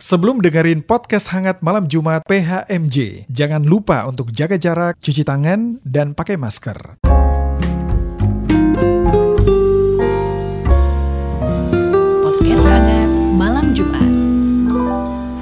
[0.00, 6.16] Sebelum dengerin podcast hangat malam Jumat PHMJ, jangan lupa untuk jaga jarak, cuci tangan, dan
[6.16, 7.04] pakai masker.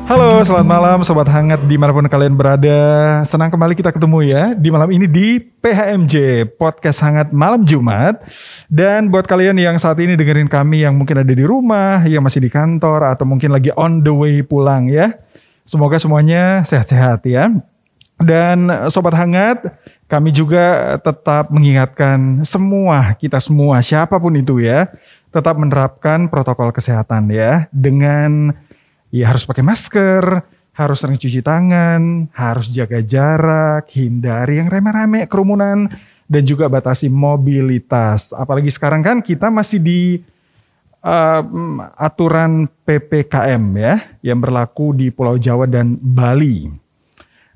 [0.09, 2.81] Halo, selamat malam Sobat Hangat di mana pun kalian berada.
[3.29, 8.25] Senang kembali kita ketemu ya di malam ini di PHMJ, Podcast Hangat Malam Jumat.
[8.73, 12.41] Dan buat kalian yang saat ini dengerin kami yang mungkin ada di rumah, yang masih
[12.41, 15.13] di kantor, atau mungkin lagi on the way pulang ya.
[15.69, 17.53] Semoga semuanya sehat-sehat ya.
[18.17, 19.61] Dan Sobat Hangat,
[20.09, 24.89] kami juga tetap mengingatkan semua, kita semua, siapa pun itu ya,
[25.29, 27.69] tetap menerapkan protokol kesehatan ya.
[27.77, 28.57] Dengan
[29.13, 30.25] ya harus pakai masker,
[30.79, 35.91] harus sering cuci tangan, harus jaga jarak, hindari yang rame-rame kerumunan,
[36.31, 38.31] dan juga batasi mobilitas.
[38.31, 40.01] Apalagi sekarang kan kita masih di
[41.03, 41.43] uh,
[41.99, 46.71] aturan PPKM ya, yang berlaku di Pulau Jawa dan Bali.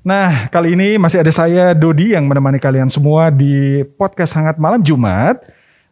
[0.03, 4.83] Nah, kali ini masih ada saya Dodi yang menemani kalian semua di podcast Hangat Malam
[4.83, 5.39] Jumat.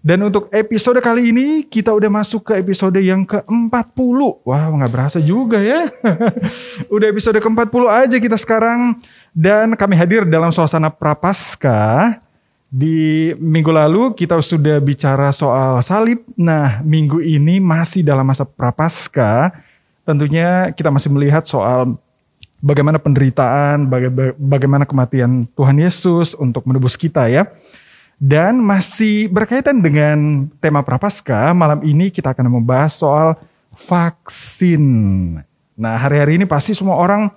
[0.02, 4.18] Dan untuk episode kali ini kita udah masuk ke episode yang ke-40.
[4.42, 5.94] Wah, nggak berasa juga ya.
[6.96, 8.98] udah episode ke-40 aja kita sekarang.
[9.30, 12.18] Dan kami hadir dalam suasana prapaskah.
[12.66, 16.26] Di minggu lalu kita sudah bicara soal salib.
[16.34, 19.54] Nah, minggu ini masih dalam masa prapaskah.
[20.02, 21.94] Tentunya kita masih melihat soal
[22.58, 23.86] bagaimana penderitaan,
[24.34, 27.46] bagaimana kematian Tuhan Yesus untuk menebus kita ya.
[28.22, 33.34] Dan masih berkaitan dengan tema Prapaskah, malam ini kita akan membahas soal
[33.74, 34.86] vaksin.
[35.74, 37.34] Nah, hari-hari ini pasti semua orang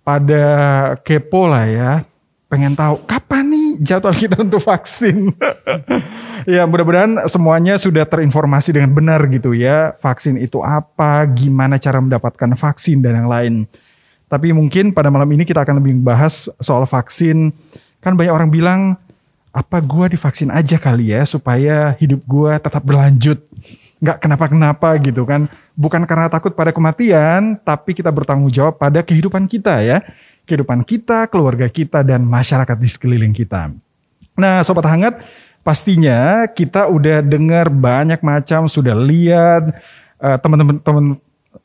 [0.00, 0.44] pada
[1.04, 1.92] kepo lah ya.
[2.48, 5.28] Pengen tahu kapan nih jadwal kita untuk vaksin.
[6.56, 9.92] ya, mudah-mudahan semuanya sudah terinformasi dengan benar gitu ya.
[10.00, 13.54] Vaksin itu apa, gimana cara mendapatkan vaksin dan yang lain.
[14.32, 17.52] Tapi mungkin pada malam ini kita akan lebih membahas soal vaksin.
[18.00, 18.96] Kan banyak orang bilang
[19.54, 23.38] apa gue divaksin aja kali ya supaya hidup gue tetap berlanjut?
[24.02, 25.46] Nggak kenapa-kenapa gitu kan.
[25.78, 30.02] Bukan karena takut pada kematian tapi kita bertanggung jawab pada kehidupan kita ya.
[30.42, 33.70] Kehidupan kita keluarga kita dan masyarakat di sekeliling kita.
[34.34, 35.22] Nah sobat hangat
[35.62, 39.70] pastinya kita udah dengar banyak macam sudah lihat
[40.18, 41.04] uh, teman-teman teman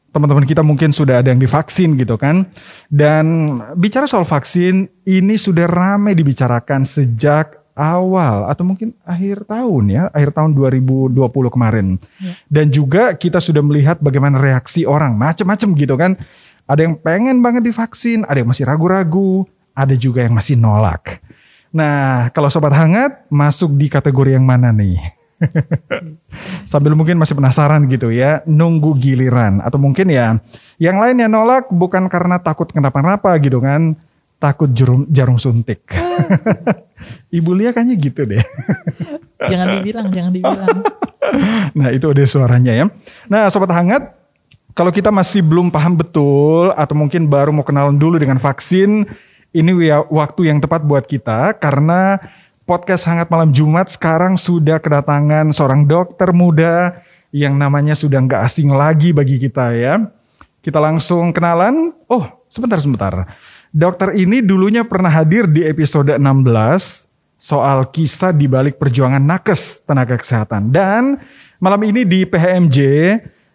[0.09, 2.49] teman-teman kita mungkin sudah ada yang divaksin gitu kan.
[2.89, 10.03] Dan bicara soal vaksin, ini sudah ramai dibicarakan sejak awal atau mungkin akhir tahun ya,
[10.11, 11.15] akhir tahun 2020
[11.47, 11.95] kemarin.
[12.19, 12.35] Ya.
[12.51, 16.11] Dan juga kita sudah melihat bagaimana reaksi orang macam-macam gitu kan.
[16.69, 21.23] Ada yang pengen banget divaksin, ada yang masih ragu-ragu, ada juga yang masih nolak.
[21.73, 24.99] Nah, kalau sobat hangat masuk di kategori yang mana nih?
[26.71, 30.37] Sambil mungkin masih penasaran gitu ya, nunggu giliran atau mungkin ya
[30.77, 33.95] yang lain yang nolak bukan karena takut kenapa-napa gitu kan,
[34.39, 35.83] takut jarum jarum suntik.
[37.37, 38.43] Ibu Lia kayaknya gitu deh.
[39.51, 40.77] jangan dibilang, jangan dibilang.
[41.77, 42.85] nah itu ada suaranya ya.
[43.27, 44.15] Nah sobat hangat,
[44.73, 49.05] kalau kita masih belum paham betul atau mungkin baru mau kenalan dulu dengan vaksin,
[49.51, 49.71] ini
[50.07, 52.17] waktu yang tepat buat kita karena
[52.69, 57.01] podcast Hangat Malam Jumat sekarang sudah kedatangan seorang dokter muda
[57.33, 59.93] yang namanya sudah nggak asing lagi bagi kita ya.
[60.59, 61.95] Kita langsung kenalan.
[62.05, 63.25] Oh, sebentar sebentar.
[63.69, 66.17] Dokter ini dulunya pernah hadir di episode 16
[67.37, 70.73] soal kisah di balik perjuangan nakes tenaga kesehatan.
[70.73, 71.21] Dan
[71.61, 72.77] malam ini di PHMJ,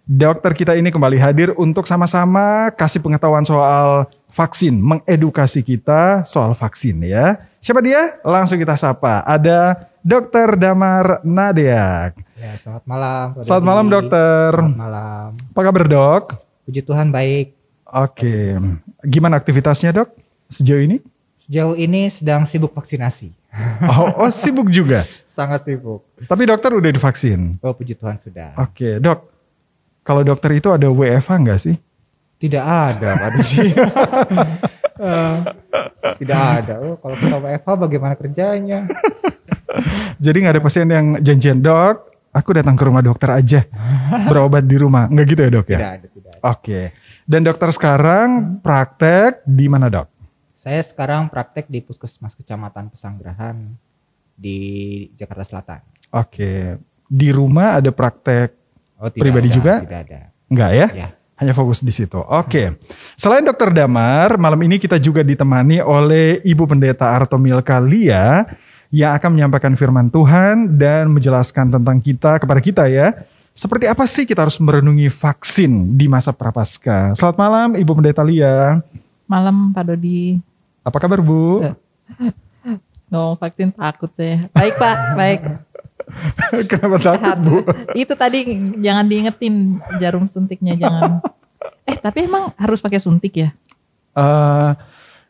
[0.07, 7.03] dokter kita ini kembali hadir untuk sama-sama kasih pengetahuan soal vaksin, mengedukasi kita soal vaksin
[7.03, 7.43] ya.
[7.59, 8.15] Siapa dia?
[8.23, 9.27] Langsung kita sapa.
[9.27, 12.23] Ada Dokter Damar Nadeak.
[12.39, 13.27] Ya, selamat malam.
[13.43, 14.51] Selamat malam dokter.
[14.63, 15.29] Selamat malam.
[15.51, 16.25] Apa kabar dok?
[16.71, 17.57] Puji Tuhan baik.
[17.95, 18.59] Oke,
[19.04, 20.09] gimana aktivitasnya dok
[20.50, 20.98] sejauh ini?
[21.44, 23.28] Sejauh ini sedang sibuk vaksinasi.
[23.84, 25.04] Oh, oh sibuk juga?
[25.37, 26.04] Sangat sibuk.
[26.25, 27.60] Tapi dokter udah divaksin?
[27.60, 28.56] Oh puji Tuhan sudah.
[28.59, 29.28] Oke dok,
[30.03, 31.76] kalau dokter itu ada WFH nggak sih?
[32.38, 33.31] Tidak ada Pak
[35.01, 35.36] uh,
[36.21, 36.74] tidak ada.
[36.83, 38.84] Oh, kalau kita WFH bagaimana kerjanya?
[40.21, 43.60] Jadi nggak ada pasien yang janjian dok, aku datang ke rumah dokter aja
[44.28, 45.10] berobat di rumah.
[45.10, 45.78] Nggak gitu ya dok ya?
[45.78, 46.07] Tidak ada.
[46.10, 46.42] Tidak ada.
[46.53, 46.80] Oke.
[47.24, 50.12] Dan dokter sekarang praktek di mana dok?
[50.60, 53.56] Saya sekarang praktek di Puskesmas Kecamatan Pesanggerahan
[54.36, 54.59] di
[55.16, 55.80] Jakarta Selatan.
[56.12, 56.76] Oke.
[57.09, 58.53] Di rumah ada praktek
[59.00, 59.74] oh, pribadi ada, juga?
[59.80, 60.21] Tidak ada.
[60.53, 60.86] Enggak ya?
[60.92, 61.09] ya.
[61.41, 62.21] Hanya fokus di situ.
[62.21, 62.76] Oke.
[63.16, 68.44] Selain dokter Damar, malam ini kita juga ditemani oleh Ibu Pendeta Arto Milka Lia
[68.92, 73.16] yang akan menyampaikan firman Tuhan dan menjelaskan tentang kita kepada kita ya
[73.54, 77.15] Seperti apa sih kita harus merenungi vaksin di masa prapaskah?
[77.15, 78.83] Selamat malam Ibu Pendeta Lia.
[79.30, 80.42] Malam Pak Dodi.
[80.83, 81.62] Apa kabar Bu?
[83.15, 84.51] No vaksin takut saya.
[84.51, 85.41] Baik Pak, baik.
[86.66, 87.39] Kenapa takut Sehat.
[87.39, 87.62] Bu?
[87.95, 91.22] Itu tadi jangan diingetin jarum suntiknya jangan.
[91.84, 93.53] Eh tapi emang harus pakai suntik ya?
[94.16, 94.71] Eh,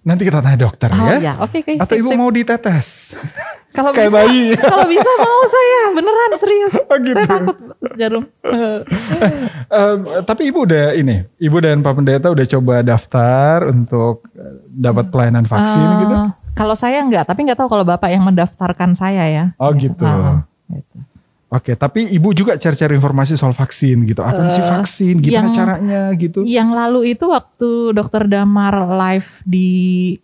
[0.04, 1.16] nanti kita tanya dokter Oh ya.
[1.18, 1.72] ya, oke oke.
[1.76, 2.16] Atau sip, Ibu sip.
[2.16, 2.86] mau ditetes?
[3.72, 4.44] Kalau kayak bisa, bayi.
[4.54, 6.74] kalau bisa mau saya beneran serius.
[6.78, 7.16] Oh, gitu.
[7.16, 7.56] Saya takut
[7.94, 8.24] jarum.
[9.66, 15.08] Eh, tapi Ibu udah ini, Ibu dan Pak Pendeta udah coba daftar untuk eh, dapat
[15.08, 16.14] pelayanan vaksin Eh, gitu?
[16.54, 19.44] Kalau saya enggak, tapi enggak tahu kalau bapak yang mendaftarkan saya ya.
[19.58, 20.06] Oh gitu.
[20.68, 20.96] Gitu.
[21.54, 24.18] Oke, tapi Ibu juga cari-cari informasi soal vaksin gitu.
[24.20, 25.14] Apa sih Eh, vaksin?
[25.22, 26.42] Gimana yang- caranya gitu?
[26.42, 29.68] Yang lalu itu waktu dokter Damar live di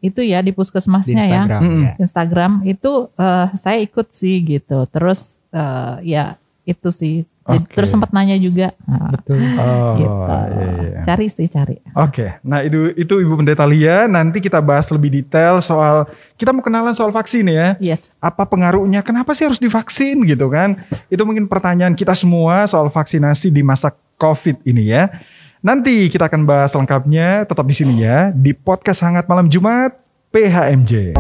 [0.03, 1.47] itu ya di di puskesmasnya ya.
[1.47, 1.83] Instagram Mm-mm.
[1.87, 1.93] ya.
[2.03, 4.83] Instagram itu eh, saya ikut sih gitu.
[4.91, 6.35] Terus eh, ya
[6.65, 7.29] itu sih.
[7.51, 7.75] Jadi-.
[7.75, 8.71] Terus sempat nanya juga.
[8.87, 9.43] Nah, Betul.
[9.61, 10.23] Oh, gitu.
[10.57, 11.01] iya, iya.
[11.03, 11.77] Cari sih cari.
[11.97, 14.07] Oke, nah itu itu Ibu Pendeta Lia.
[14.07, 16.07] Nanti kita bahas lebih detail soal
[16.39, 17.75] kita mau kenalan soal vaksin ya.
[17.83, 18.15] Yes.
[18.23, 19.03] Apa pengaruhnya?
[19.03, 20.81] Kenapa sih harus divaksin gitu kan?
[21.11, 25.11] Itu mungkin pertanyaan kita semua soal vaksinasi di masa COVID ini ya.
[25.61, 29.93] Nanti kita akan bahas lengkapnya tetap di sini ya di podcast Hangat Malam Jumat
[30.33, 31.17] PHMJ.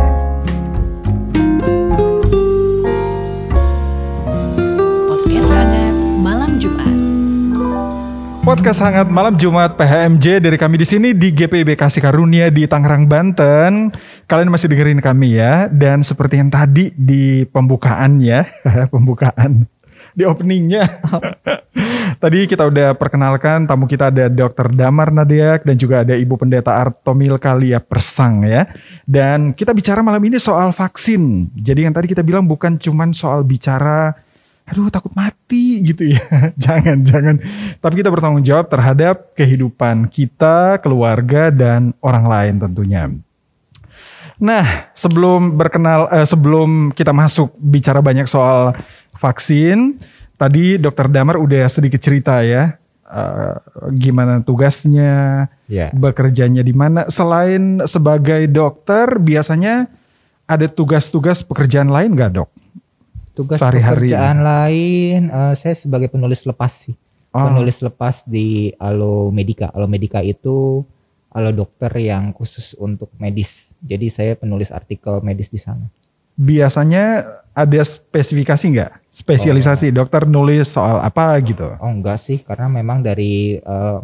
[8.50, 13.06] Podcast Hangat Malam Jumat PHMJ dari kami di sini di GPIB Kasih Karunia di Tangerang
[13.06, 13.94] Banten.
[14.26, 18.50] Kalian masih dengerin kami ya dan seperti yang tadi di pembukaan ya,
[18.91, 19.70] pembukaan
[20.19, 20.82] di openingnya.
[22.26, 24.75] tadi kita udah perkenalkan tamu kita ada Dr.
[24.75, 28.67] Damar Nadiak dan juga ada Ibu Pendeta Artomil Kalia Persang ya.
[29.06, 31.55] Dan kita bicara malam ini soal vaksin.
[31.55, 34.11] Jadi yang tadi kita bilang bukan cuman soal bicara
[34.71, 36.23] aduh takut mati gitu ya.
[36.65, 37.37] jangan, jangan.
[37.83, 43.11] Tapi kita bertanggung jawab terhadap kehidupan kita, keluarga dan orang lain tentunya.
[44.41, 48.73] Nah, sebelum berkenal eh, sebelum kita masuk bicara banyak soal
[49.19, 50.01] vaksin,
[50.41, 53.55] tadi Dokter Damar udah sedikit cerita ya eh,
[53.99, 55.91] gimana tugasnya, Ya.
[55.93, 57.11] bekerjanya di mana.
[57.11, 59.91] Selain sebagai dokter, biasanya
[60.47, 62.51] ada tugas-tugas pekerjaan lain nggak dok?
[63.35, 64.11] Tugas Sehari-hari.
[64.11, 66.94] pekerjaan lain eh, saya sebagai penulis lepas sih.
[67.31, 67.47] Oh.
[67.47, 69.71] Penulis lepas di Alo Medica.
[69.71, 70.82] Alo Medica itu
[71.31, 73.71] Alo dokter yang khusus untuk medis.
[73.79, 75.87] Jadi saya penulis artikel medis di sana.
[76.35, 77.23] Biasanya
[77.55, 78.93] ada spesifikasi nggak?
[79.15, 81.71] Spesialisasi dokter nulis soal apa gitu?
[81.79, 83.99] Oh enggak sih, karena memang dari eh,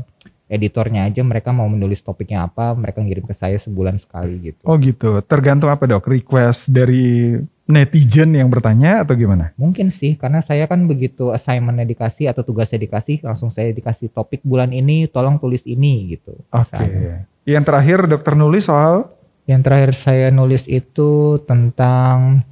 [0.46, 4.62] editornya aja mereka mau menulis topiknya apa, mereka ngirim ke saya sebulan sekali gitu.
[4.62, 5.19] Oh gitu.
[5.26, 6.06] Tergantung apa dok?
[6.06, 7.34] Request dari
[7.67, 9.51] netizen yang bertanya atau gimana?
[9.59, 14.41] Mungkin sih, karena saya kan begitu assignmentnya dikasih atau tugasnya dikasih, langsung saya dikasih topik
[14.47, 16.39] bulan ini, tolong tulis ini gitu.
[16.55, 16.79] Oke.
[16.79, 17.27] Misalnya.
[17.47, 19.15] Yang terakhir dokter nulis soal
[19.47, 22.43] Yang terakhir saya nulis itu tentang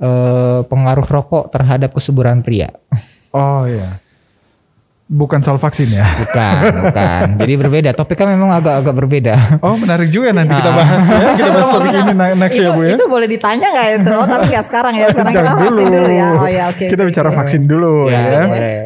[0.00, 2.72] eh, pengaruh rokok terhadap kesuburan pria.
[3.36, 4.00] oh ya.
[5.10, 6.06] Bukan soal vaksin ya.
[6.06, 6.54] Bukan,
[6.86, 7.26] bukan.
[7.42, 7.90] Jadi berbeda.
[7.98, 9.34] Topiknya memang agak-agak berbeda.
[9.58, 10.76] Oh menarik juga nanti kita Ah.
[10.78, 11.18] bahas ya.
[11.34, 12.94] Kita bahas topik ini next ya itu, Bu ya.
[12.94, 14.12] itu boleh ditanya nggak itu?
[14.14, 15.06] Oh, tapi nggak sekarang ya.
[15.10, 16.28] Sekarang Jangan kita vaksin dulu ya.
[16.30, 16.84] Oh ya oke.
[16.86, 17.36] Kita oke, bicara oke.
[17.36, 18.20] vaksin dulu ya.
[18.22, 18.78] Ya, boleh.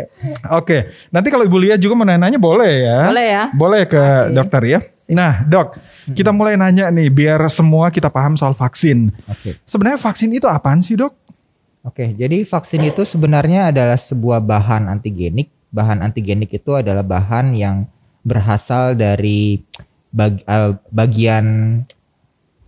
[0.56, 0.78] Oke,
[1.12, 2.98] nanti kalau Ibu Lia juga mau nanya boleh ya.
[3.04, 3.44] Boleh ya.
[3.52, 4.32] Boleh ke Oke.
[4.32, 4.78] dokter ya.
[5.04, 5.76] Nah dok,
[6.08, 9.12] kita mulai nanya nih biar semua kita paham soal vaksin.
[9.28, 9.60] Oke.
[9.62, 11.12] Sebenarnya vaksin itu apaan sih dok?
[11.84, 15.52] Oke, jadi vaksin itu sebenarnya adalah sebuah bahan antigenik.
[15.74, 17.90] Bahan antigenik itu adalah bahan yang
[18.22, 19.58] berasal dari
[20.14, 21.46] bag- eh, bagian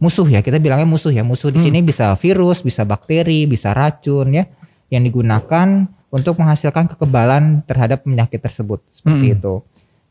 [0.02, 0.42] musuh ya.
[0.42, 1.22] Kita bilangnya musuh ya.
[1.22, 1.70] Musuh di Hmm.
[1.70, 4.44] sini bisa virus, bisa bakteri, bisa racun ya,
[4.90, 8.82] yang digunakan untuk menghasilkan kekebalan terhadap penyakit tersebut.
[8.90, 9.36] Seperti Hmm.
[9.38, 9.54] itu.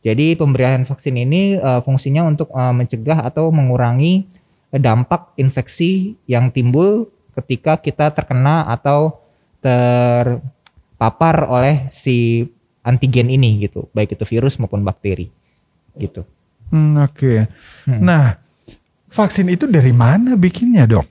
[0.06, 4.24] Jadi pemberian vaksin ini eh, fungsinya untuk eh, mencegah atau mengurangi
[4.72, 9.20] dampak infeksi yang timbul ketika kita terkena atau
[9.60, 12.48] terpapar oleh si
[12.86, 15.28] antigen ini gitu, baik itu virus maupun bakteri
[15.98, 16.22] gitu.
[16.70, 17.50] Hmm, Oke.
[17.90, 18.02] Hmm.
[18.02, 18.38] Nah,
[19.10, 21.06] vaksin itu dari mana bikinnya dok?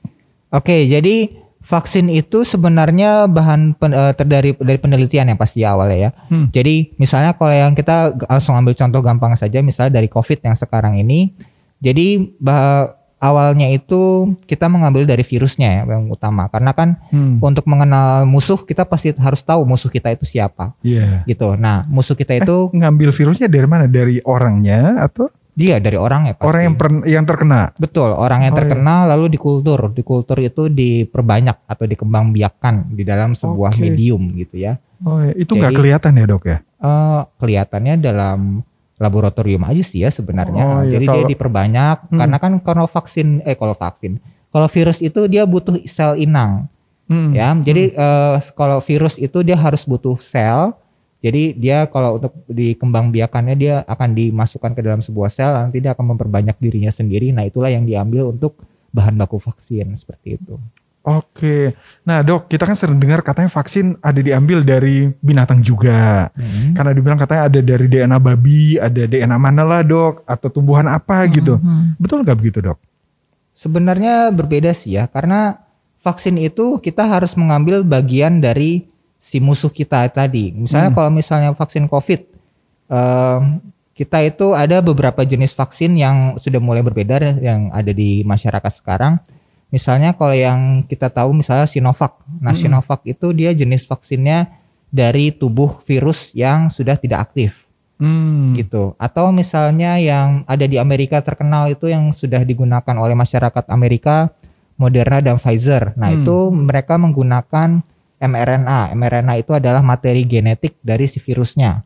[0.54, 1.31] Oke, jadi
[1.64, 6.11] vaksin itu sebenarnya bahan pen, eh, ter- dari dari penelitian yang pasti awalnya ya.
[6.31, 6.47] Hmm.
[6.52, 11.00] Jadi misalnya kalau yang kita langsung ambil contoh gampang saja, misalnya dari COVID yang sekarang
[11.00, 11.33] ini,
[11.81, 17.40] jadi bah- awalnya itu kita mengambil dari virusnya ya yang utama, karena kan Hmm.
[17.40, 21.25] untuk mengenal musuh kita pasti harus tahu musuh kita itu siapa, Iya.
[21.25, 21.57] gitu.
[21.57, 23.88] Nah musuh kita itu Ngambil virusnya dari mana?
[23.88, 26.50] Dari orangnya atau dia dari orang ya pasti.
[26.50, 27.61] orang yang per- yang terkena?
[27.78, 29.95] Betul, orang yang Oh, terkena lalu dikultur.
[29.95, 33.81] Dikultur itu diperbanyak atau dikembangbiakan di dalam sebuah Oke.
[33.81, 34.76] medium gitu ya.
[35.07, 35.31] Oh, ya.
[35.33, 36.59] itu nggak kelihatan ya dok ya?
[36.59, 38.66] Eh, kelihatannya dalam
[38.97, 40.63] laboratorium aja sih ya sebenarnya.
[40.63, 42.19] Oh, iya, Jadi kalau- dia diperbanyak Hmm.
[42.19, 46.71] karena kan kalau vaksin eh kalau vaksin, kalau virus itu dia butuh sel inang
[47.05, 47.35] Hmm.
[47.35, 47.53] ya.
[47.55, 50.73] Jadi eh, kalau virus itu dia harus butuh sel.
[51.21, 55.93] Jadi dia kalau untuk dikembang biakannya dia akan dimasukkan ke dalam sebuah sel nanti dia
[55.93, 57.33] akan memperbanyak dirinya sendiri.
[57.33, 58.61] Nah, itulah yang diambil untuk
[58.93, 60.61] bahan baku vaksin seperti itu.
[61.05, 61.77] Oke,
[62.09, 66.33] nah dok, kita kan sering dengar katanya vaksin ada diambil dari binatang juga.
[66.33, 66.73] Hmm.
[66.73, 71.29] Karena dibilang katanya ada dari DNA babi, ada DNA mana lah dok, atau tumbuhan apa
[71.29, 71.61] gitu.
[71.61, 72.01] Mhm.
[72.01, 72.81] Betul nggak begitu dok?
[73.53, 75.61] Sebenarnya berbeda sih ya, karena
[76.01, 78.89] vaksin itu kita harus mengambil bagian dari
[79.21, 80.57] si musuh kita tadi.
[80.57, 80.97] Misalnya Hmm.
[81.05, 82.21] kalau misalnya vaksin COVID,
[82.89, 83.61] em,
[83.93, 89.21] kita itu ada beberapa jenis vaksin yang sudah mulai berbeda yang ada di masyarakat sekarang.
[89.75, 92.23] Misalnya kalau yang kita tahu misalnya Sinovac.
[92.38, 92.78] Nah Hmm.
[92.78, 94.54] Sinovac itu dia jenis vaksinnya
[94.87, 97.66] dari tubuh virus yang sudah tidak aktif
[97.99, 98.54] Hmm.
[98.54, 98.95] gitu.
[99.02, 104.31] Atau misalnya yang ada di Amerika terkenal itu yang sudah digunakan oleh masyarakat Amerika,
[104.78, 105.95] Moderna dan Pfizer.
[105.99, 106.23] Nah, Hmm.
[106.23, 107.83] itu mereka menggunakan
[108.19, 108.95] mRNA.
[108.95, 111.83] mRNA itu adalah materi genetik dari si virusnya.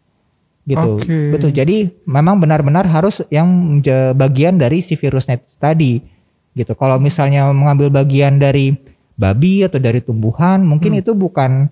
[0.69, 1.01] Gitu.
[1.01, 1.33] Oke.
[1.33, 1.57] Betul.
[1.57, 3.81] Jadi memang benar-benar harus yang
[4.13, 6.18] bagian dari si virusnya itu tadi.
[6.59, 6.75] Gitu.
[6.75, 8.75] Kalau misalnya mengambil bagian dari
[9.15, 11.01] babi atau dari tumbuhan, mungkin Hmm.
[11.07, 11.71] itu bukan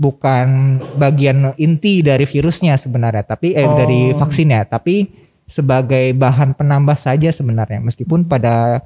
[0.00, 3.76] bukan bagian inti dari virusnya sebenarnya, tapi eh Oh.
[3.76, 5.06] dari vaksinnya, tapi
[5.46, 7.78] sebagai bahan penambah saja sebenarnya.
[7.78, 8.82] Meskipun pada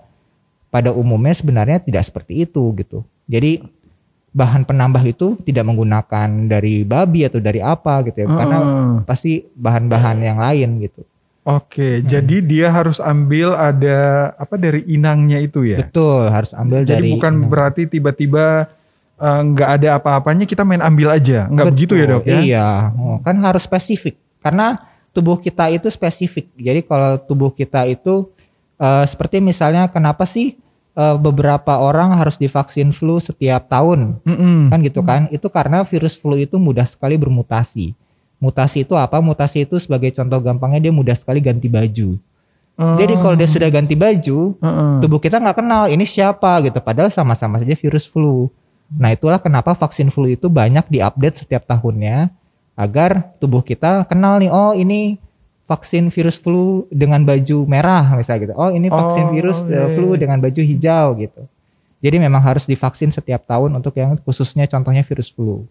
[0.68, 3.00] pada umumnya sebenarnya tidak seperti itu gitu.
[3.30, 3.62] Jadi
[4.36, 8.92] bahan penambah itu tidak menggunakan dari babi atau dari apa gitu ya, karena Heeh.
[9.08, 11.00] pasti bahan-bahan yang lain gitu.
[11.46, 12.10] Oke, Hmm.
[12.10, 15.78] jadi dia harus ambil ada apa dari inangnya itu ya.
[15.78, 18.66] Betul, harus ambil Jadi dari bukan berarti tiba-tiba
[19.16, 22.40] eh, nggak ada apa-apanya kita main ambil aja, nggak begitu ya dok ya?
[22.42, 24.82] Iya, Oh, kan harus spesifik karena
[25.14, 26.50] tubuh kita itu spesifik.
[26.58, 28.26] Jadi kalau tubuh kita itu
[28.76, 30.58] eh, seperti misalnya kenapa sih
[30.98, 34.18] eh, beberapa orang harus divaksin flu setiap tahun?
[34.26, 34.66] Mm-mm.
[34.68, 35.30] Kan gitu kan?
[35.30, 37.94] Itu karena virus flu itu mudah sekali bermutasi.
[38.36, 39.18] Mutasi itu apa?
[39.24, 42.20] Mutasi itu sebagai contoh gampangnya dia mudah sekali ganti baju.
[42.76, 44.92] Jadi kalau dia sudah ganti baju, Heeh.
[45.00, 48.52] tubuh kita nggak kenal ini siapa gitu padahal sama-sama saja virus flu
[48.86, 52.30] nah itulah kenapa vaksin flu itu banyak diupdate setiap tahunnya
[52.78, 55.18] agar tubuh kita kenal nih oh ini
[55.66, 59.98] vaksin virus flu dengan baju merah misalnya gitu oh ini vaksin Oh, virus iya, eh,
[59.98, 60.18] flu iya.
[60.22, 61.42] dengan baju hijau gitu
[61.98, 65.66] jadi memang harus divaksin setiap tahun untuk yang khususnya contohnya virus flu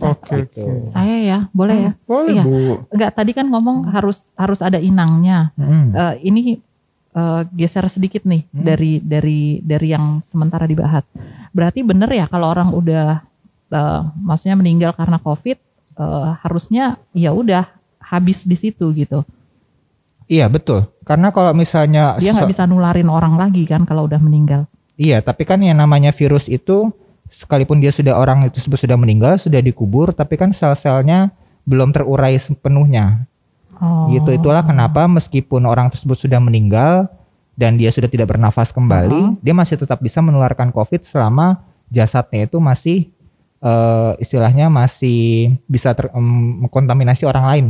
[0.00, 0.62] Oke, Gitu.
[0.64, 0.90] oke.
[0.90, 1.92] Saya ya, boleh ya.
[2.04, 2.42] Boleh Iya.
[2.42, 2.56] bu.
[2.90, 5.54] Enggak tadi kan ngomong harus harus ada inangnya.
[5.54, 5.86] Mm.
[5.92, 6.40] Eh, ini
[7.14, 8.66] eh, geser sedikit nih Hmm.
[8.66, 11.06] dari dari dari yang sementara dibahas.
[11.54, 13.22] Berarti bener ya kalau orang udah
[13.70, 15.58] eh, maksudnya meninggal karena COVID
[15.94, 17.70] eh, harusnya ya udah
[18.02, 19.22] habis di situ gitu.
[20.24, 24.64] iya betul karena kalau misalnya Dia nggak bisa nularin orang lagi kan kalau udah meninggal.
[24.96, 26.88] Iya, tapi kan yang namanya virus itu
[27.34, 31.34] sekalipun dia sudah orang itu tersebut sudah meninggal, sudah dikubur, tapi kan sel-selnya
[31.66, 33.26] belum terurai sepenuhnya.
[33.82, 34.06] Oh.
[34.14, 34.38] Gitu.
[34.38, 37.10] Itulah kenapa meskipun orang tersebut sudah meninggal
[37.58, 39.42] dan dia sudah tidak bernafas kembali, Uh-huh.
[39.42, 43.10] dia masih tetap bisa menularkan COVID selama jasadnya itu masih
[43.64, 47.66] eh, istilahnya masih bisa ter, em, mengkontaminasi orang lain.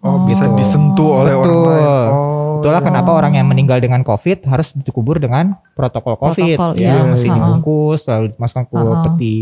[0.00, 0.56] Oh, bisa Oh.
[0.56, 1.68] disentuh oleh orang Betul.
[1.68, 1.84] lain.
[1.84, 2.27] Oh,
[2.58, 7.02] Itulah kenapa orang yang meninggal dengan COVID harus dikubur dengan protokol COVID, Protokol, ya, iya,
[7.06, 7.36] masih iya.
[7.38, 9.02] dibungkus, lalu dimasukkan ke Uh-uh.
[9.06, 9.38] peti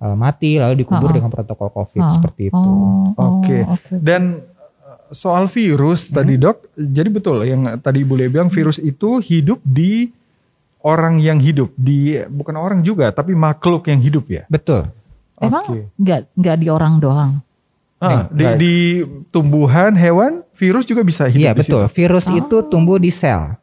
[0.00, 1.16] uh, mati, lalu dikubur Uh-uh.
[1.20, 2.12] dengan protokol COVID Oh.
[2.12, 2.56] seperti itu.
[2.56, 3.58] Oh, oh, Oke.
[3.92, 4.42] Dan
[4.82, 9.60] uh, soal virus tadi dok, jadi betul yang tadi Ibu Lia bilang virus itu hidup
[9.62, 10.08] di
[10.84, 14.46] orang yang hidup, di bukan orang juga tapi makhluk yang hidup ya.
[14.46, 14.86] Betul.
[15.38, 15.90] Emang Oke.
[15.98, 17.32] nggak nggak di orang doang.
[17.98, 18.74] Ah, di, di
[19.28, 21.42] tumbuhan, hewan, virus juga bisa hidup.
[21.42, 21.82] Iya di betul.
[21.82, 21.94] situ.
[21.98, 22.38] Virus Oh.
[22.38, 23.58] itu tumbuh di sel.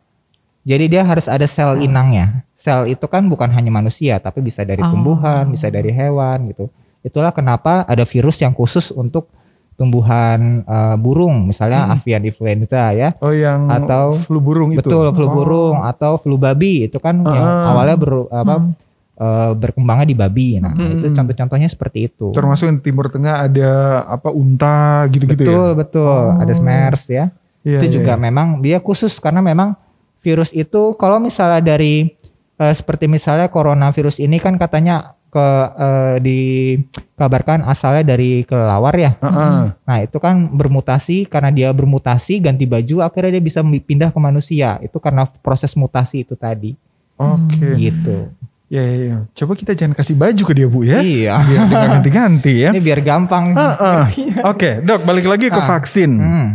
[0.61, 2.43] Jadi dia harus ada sel inangnya.
[2.53, 4.91] Sel itu kan bukan hanya manusia, tapi bisa dari Oh.
[4.91, 6.67] tumbuhan, bisa dari hewan gitu.
[6.99, 9.29] Itulah kenapa ada virus yang khusus untuk
[9.75, 11.93] tumbuhan uh, burung, misalnya Hmm.
[11.93, 13.11] avian influenza ya.
[13.19, 14.79] Oh yang Atau- flu burung itu.
[14.81, 15.31] Betul, flu Oh.
[15.31, 17.71] burung atau flu babi itu kan yang Ah.
[17.71, 18.71] awalnya ber, apa Hmm.
[19.15, 20.49] Eh, berkembangnya di babi.
[20.59, 20.99] Nah, Hmm.
[20.99, 22.35] itu contoh-contohnya seperti itu.
[22.35, 23.71] Termasuk yang di Timur Tengah ada
[24.11, 25.75] apa unta gitu-gitu betul, ya.
[25.75, 26.21] betul.
[26.35, 26.41] Oh.
[26.41, 27.25] Ada SMERS ya.
[27.65, 28.21] Iya, itu iya, juga iya.
[28.21, 29.73] memang dia khusus karena memang
[30.21, 32.13] virus itu kalau misalnya dari
[32.61, 39.11] eh, seperti misalnya coronavirus ini kan katanya ke eh, dikabarkan asalnya dari kelelawar ya.
[39.19, 39.57] Heeh.
[39.75, 44.79] Nah, itu kan bermutasi karena dia bermutasi ganti baju akhirnya dia bisa pindah ke manusia.
[44.79, 46.71] Itu karena proses mutasi itu tadi.
[47.19, 47.75] Oke.
[47.75, 48.31] Gitu.
[48.75, 49.17] Ya, ya, ya.
[49.31, 50.99] Coba kita jangan kasih baju ke dia bu ya.
[50.99, 51.33] Iya.
[51.47, 52.69] Biar ganti-ganti ya.
[52.75, 53.55] Ini biar gampang.
[53.55, 54.01] Heeh.
[54.43, 55.79] Oke dok balik lagi ke Ah.
[55.79, 56.11] vaksin.
[56.11, 56.47] Hmm.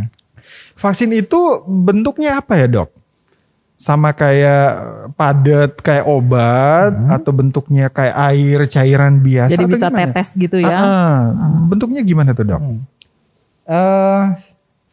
[0.77, 2.89] Vaksin itu bentuknya apa ya dok?
[3.73, 4.69] Sama kayak
[5.17, 9.57] padat kayak obat atau bentuknya kayak air cairan biasa?
[9.57, 10.01] Jadi atau bisa gimana?
[10.13, 10.77] tetes gitu ya.
[10.77, 10.85] Ah,
[11.33, 11.65] ah.
[11.65, 12.61] Bentuknya gimana tuh dok?
[12.61, 12.85] Hmm.
[13.65, 14.23] Eh,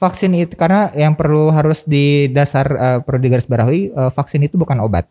[0.01, 4.81] vaksin itu karena yang perlu harus di dasar eh, perlu digarisbawahi eh, vaksin itu bukan
[4.81, 5.05] obat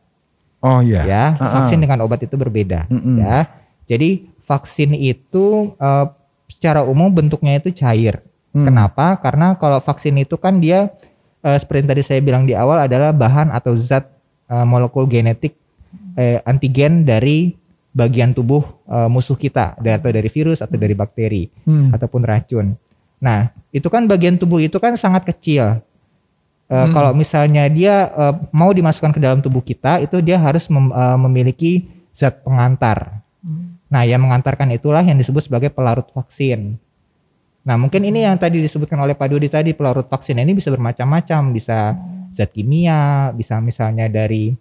[0.60, 1.02] Oh iya.
[1.06, 1.26] ya.
[1.38, 1.84] Ah, Vaksin ah.
[1.86, 3.22] dengan obat itu berbeda Mm-mm.
[3.22, 3.46] ya.
[3.86, 6.06] Jadi vaksin itu eh,
[6.50, 8.24] secara umum bentuknya itu cair.
[8.56, 8.66] Hmm.
[8.66, 9.20] Kenapa?
[9.22, 10.90] Karena kalau vaksin itu kan dia
[11.42, 14.10] eh, seperti yang tadi saya bilang di awal adalah bahan atau zat
[14.50, 15.54] eh, molekul genetik
[16.18, 17.54] eh, antigen dari
[17.94, 21.94] bagian tubuh eh, musuh kita, dari- atau dari virus atau dari bakteri Hmm.
[21.94, 22.74] ataupun racun.
[23.18, 25.82] Nah, itu kan bagian tubuh itu kan sangat kecil.
[26.68, 26.92] Eh, Hmm.
[26.92, 31.18] Kalau misalnya dia eh, mau dimasukkan ke dalam tubuh kita, itu dia harus mem- eh,
[31.18, 31.72] memiliki
[32.12, 33.24] zat pengantar.
[33.88, 36.76] Nah, yang mengantarkan itulah yang disebut sebagai pelarut vaksin.
[37.64, 41.56] Nah, mungkin ini yang tadi disebutkan oleh Pak Dodi tadi, pelarut vaksin ini bisa bermacam-macam,
[41.56, 41.96] bisa
[42.36, 44.52] zat kimia, bisa misalnya dari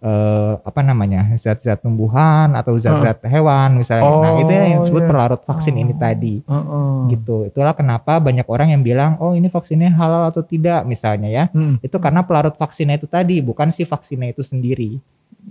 [0.00, 4.08] eh, apa namanya, zat-zat tumbuhan atau zat-zat hewan misalnya.
[4.08, 5.10] nah, Oh, itu yang disebut iya.
[5.12, 6.92] pelarut vaksin ini tadi Heeh.
[7.12, 7.36] gitu.
[7.46, 11.44] Itulah kenapa banyak orang yang bilang, oh ini vaksinnya halal atau tidak misalnya ya.
[11.52, 11.76] Hmm.
[11.84, 14.96] Itu karena pelarut vaksinnya itu tadi, bukan si vaksinnya itu sendiri.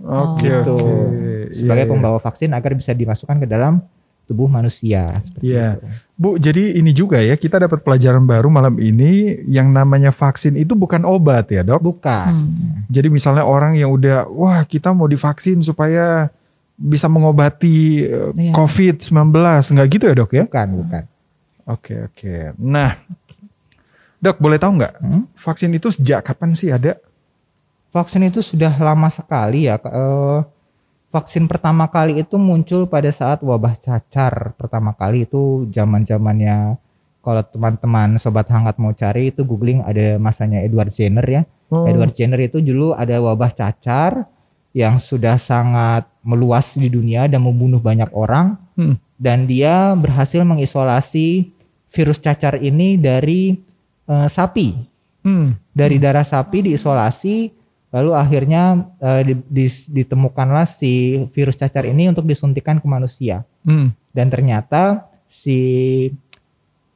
[0.02, 0.76] Oke gitu.
[0.78, 1.54] oke.
[1.54, 1.92] Sebagai Iya, iya.
[1.94, 3.82] pembawa vaksin agar bisa dimasukkan ke dalam
[4.30, 5.18] tubuh manusia.
[5.20, 5.74] Seperti Iya.
[5.74, 5.86] itu.
[6.14, 9.10] Bu, jadi ini juga ya kita dapat pelajaran baru malam ini
[9.44, 11.82] yang namanya vaksin itu bukan obat ya dok.
[11.82, 12.30] Bukan.
[12.30, 12.86] Hmm.
[12.86, 16.30] Jadi misalnya orang yang udah wah kita mau divaksin supaya
[16.76, 18.52] bisa mengobati eh, Iya.
[18.54, 19.10] COVID-19
[19.68, 20.44] nggak gitu ya dok ya?
[20.46, 21.02] Bukan, bukan.
[21.66, 22.34] Oke oke.
[22.56, 22.94] Nah,
[24.16, 25.24] dok boleh tahu nggak Hmm?
[25.34, 26.94] vaksin itu sejak kapan sih ada?
[27.90, 29.80] Vaksin itu sudah lama sekali ya.
[29.80, 30.38] Eh,
[31.10, 36.78] vaksin pertama kali itu muncul pada saat wabah cacar pertama kali itu zaman zamannya
[37.20, 41.42] kalau teman-teman sobat hangat mau cari itu googling ada masanya Edward Jenner ya.
[41.68, 44.24] Oh, Edward Jenner itu dulu ada wabah cacar
[44.72, 48.96] yang sudah sangat meluas di dunia dan membunuh banyak orang Hmm.
[49.20, 51.52] dan dia berhasil mengisolasi
[51.92, 53.52] virus cacar ini dari
[54.08, 54.72] eh, sapi
[55.20, 55.76] hmm.
[55.76, 57.52] dari darah sapi diisolasi
[57.90, 58.62] lalu akhirnya
[58.96, 60.92] eh, di- di- ditemukanlah si
[61.30, 63.92] virus cacar ini untuk disuntikan ke manusia Hmm.
[64.10, 65.58] dan ternyata si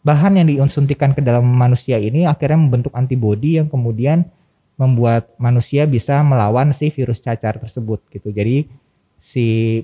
[0.00, 4.24] bahan yang disuntikan ke dalam manusia ini akhirnya membentuk antibodi yang kemudian
[4.74, 8.66] membuat manusia bisa melawan si virus cacar tersebut gitu jadi
[9.16, 9.80] si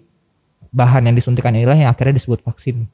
[0.70, 2.84] bahan yang disuntikan inilah yang akhirnya disebut vaksin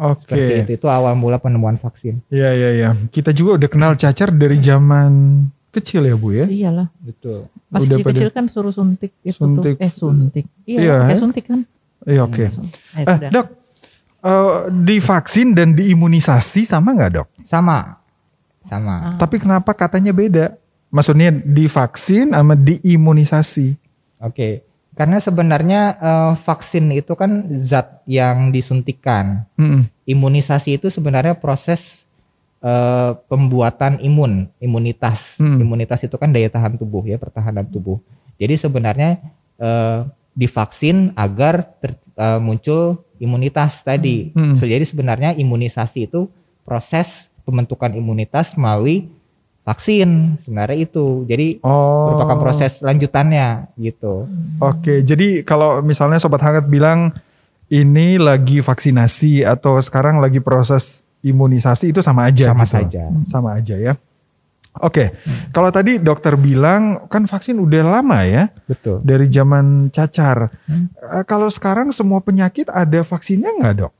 [0.00, 0.24] Oke.
[0.24, 2.88] seperti itu itu awal mula penemuan vaksin Iya iya iya.
[3.06, 6.44] Kita juga udah kenal cacar dari zaman kecil ya bu ya.
[6.44, 6.88] Iyalah.
[6.98, 9.76] betul Pas Udah kecil-kecil kan suruh suntik itu Suntik.
[9.76, 9.84] tuh.
[9.84, 10.46] Eh suntik.
[10.64, 11.20] Iya, Iya, pakai ya.
[11.20, 11.60] suntik kan.
[12.02, 12.40] Iya oke.
[12.40, 12.50] Eh,
[12.94, 13.30] Eh, sudah.
[13.30, 13.46] dok,
[14.18, 17.28] eh, divaksin dan diimunisasi sama nggak dok?
[17.42, 18.00] sama
[18.64, 19.14] sama Ah.
[19.16, 20.56] Tapi kenapa katanya beda?
[20.88, 23.76] Maksudnya divaksin sama diimunisasi?
[24.18, 29.44] Oke, karena sebenarnya eh, vaksin itu kan zat yang disuntikan.
[29.54, 29.88] Hmm.
[30.04, 31.97] Imunisasi itu sebenarnya proses
[32.58, 35.38] eh, pembuatan imun, imunitas.
[35.38, 35.58] Hmm.
[35.62, 37.98] Imunitas itu kan daya tahan tubuh ya, pertahanan tubuh.
[38.38, 39.18] Jadi sebenarnya
[39.58, 40.00] eh,
[40.34, 44.30] divaksin agar ter- eh, muncul imunitas tadi.
[44.30, 44.54] Hmm.
[44.54, 46.30] So, jadi sebenarnya imunisasi itu
[46.62, 49.10] proses pembentukan imunitas melalui
[49.66, 51.26] vaksin sebenarnya itu.
[51.28, 52.12] Jadi Oh.
[52.12, 54.24] merupakan proses lanjutannya gitu.
[54.62, 57.12] Oke, jadi kalau misalnya sobat hangat bilang
[57.68, 62.50] ini lagi vaksinasi atau sekarang lagi proses imunisasi itu sama aja.
[62.52, 62.74] Sama gitu?
[62.78, 63.02] saja.
[63.24, 63.94] Sama aja ya.
[64.78, 65.10] Oke,
[65.50, 69.02] kalau tadi dokter bilang kan vaksin udah lama ya Betul.
[69.02, 70.54] dari zaman cacar.
[70.70, 70.86] Hmm.
[70.94, 73.92] Eh, kalau sekarang semua penyakit ada vaksinnya nggak dok?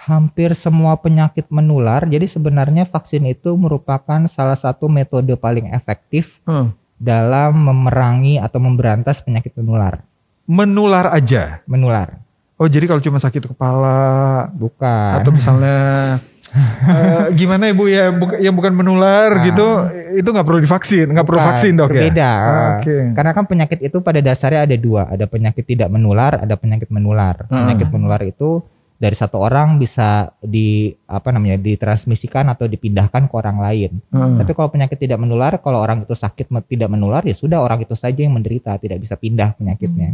[0.00, 2.08] Hampir semua penyakit menular.
[2.08, 6.72] Jadi sebenarnya vaksin itu merupakan salah satu metode paling efektif Hmm.
[6.96, 10.00] dalam memerangi atau memberantas penyakit menular.
[10.48, 11.60] Menular aja.
[11.68, 12.16] Menular.
[12.60, 13.98] Oh jadi kalau cuma sakit kepala
[14.52, 15.24] Bukan.
[15.24, 15.80] atau misalnya
[16.92, 19.44] eh, gimana ibu ya bu- yang bukan menular Nah.
[19.46, 19.66] gitu
[20.12, 22.30] itu nggak perlu divaksin nggak perlu vaksin dok ya berbeda.
[22.76, 22.96] Oke.
[23.16, 27.48] Karena kan penyakit itu pada dasarnya ada dua, ada penyakit tidak menular, ada penyakit menular.
[27.48, 27.64] Hmm.
[27.64, 28.60] Penyakit menular itu
[29.00, 33.90] dari satu orang bisa di apa namanya ditransmisikan atau dipindahkan ke orang lain.
[34.12, 34.36] Hmm.
[34.36, 37.96] Tapi kalau penyakit tidak menular, kalau orang itu sakit tidak menular ya sudah orang itu
[37.96, 40.12] saja yang menderita, tidak bisa pindah penyakitnya.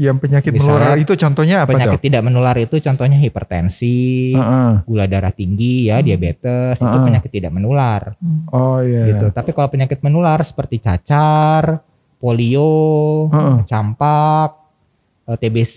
[0.00, 4.72] Yang penyakit Misalnya, menular itu contohnya apa penyakit dok tidak menular itu contohnya hipertensi, Heeh.
[4.88, 7.04] gula darah tinggi ya, diabetes itu Hmm.
[7.04, 8.16] penyakit tidak menular
[8.48, 9.28] oh iya gitu.
[9.28, 11.84] Tapi kalau penyakit menular seperti cacar,
[12.16, 13.56] polio, Heeh.
[13.64, 14.50] campak,
[15.24, 15.76] eh, TBC.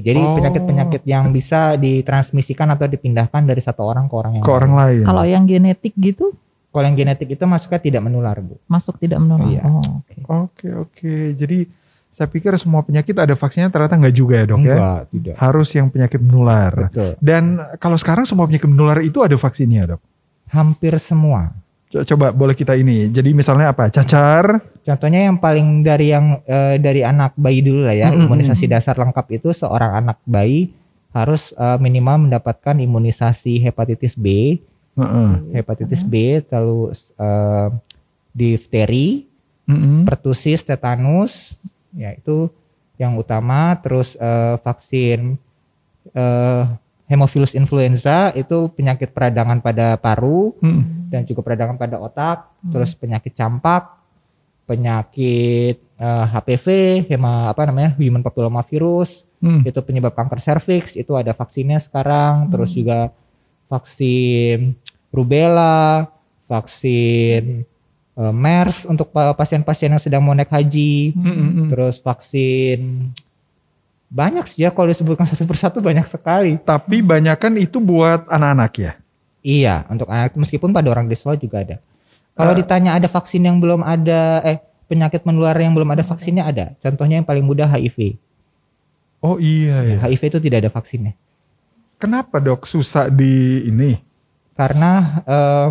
[0.00, 0.36] Jadi Oh.
[0.36, 5.02] penyakit-penyakit yang bisa ditransmisikan atau dipindahkan dari satu orang ke orang yang Ke orang lain.
[5.02, 6.36] Kalau yang genetik gitu
[6.68, 8.58] Kalau yang genetik itu masuknya tidak menular, Bu.
[8.66, 9.46] masuk tidak menular.
[9.46, 9.62] Iya.
[9.62, 10.14] Oh, oke.
[10.26, 11.14] Oke oke.
[11.32, 11.70] Jadi
[12.14, 14.74] saya pikir semua penyakit ada vaksinnya ternyata nggak juga ya dok ya.
[14.78, 15.34] Enggak, tidak.
[15.34, 16.72] Harus yang penyakit menular.
[16.86, 17.10] Betul.
[17.18, 17.42] Dan
[17.76, 20.00] kalau sekarang semua penyakit menular itu ada vaksinnya dok.
[20.46, 21.50] Hampir semua.
[21.90, 23.10] Co- Coba boleh kita ini.
[23.10, 23.90] Jadi misalnya apa?
[23.90, 24.62] Cacar.
[24.80, 28.64] Contohnya yang paling dari yang eh, dari anak bayi dulu lah ya, Mm, mm, imunisasi
[28.64, 30.70] dasar lengkap itu seorang anak bayi
[31.10, 34.58] harus eh, minimal mendapatkan imunisasi hepatitis B,
[34.94, 35.30] Heeh.
[35.52, 37.68] hepatitis B, lalu eh,
[38.30, 39.26] difteri,
[39.64, 40.04] Mm-mm.
[40.04, 41.56] pertusis, tetanus,
[41.94, 42.50] ya itu
[42.98, 43.74] yang utama.
[43.80, 45.38] Terus eh, vaksin
[46.14, 46.62] eh,
[47.04, 51.10] hemophilus influenza itu penyakit peradangan pada paru Mm.
[51.12, 52.38] dan juga peradangan pada otak.
[52.70, 53.98] Terus penyakit campak,
[54.64, 56.66] penyakit eh, HPV,
[57.06, 59.68] hema apa namanya human papillomavirus, Mm.
[59.68, 62.48] itu penyebab kanker serviks, itu ada vaksinnya sekarang.
[62.48, 63.12] Terus juga
[63.68, 64.72] vaksin
[65.12, 66.08] rubella,
[66.48, 67.62] vaksin
[68.14, 71.68] eh, MERS untuk pa- pasien-pasien yang sedang mau naik haji, Mm-mm.
[71.68, 73.10] terus vaksin
[74.06, 76.54] banyak sih ya kalau disebutkan satu persatu banyak sekali.
[76.56, 78.92] Tapi banyakan itu buat anak-anak ya.
[79.40, 81.76] Iya, untuk anak meskipun pada orang dewasa juga ada.
[82.32, 82.58] Kalau Eh.
[82.58, 86.66] ditanya ada vaksin yang belum ada, eh penyakit menular yang belum ada vaksinnya ada.
[86.78, 88.16] Contohnya yang paling mudah HIV.
[89.18, 89.96] Oh iya ya.
[90.00, 91.16] HIV itu tidak ada vaksinnya.
[91.96, 93.96] Kenapa dok susah di ini?
[94.54, 94.92] Karena
[95.24, 95.68] eh,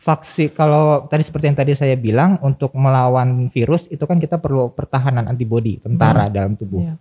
[0.00, 4.72] vaksin kalau tadi seperti yang tadi saya bilang untuk melawan virus itu kan kita perlu
[4.72, 6.80] pertahanan antibodi tentara dalam tubuh.
[6.88, 6.94] Iya.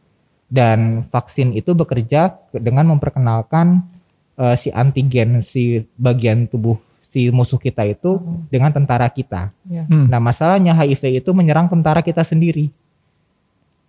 [0.49, 3.88] Dan vaksin itu bekerja ke- dengan memperkenalkan
[4.35, 6.75] eh, si antigen si bagian tubuh
[7.09, 8.19] si musuh kita itu
[8.51, 9.49] dengan tentara kita.
[9.65, 9.88] Iya.
[9.88, 10.12] Hmm.
[10.12, 12.69] Nah, masalahnya HIV itu menyerang tentara kita sendiri.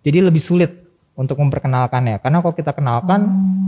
[0.01, 0.71] Jadi lebih sulit
[1.13, 2.17] untuk memperkenalkannya.
[2.17, 3.21] Karena kalau kita kenalkan,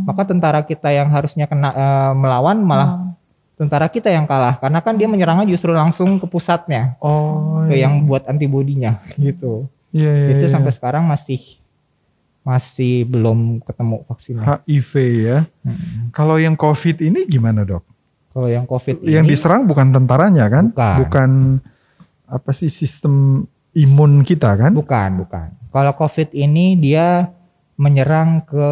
[0.09, 3.12] maka tentara kita yang harusnya kena eh, melawan malah Oh.
[3.57, 4.57] Tentara kita yang kalah.
[4.57, 7.63] Karena kan dia menyerangnya justru langsung ke pusatnya, Oh.
[7.69, 7.87] ke iya.
[7.87, 9.69] yang buat antibodinya gitu.
[9.93, 10.53] Iya, iya, itu iya.
[10.53, 11.61] sampai sekarang masih
[12.43, 14.43] masih belum ketemu vaksinnya.
[14.67, 14.91] HIV
[15.23, 15.37] ya.
[15.63, 16.11] Hmm.
[16.11, 17.87] Kalau yang COVID ini gimana dok?
[18.33, 20.65] Kalau yang COVID Yang ini diserang bukan tentaranya kan?
[20.73, 21.31] Bukan.
[22.23, 23.45] apa sih sistem
[23.77, 24.73] imun kita kan?
[24.73, 25.53] Bukan, bukan.
[25.69, 27.29] Kalau COVID ini dia
[27.77, 28.69] menyerang ke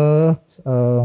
[0.65, 1.03] eh,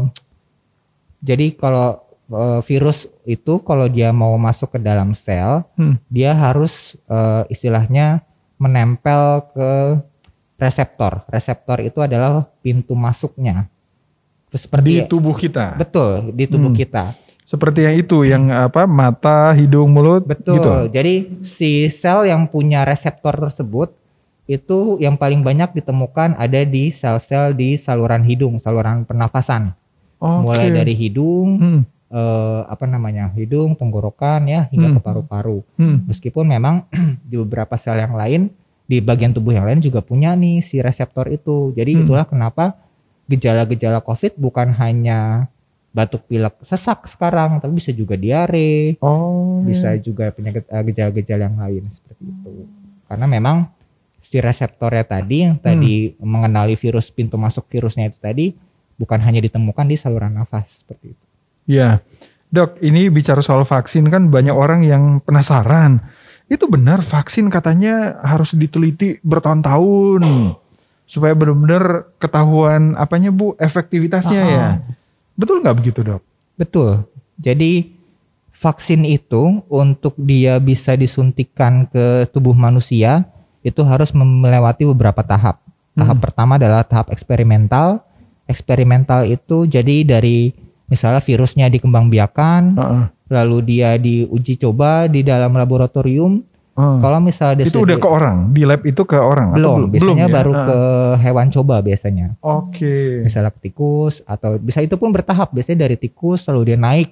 [1.21, 5.95] jadi kalau eh, virus itu kalau dia mau masuk ke dalam sel, Hmm.
[6.07, 8.21] dia harus eh, istilahnya
[8.57, 9.71] menempel ke
[10.55, 11.21] reseptor.
[11.29, 13.69] Reseptor itu adalah pintu masuknya.
[14.49, 15.75] Seperti Di tubuh kita.
[15.75, 16.79] betul di tubuh Hmm.
[16.79, 17.05] kita.
[17.47, 20.59] Seperti yang itu yang apa mata, hidung, mulut Betul.
[20.59, 20.71] gitu.
[20.91, 21.13] Jadi
[21.47, 23.95] si sel yang punya reseptor tersebut
[24.47, 29.71] itu yang paling banyak ditemukan ada di sel-sel di saluran hidung, saluran pernafasan.
[30.19, 30.43] Oke.
[30.43, 34.95] Mulai dari hidung, Hmm, eh, apa namanya, hidung, tenggorokan ya, hingga Hmm.
[34.95, 35.59] ke paru-paru.
[35.75, 36.07] hmm.
[36.07, 36.87] Meskipun memang
[37.29, 38.47] di beberapa sel yang lain,
[38.87, 41.75] di bagian tubuh yang lain juga punya nih si reseptor itu.
[41.75, 42.01] Jadi Hmm.
[42.07, 42.79] itulah kenapa
[43.25, 45.51] gejala-gejala COVID bukan hanya
[45.91, 49.65] batuk pilek sesak sekarang, tapi bisa juga diare, Oh.
[49.65, 52.53] bisa juga penyakit eh, gejala-gejala yang lain seperti itu.
[53.03, 53.57] Karena memang
[54.17, 58.51] si reseptornya tadi yang tadi mengenali virus pintu masuk virusnya itu tadi
[58.95, 61.25] bukan hanya ditemukan di saluran nafas seperti itu.
[61.67, 61.99] Ya,
[62.47, 65.99] dok, ini bicara soal vaksin kan banyak orang yang penasaran.
[66.47, 70.23] Itu benar vaksin katanya harus diteliti bertahun-tahun
[71.03, 74.67] supaya benar-benar ketahuan apanya bu efektivitasnya Ah, ya.
[75.35, 76.23] Betul nggak begitu dok?
[76.55, 77.03] Betul.
[77.35, 77.91] Jadi
[78.57, 83.27] vaksin itu untuk dia bisa disuntikan ke tubuh manusia
[83.61, 85.59] itu harus melewati beberapa tahap.
[85.93, 86.23] Tahap Hmm.
[86.23, 88.07] pertama adalah tahap eksperimental.
[88.47, 90.55] Eksperimental itu jadi dari
[90.87, 93.03] misalnya virusnya dikembangbiakan, Heeh.
[93.29, 96.41] lalu dia diuji coba di dalam laboratorium.
[96.77, 96.97] Heeh.
[97.01, 100.25] Kalau misalnya dia itu udah ke orang di lab itu ke orang atau belum, biasanya
[100.25, 100.33] ya?
[100.33, 100.65] baru Heeh.
[100.65, 100.79] ke
[101.25, 102.27] hewan coba biasanya.
[102.39, 103.25] Oke.
[103.25, 105.49] Misalnya ke tikus atau bisa itu pun bertahap.
[105.51, 107.11] Biasanya dari tikus lalu dia naik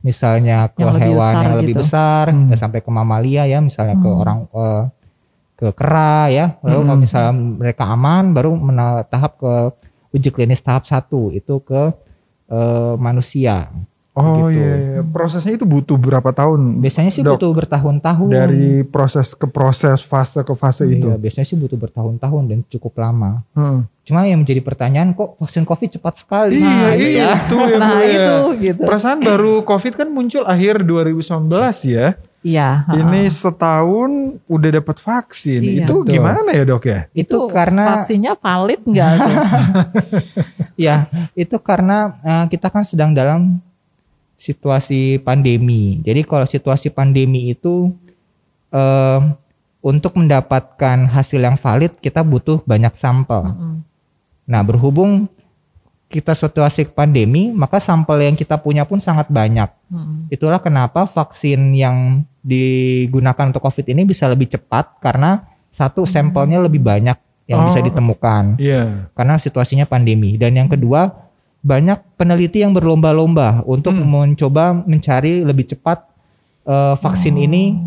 [0.00, 1.80] misalnya ke Yang lebih hewan besar yang lebih gitu.
[1.82, 2.38] besar, Hmm.
[2.46, 4.22] kita sampai ke mamalia ya, misalnya ke Hmm.
[4.22, 4.82] orang eh,
[5.56, 6.46] ke kera ya.
[6.62, 6.86] Lalu Hmm.
[6.86, 8.50] kalau misalnya mereka aman baru
[9.08, 9.52] tahap ke
[10.14, 11.92] uji klinis tahap satu itu ke
[12.48, 13.68] eh, manusia.
[14.16, 14.56] Oh gitu.
[14.56, 15.00] iya, iya.
[15.04, 16.80] prosesnya itu butuh berapa tahun?
[16.80, 18.28] Biasanya sih Dok, butuh bertahun-tahun.
[18.32, 21.12] dari proses ke proses fase ke fase itu.
[21.12, 23.44] Iya, biasanya sih butuh bertahun-tahun dan cukup lama.
[23.52, 23.84] Heeh.
[24.08, 26.56] Cuma yang menjadi pertanyaan kok vaksin Covid cepat sekali.
[26.56, 27.28] Iya, Nah, iya, iya.
[27.36, 28.08] itu ya, Nah ya.
[28.08, 28.82] itu gitu.
[28.88, 32.16] Perasaan baru COVID kan muncul akhir 2019 ya.
[32.46, 32.86] Iya.
[32.94, 35.60] Ini setahun udah dapat vaksin.
[35.66, 35.90] Iya.
[35.90, 37.10] Itu gimana ya dok ya?
[37.10, 39.12] Itu, karena vaksinnya valid nggak?
[40.86, 43.58] ya itu karena eh, kita kan sedang dalam
[44.38, 45.98] situasi pandemi.
[46.06, 47.90] Jadi kalau situasi pandemi itu
[48.70, 49.20] eh,
[49.82, 53.42] untuk mendapatkan hasil yang valid kita butuh banyak sampel.
[53.42, 53.82] Mm-mm.
[54.46, 55.26] Nah berhubung
[56.06, 59.66] kita situasi pandemi, maka sampel yang kita punya pun sangat banyak.
[59.86, 60.26] Mm-mm.
[60.28, 66.82] Itulah kenapa vaksin yang digunakan untuk COVID ini bisa lebih cepat karena satu sampelnya lebih
[66.82, 67.14] banyak
[67.46, 67.86] yang bisa Oh.
[67.86, 69.10] ditemukan Iya.
[69.14, 70.34] karena situasinya pandemi.
[70.34, 71.14] Dan yang kedua
[71.62, 74.06] banyak peneliti yang berlomba-lomba untuk Hmm.
[74.06, 76.02] mencoba mencari lebih cepat
[76.66, 77.78] eh, vaksin ini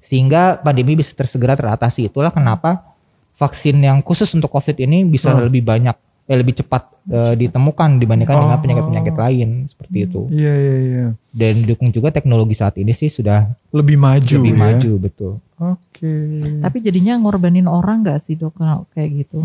[0.00, 2.08] sehingga pandemi bisa tersegera teratasi.
[2.08, 2.88] Itulah kenapa
[3.36, 5.44] vaksin yang khusus untuk COVID ini bisa Hmm.
[5.44, 5.92] lebih banyak,
[6.32, 8.62] eh, lebih cepat eh, ditemukan dibandingkan dengan Oh.
[8.62, 10.20] penyakit-penyakit lain seperti itu.
[10.32, 11.06] Iya iya iya.
[11.28, 14.58] Dan didukung juga teknologi saat ini sih sudah Lebih maju lebih ya.
[14.58, 15.32] maju betul.
[15.58, 16.12] Oke.
[16.58, 19.44] Tapi jadinya ngorbanin orang nggak sih dok kalau kayak gitu?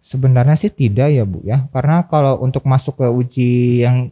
[0.00, 1.68] Sebenarnya sih tidak ya Bu ya.
[1.68, 3.50] Karena kalau untuk masuk ke uji
[3.82, 4.08] yang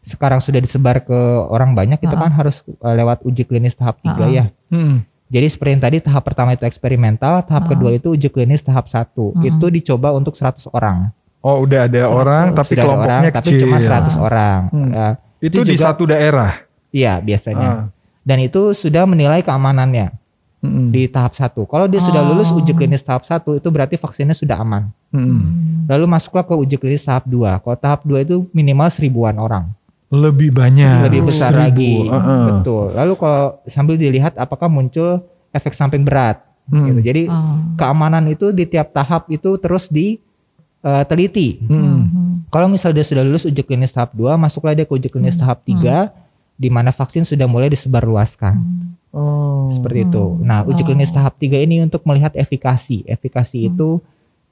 [0.00, 4.08] sekarang sudah disebar ke orang banyak itu kan harus uh, lewat uji klinis tahap 3
[4.10, 4.26] Ha-ha.
[4.30, 4.44] ya.
[4.68, 5.00] Hmm.
[5.26, 7.72] Jadi seperti yang tadi tahap pertama itu eksperimental, tahap Ha-ha.
[7.72, 9.00] kedua itu uji klinis tahap 1.
[9.10, 9.40] Hmm.
[9.42, 11.08] Itu dicoba untuk 100 orang.
[11.44, 13.60] Oh udah ada orang tapi Sudah kelompoknya orang, tapi kecil.
[13.60, 14.60] cuma 100 orang.
[14.70, 14.90] Hmm.
[14.90, 16.52] Uh, Itu, di juga- satu daerah.
[16.88, 17.68] Iya, biasanya.
[17.68, 17.84] Ah.
[18.22, 20.08] Dan itu sudah menilai keamanannya
[20.58, 20.88] Mm-mm.
[20.88, 21.44] di tahap 1.
[21.62, 22.32] Kalau dia sudah Oh.
[22.32, 24.88] lulus uji klinis tahap 1 itu berarti vaksinnya sudah aman.
[25.10, 25.84] Mm-mm.
[25.84, 27.60] Lalu masuklah ke uji klinis tahap 2.
[27.60, 29.68] Kalau tahap 2 itu minimal seribuan orang.
[30.06, 31.04] Lebih banyak.
[31.04, 31.60] lebih besar Seribu.
[31.60, 31.92] lagi.
[32.06, 32.44] Heeh.
[32.54, 32.84] Betul.
[32.94, 36.40] Lalu kalau sambil dilihat apakah muncul efek samping berat.
[36.64, 36.88] Hmm.
[36.88, 37.00] Gitu.
[37.02, 37.60] Jadi Oh.
[37.74, 39.92] keamanan itu di tiap tahap itu terus
[40.84, 41.64] diteliti.
[41.64, 41.80] Mm-mm.
[41.80, 42.24] Mhm.
[42.52, 45.64] Kalau misalnya dia sudah lulus uji klinis tahap 2, masuklah dia ke uji klinis tahap
[45.64, 46.12] 3
[46.54, 48.54] di mana vaksin sudah mulai disebarluaskan.
[49.10, 49.72] Oh.
[49.72, 50.38] Seperti itu.
[50.38, 50.86] Nah, uji Oh.
[50.86, 53.02] klinis tahap 3 ini untuk melihat efikasi.
[53.08, 53.98] Efikasi itu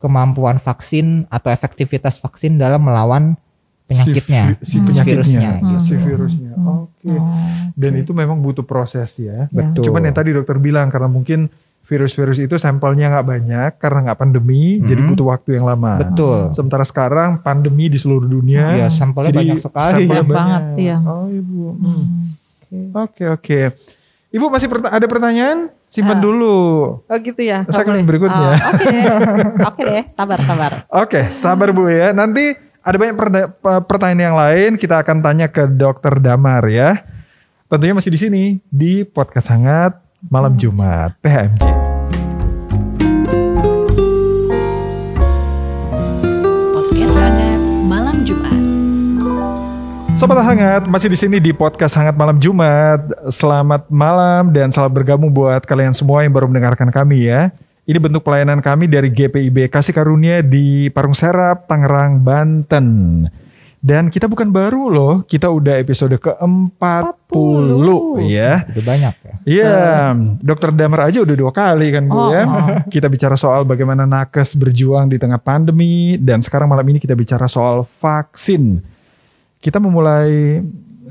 [0.03, 3.39] kemampuan vaksin atau efektivitas vaksin dalam melawan
[3.87, 4.59] penyakitnya.
[4.59, 4.87] Si, si Hmm.
[4.91, 5.15] penyakitnya.
[5.15, 5.79] Virusnya, gitu.
[5.79, 6.53] Si virusnya.
[6.59, 7.13] Oke.
[7.13, 7.29] Oh.
[7.79, 9.47] Dan itu memang butuh proses ya.
[9.53, 9.87] Betul.
[9.87, 11.47] Cuman yang tadi dokter bilang karena mungkin
[11.83, 14.87] virus-virus itu sampelnya nggak banyak karena nggak pandemi, Hmm.
[14.87, 15.99] jadi butuh waktu yang lama.
[16.01, 16.53] Betul.
[16.53, 19.93] Sementara sekarang pandemi di seluruh dunia, Iya, sampelnya jadi banyak sekali.
[20.01, 20.97] sampelnya Banyak banget, iya.
[20.99, 21.65] Oh ibu.
[21.75, 22.05] Hmm.
[22.97, 23.59] Oke oke.
[24.31, 25.69] Ibu masih perta- ada pertanyaan?
[25.87, 26.23] Simpan Ah.
[26.23, 26.57] dulu.
[27.05, 27.69] Oh gitu ya.
[27.69, 28.09] Segmen boleh?
[28.09, 28.49] berikutnya.
[28.49, 29.05] Oh, Oke deh.
[29.69, 30.03] Oke deh.
[30.11, 30.73] Sabar sabar.
[30.89, 32.11] Oke, sabar Bu ya.
[32.11, 33.15] Nanti ada banyak
[33.85, 37.05] pertanyaan yang lain kita akan tanya ke Dokter Damar ya.
[37.69, 41.65] Tentunya masih di sini di podcast hangat malam Jumat PHMJ.
[46.71, 48.63] Podcast Hangat Malam Jumat.
[50.15, 53.03] Sobat hangat masih di sini di podcast hangat malam Jumat.
[53.27, 57.51] Selamat malam dan selamat bergabung buat kalian semua yang baru mendengarkan kami ya.
[57.83, 63.27] Ini bentuk pelayanan kami dari GPIB Kasih Karunia di Parung Serap, Tangerang, Banten.
[63.83, 67.75] Dan kita bukan baru loh, kita udah episode ke-40
[68.23, 68.63] ya.
[68.71, 69.35] Itu banyak ya.
[69.43, 72.47] Iya, Dokter Damar aja udah dua kali kan Bu Oh, ya.
[72.47, 72.67] oh.
[72.95, 77.51] Kita bicara soal bagaimana nakes berjuang di tengah pandemi dan sekarang malam ini kita bicara
[77.51, 78.79] soal vaksin.
[79.59, 80.63] Kita memulai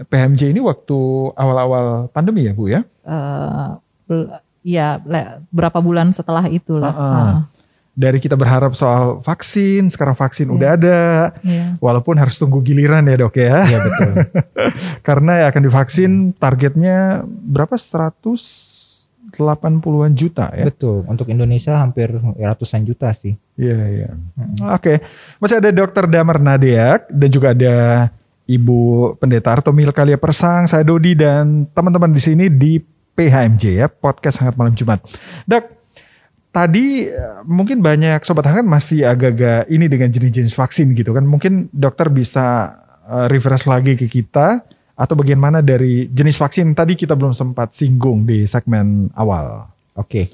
[0.02, 0.96] PMJ ini waktu
[1.36, 2.82] awal-awal pandemi ya Bu ya.
[3.04, 3.70] Eh,
[4.62, 6.94] Iya, le- berapa bulan setelah itu lah.
[6.94, 7.18] Ah, ah.
[7.18, 7.38] Ah,
[7.91, 11.36] Dari kita berharap soal vaksin, sekarang vaksin udah ada.
[11.43, 11.75] iya.
[11.84, 13.67] Walaupun harus tunggu giliran ya dok ya.
[13.67, 14.12] Iya betul.
[15.08, 17.75] Karena ya akan divaksin targetnya berapa?
[17.75, 20.71] 180-an juta ya.
[20.71, 21.04] Betul.
[21.04, 23.36] Untuk Indonesia hampir ratusan juta sih.
[23.60, 24.10] Iya, iya.
[24.71, 25.04] Oke.
[25.43, 28.08] Masih ada Dokter Damar Nadiak dan juga ada
[28.51, 32.84] Ibu Pendeta Arto Milkalia Persang, saya Dodi dan teman-teman di sini di
[33.15, 34.99] PHMJ ya, podcast Hangat Malam Jumat.
[35.47, 35.81] Dok,
[36.52, 41.24] tadi eh, mungkin banyak sobat hangat masih agak-agak ini dengan jenis-jenis vaksin gitu kan.
[41.24, 44.62] Mungkin dokter bisa eh, refresh lagi ke kita
[44.94, 49.66] atau bagian mana dari jenis vaksin tadi kita belum sempat singgung di segmen awal.
[49.98, 50.30] Oke.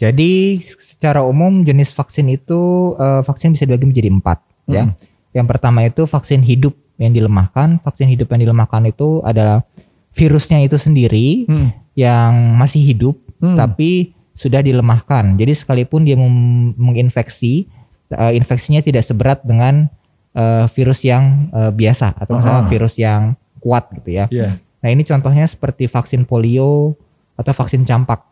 [0.00, 4.38] Jadi secara umum jenis vaksin itu eh, vaksin bisa dibagi menjadi empat
[4.70, 4.88] ya.
[4.88, 4.96] Hmm.
[5.36, 7.78] Yang pertama itu vaksin hidup yang dilemahkan.
[7.84, 9.62] Vaksin hidup yang dilemahkan itu adalah
[10.10, 11.70] virusnya itu sendiri Hmm.
[11.94, 13.56] yang masih hidup Hmm.
[13.56, 15.36] tapi sudah dilemahkan.
[15.36, 17.68] Jadi sekalipun dia menginfeksi,
[18.08, 19.92] eh, infeksinya tidak seberat dengan
[20.32, 22.70] eh, virus yang eh, biasa atau misalnya Aha.
[22.72, 24.24] virus yang kuat gitu ya.
[24.32, 24.56] Iya.
[24.80, 26.96] Nah ini contohnya seperti vaksin polio
[27.36, 28.24] atau vaksin campak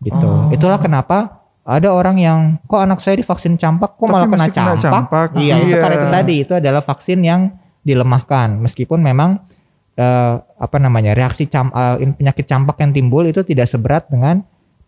[0.00, 0.24] gitu.
[0.24, 0.48] Oh.
[0.48, 4.54] Itulah kenapa ada orang yang kok anak saya divaksin campak kok Tapi malah kena masih
[4.56, 4.80] kena campak.
[4.88, 5.28] campak.
[5.36, 5.80] Iya, itu Iya.
[5.84, 7.40] karena itu tadi itu adalah vaksin yang
[7.84, 9.44] dilemahkan meskipun memang
[10.00, 11.68] eh, apa namanya reaksi cam,
[12.00, 14.40] in- penyakit campak yang timbul itu tidak seberat dengan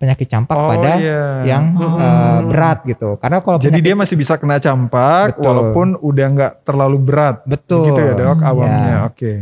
[0.02, 1.22] penyakit campak Oh, pada iya.
[1.46, 1.94] yang Oh.
[1.94, 3.14] eh, berat gitu.
[3.16, 5.46] Karena kalau Jadi penyakit- dia masih bisa kena campak Betul.
[5.46, 7.36] walaupun udah nggak terlalu berat.
[7.46, 8.82] betul Gitu ya dok awamnya.
[8.82, 8.98] Ya.
[9.06, 9.32] Oke.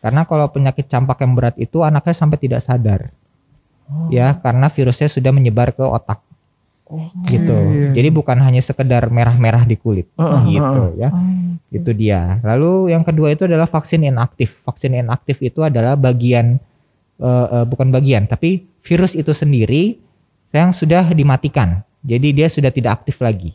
[0.00, 3.12] Karena kalau penyakit campak yang berat itu anaknya sampai tidak sadar.
[3.86, 4.08] Oh.
[4.08, 6.24] Ya, karena virusnya sudah menyebar ke otak.
[7.26, 7.50] Gitu.
[7.50, 7.90] iya.
[7.92, 11.10] Jadi bukan hanya sekedar merah-merah di kulit Heeh, gitu ya.
[11.10, 11.58] Oh.
[11.66, 12.38] Itu dia.
[12.40, 14.62] Lalu yang kedua itu adalah vaksin inaktif.
[14.62, 16.62] Vaksin inaktif itu adalah bagian
[17.16, 19.98] eh, eh, bukan bagian, tapi virus itu sendiri
[20.58, 21.80] yang sudah dimatikan.
[22.00, 23.52] Jadi dia sudah tidak aktif lagi.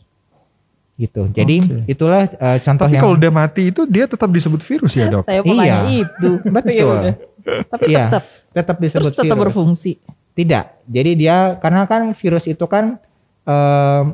[0.92, 1.24] Gitu.
[1.28, 1.76] Jadi Oke.
[1.88, 5.24] itulah eh, contoh Tapi yang kalau udah mati itu dia tetap disebut virus ya dok?
[5.24, 5.76] Saya mau Iya.
[5.88, 6.30] itu.
[6.54, 6.70] Betul.
[6.70, 7.14] Ya udah.
[7.66, 9.44] Tapi Iya, tetap tetap disebut terus tetap virus.
[9.48, 9.92] berfungsi.
[10.32, 10.64] Tidak.
[10.86, 13.00] Jadi dia karena kan virus itu kan
[13.42, 14.04] em,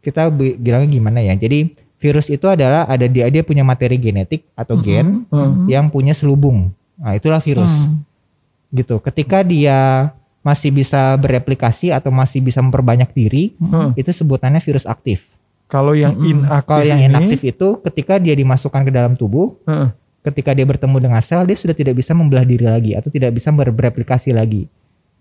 [0.00, 1.34] kita bi- bilangnya gimana ya?
[1.34, 5.66] Jadi virus itu adalah ada dia dia punya materi genetik atau gen Hmm.
[5.66, 6.70] yang punya selubung.
[6.94, 7.72] Nah, itulah virus.
[7.72, 8.04] Hmm.
[8.70, 9.00] Gitu.
[9.00, 13.92] Ketika dia masih bisa bereplikasi atau masih bisa memperbanyak diri, Hmm.
[13.92, 15.20] itu sebutannya virus aktif.
[15.66, 19.92] Kalau yang inaktif Kalau yang ini- inaktif itu ketika dia dimasukkan ke dalam tubuh, Heeh.
[20.22, 23.48] ketika dia bertemu dengan sel, dia sudah tidak bisa membelah diri lagi atau tidak bisa
[23.50, 24.66] ber- bereplikasi lagi.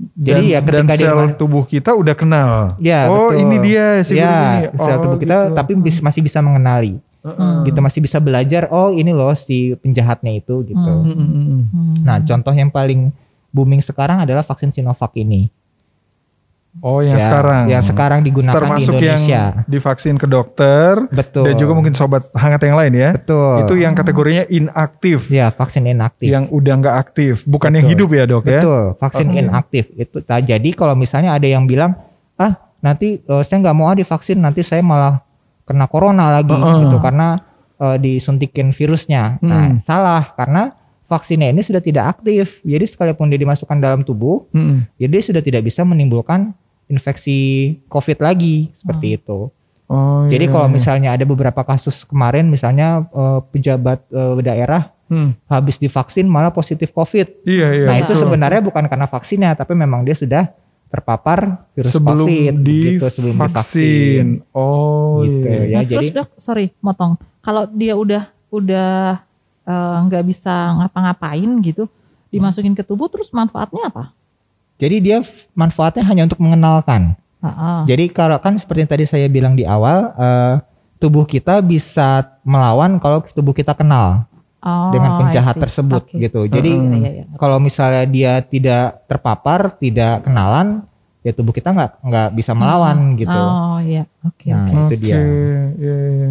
[0.10, 2.50] dan, Jadi ya dan ketika dia sel ma- tubuh kita udah kenal.
[2.80, 3.44] Ya, oh betul.
[3.44, 4.32] ini dia si ya,
[4.64, 4.80] ini.
[4.80, 5.56] sel Oh, tubuh kita gitu.
[5.60, 6.96] tapi bis- masih bisa mengenali.
[7.20, 7.54] Heeh.
[7.68, 10.80] Gitu masih bisa belajar oh ini loh si penjahatnya itu gitu.
[10.80, 11.04] Hmm.
[11.04, 11.64] Mm, mm, mm.
[11.68, 11.96] Hmm.
[12.02, 13.12] Nah, contoh yang paling
[13.50, 15.50] booming sekarang adalah vaksin Sinovac ini.
[16.80, 17.64] Oh yang Ya, sekarang.
[17.66, 19.66] Yang sekarang digunakan termasuk di yang Indonesia.
[19.66, 21.50] divaksin ke dokter Betul.
[21.50, 23.10] dan juga mungkin sobat hangat yang lain ya.
[23.12, 23.66] betul.
[23.66, 26.30] Itu yang kategorinya inaktif, ya vaksin inaktif.
[26.30, 27.94] yang udah nggak aktif, bukan yang Betul.
[27.98, 28.62] hidup ya dok ya.
[28.62, 29.40] Betul, vaksin Oke.
[29.42, 30.18] inaktif itu.
[30.22, 31.98] Nah, jadi kalau misalnya ada yang bilang,
[32.38, 35.26] ah nanti eh, saya nggak mau ah divaksin, nanti saya malah
[35.66, 36.86] kena corona lagi Heeh.
[36.86, 37.42] gitu karena
[37.76, 39.42] eh, disuntikin virusnya.
[39.42, 39.82] Nah, Hmm.
[39.82, 40.78] salah karena
[41.10, 42.62] vaksinnya ini sudah tidak aktif.
[42.62, 44.86] Jadi sekalipun dia dimasukkan dalam tubuh, Mm.
[44.96, 46.54] ya dia sudah tidak bisa menimbulkan
[46.88, 47.38] infeksi
[47.88, 49.50] COVID lagi seperti itu.
[49.86, 50.74] Oh, Jadi iya, kalau iya.
[50.76, 55.34] misalnya ada beberapa kasus kemarin, misalnya eh, pejabat eh, daerah Hmm.
[55.46, 57.42] habis divaksin malah positif COVID.
[57.42, 57.86] Iya iya.
[57.90, 58.30] Nah itu betul.
[58.30, 60.54] sebenarnya bukan karena vaksinnya, tapi memang dia sudah
[60.86, 64.38] terpapar virus sebelum COVID di gitu, sebelum vaksin.
[64.38, 64.54] divaksin.
[64.54, 65.62] Oh Gitu iya.
[65.66, 65.74] ya.
[65.74, 67.18] Nah, terus jadi- dok, sorry, motong.
[67.40, 69.22] Kalau dia udah udah
[69.70, 71.86] eh, nggak bisa ngapa-ngapain gitu,
[72.34, 74.10] dimasukin ke tubuh, terus manfaatnya apa?
[74.82, 75.18] Jadi dia
[75.54, 77.14] manfaatnya hanya untuk mengenalkan.
[77.40, 77.80] Heeh.
[77.86, 80.56] Jadi kalau kan seperti yang tadi saya bilang di awal, eh,
[81.00, 84.28] tubuh kita bisa melawan kalau tubuh kita kenal
[84.60, 86.20] Oh, dengan penjahat tersebut Oke.
[86.20, 86.44] gitu.
[86.52, 87.26] Jadi iya, iya.
[87.40, 90.84] kalau misalnya dia tidak terpapar, tidak kenalan,
[91.24, 93.32] ya tubuh kita nggak nggak bisa melawan gitu.
[93.40, 94.76] Oh iya, oke Nah, oke.
[94.92, 95.16] itu dia.
[95.16, 96.30] Iya, iya.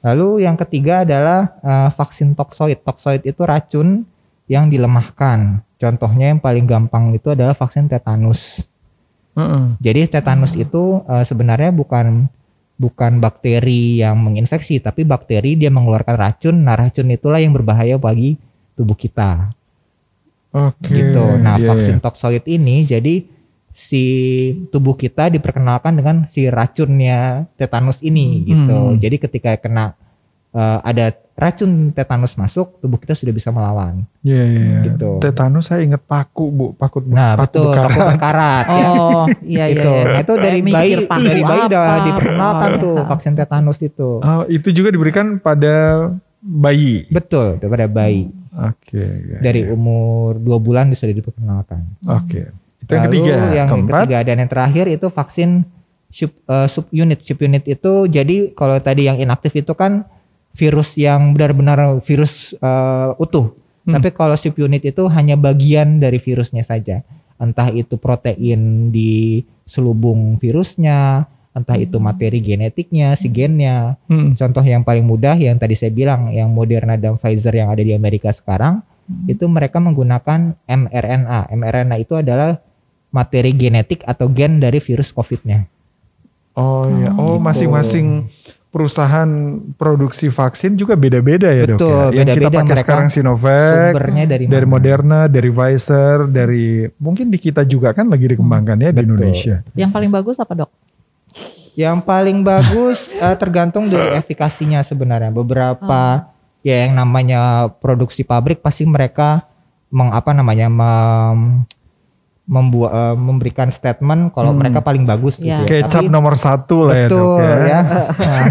[0.00, 2.80] Lalu yang ketiga adalah eh, vaksin toksoid.
[2.80, 4.08] Toksoid itu racun
[4.48, 5.60] yang dilemahkan.
[5.80, 8.64] Contohnya yang paling gampang itu adalah vaksin tetanus.
[9.36, 9.76] Heeh.
[9.80, 12.28] Jadi tetanus itu eh, sebenarnya bukan
[12.80, 16.56] bukan bakteri yang menginfeksi, tapi bakteri dia mengeluarkan racun.
[16.64, 18.40] Nah racun itulah yang berbahaya bagi
[18.72, 19.52] tubuh kita.
[20.50, 20.96] Oke.
[20.96, 21.24] Gitu.
[21.38, 22.02] Nah Iya, vaksin iya.
[22.02, 23.22] toksoid ini jadi
[23.70, 24.04] si
[24.74, 28.94] tubuh kita diperkenalkan dengan si racunnya tetanus ini gitu.
[28.94, 28.98] Hmm.
[28.98, 29.94] Jadi ketika kena
[30.52, 34.04] eh, ada racun tetanus masuk, tubuh kita sudah bisa melawan.
[34.20, 34.80] Iya, iya, iya.
[34.92, 35.10] Gitu.
[35.24, 38.84] Tetanus saya inget paku bu, paku Nah paku betul, paku berkarat ya.
[38.92, 39.80] Oh iya iya.
[39.80, 40.04] Itu, iya.
[40.04, 43.08] Nah, itu dari bayi paku dari bayi udah diperkenalkan Oh, tuh iya.
[43.08, 44.10] vaksin tetanus itu.
[44.20, 45.76] Oh, itu juga diberikan pada
[46.44, 47.08] bayi.
[47.08, 49.00] Betul, daripada bayi Oke.
[49.00, 49.72] iya, dari iya.
[49.72, 51.88] umur dua bulan sudah diperkenalkan.
[52.04, 52.52] Oke.
[52.52, 53.34] Itu yang Lalu ketiga.
[53.54, 53.94] yang Keempat.
[54.04, 55.50] ketiga dan yang terakhir itu vaksin
[56.10, 57.20] sub eh, subunit.
[57.22, 60.04] Subunit itu jadi kalau tadi yang inaktif itu kan
[60.50, 63.54] virus yang benar-benar virus eh, utuh.
[63.86, 63.96] Hmm.
[63.96, 67.00] Tapi kalau subunit itu hanya bagian dari virusnya saja.
[67.40, 71.24] Entah itu protein di selubung virusnya,
[71.56, 73.96] entah itu materi genetiknya, si gennya.
[74.12, 74.36] Hmm.
[74.36, 77.96] Contoh yang paling mudah yang tadi saya bilang, yang Moderna dan Pfizer yang ada di
[77.96, 78.84] Amerika sekarang,
[79.26, 81.50] itu mereka menggunakan mRNA.
[81.50, 82.60] mRNA itu adalah
[83.10, 85.66] materi genetik atau gen dari virus COVID-nya.
[86.54, 87.10] Oh iya.
[87.14, 87.46] Oh, gitu.
[87.46, 88.06] masing-masing
[88.70, 89.30] perusahaan
[89.74, 91.78] produksi vaksin juga beda-beda ya dok.
[91.82, 92.22] Betul, ya?
[92.22, 92.58] Yang kita beda-beda.
[92.62, 94.72] pakai Mereka sekarang Sinovac, Sumbernya dari, dari mana?
[94.78, 96.66] Moderna, dari Pfizer, dari
[97.02, 99.06] mungkin di kita juga kan lagi dikembangkan ya di Betul.
[99.10, 99.56] Indonesia.
[99.74, 100.70] Yang paling bagus apa dok?
[101.74, 105.34] Yang paling bagus eh, tergantung dari efikasinya sebenarnya.
[105.34, 106.30] Beberapa
[106.62, 109.50] ya yang namanya produksi pabrik pasti mereka
[109.90, 111.66] mengapa namanya mem-
[112.50, 114.58] membuat eh, memberikan statement kalau Hmm.
[114.58, 115.62] mereka paling bagus gitu Iya.
[115.62, 115.86] ya.
[115.86, 117.54] Kecap Tapi- nomor satu lah ya betul ya.
[117.62, 117.80] ya.
[118.20, 118.44] Nah,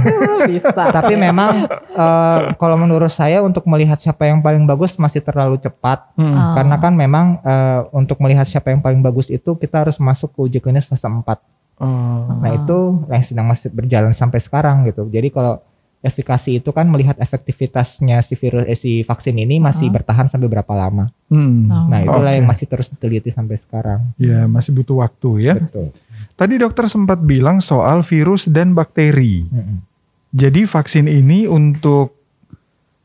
[0.47, 0.83] Bisa.
[0.89, 6.15] tapi memang eh, kalau menurut saya untuk melihat siapa yang paling bagus masih terlalu cepat
[6.15, 6.31] Hmm.
[6.31, 6.55] Ah.
[6.55, 10.39] karena kan memang eh, untuk melihat siapa yang paling bagus itu kita harus masuk ke
[10.41, 11.43] uji klinis fase 4.
[11.77, 12.27] Oh.
[12.39, 12.77] Nah, itu
[13.07, 15.07] yang sedang masih berjalan sampai sekarang gitu.
[15.07, 15.59] Jadi kalau
[15.99, 19.99] efikasi itu kan melihat efektivitasnya si virus eh, si vaksin ini masih Ah.
[19.99, 21.11] bertahan sampai berapa lama.
[21.27, 21.67] Hmm.
[21.67, 21.85] Oh.
[21.91, 22.37] Nah, itulah Oke.
[22.39, 23.99] yang masih terus diteliti sampai sekarang.
[24.15, 25.53] Ya masih butuh waktu ya.
[25.59, 25.91] Betul.
[26.35, 29.43] Tadi dokter sempat bilang soal virus dan bakteri.
[29.45, 29.83] Mm-mm.
[30.31, 32.15] Jadi vaksin ini untuk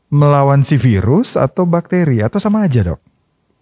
[0.07, 3.01] melawan si virus atau bakteri atau sama aja dok?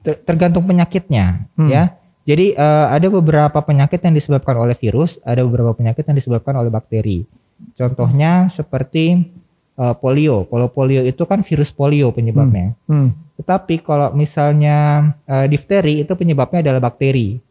[0.04, 1.72] Ter- tergantung penyakitnya Hmm.
[1.72, 1.96] ya.
[2.24, 6.70] Jadi eh, ada beberapa penyakit yang disebabkan oleh virus, ada beberapa penyakit yang disebabkan oleh
[6.70, 7.26] bakteri.
[7.74, 9.26] Contohnya seperti
[9.74, 10.46] eh, polio.
[10.46, 12.74] Kalau polio itu kan virus polio penyebabnya.
[12.86, 13.12] Hmm.
[13.34, 17.42] Tetapi kalau misalnya eh, difteri itu penyebabnya adalah bakteri.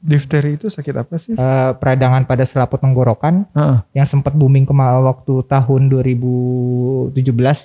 [0.00, 1.36] Difteri itu sakit apa sih?
[1.36, 3.78] Eh, peradangan pada selaput tenggorokan Heeh.
[3.92, 7.12] yang sempat booming kema waktu tahun 2017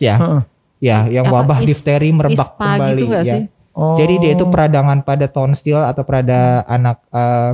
[0.04, 0.16] ya.
[0.20, 0.42] Heeh.
[0.84, 3.24] Ya, yang Apa, wabah is- difteri merebak ISPA kembali gitu ya.
[3.24, 3.44] sih?
[3.72, 3.96] Oh.
[3.96, 7.52] Jadi dia itu peradangan pada tonsil atau pada anak eh,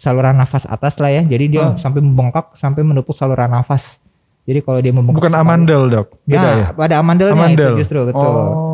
[0.00, 1.20] saluran nafas atas lah ya.
[1.22, 1.76] Jadi dia Hmm.
[1.76, 4.00] sampai membengkak sampai menutup saluran nafas.
[4.48, 6.66] Jadi kalau dia membengkak bukan amandel dok, beda Nah, ya?
[6.72, 7.76] pada amandelnya Amandel.
[7.76, 8.24] itu justru betul.
[8.24, 8.68] Oh.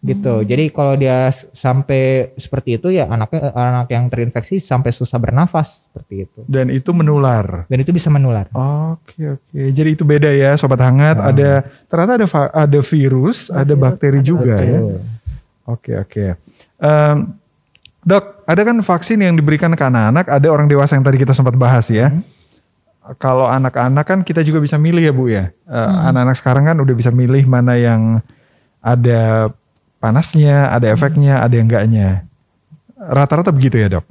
[0.00, 0.32] Gitu.
[0.48, 6.24] Jadi kalau dia sampai seperti itu ya anaknya anak yang terinfeksi sampai susah bernafas seperti
[6.24, 6.40] itu.
[6.48, 7.68] Dan itu menular.
[7.68, 8.48] Dan itu bisa menular.
[8.56, 9.60] Oke oke.
[9.60, 11.20] Jadi itu beda ya sobat hangat.
[11.20, 11.28] Ah.
[11.28, 11.50] Ada
[11.84, 14.80] ternyata ada ada virus, ada bakteri juga ya.
[14.80, 14.98] Betul.
[15.68, 16.24] Oke oke.
[16.80, 17.16] Em,
[18.04, 21.54] dok, ada kan vaksin yang diberikan ke anak-anak, ada orang dewasa yang tadi kita sempat
[21.56, 22.10] bahas ya.
[22.10, 22.24] Hmm.
[23.18, 25.50] Kalau anak-anak kan kita juga bisa milih ya bu ya.
[25.66, 28.22] Eh, Anak-anak sekarang kan udah bisa milih mana yang
[28.78, 29.50] ada
[29.98, 32.28] panasnya, ada efeknya, ada yang enggaknya.
[33.00, 34.06] Rata-rata begitu ya dok.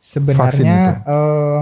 [0.00, 1.60] Sebenarnya eh,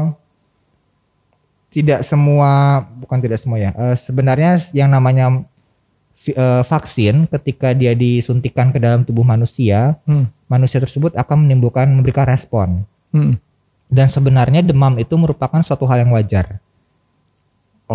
[1.74, 3.70] tidak semua bukan tidak semua ya.
[3.76, 5.44] eh, sebenarnya yang namanya
[6.30, 10.28] eh, vaksin ketika dia disuntikan ke dalam tubuh manusia, Hmm.
[10.46, 12.82] manusia tersebut akan menimbulkan memberikan respon.
[13.10, 13.36] Hmm.
[13.88, 16.60] Dan sebenarnya demam itu merupakan suatu hal yang wajar.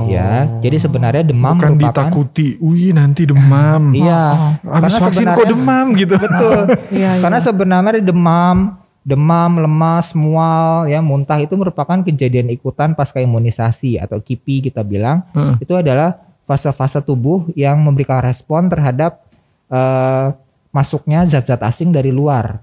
[0.10, 1.62] Ya, jadi sebenarnya demam Oh.
[1.62, 3.94] Bukan merupakan ditakuti, wih nanti demam.
[3.94, 6.18] Iya, Habis karena vaksin kok demam gitu.
[6.18, 6.62] betul.
[6.98, 7.46] Iya, Karena iya.
[7.46, 14.74] sebenarnya demam, demam, lemas, mual, ya muntah itu merupakan kejadian ikutan pasca imunisasi atau KIPI
[14.74, 15.30] kita bilang.
[15.30, 15.62] Heeh.
[15.62, 19.24] Itu adalah fase-fase tubuh yang memberikan respon terhadap
[19.72, 20.28] eh,
[20.74, 22.60] masuknya zat-zat asing dari luar.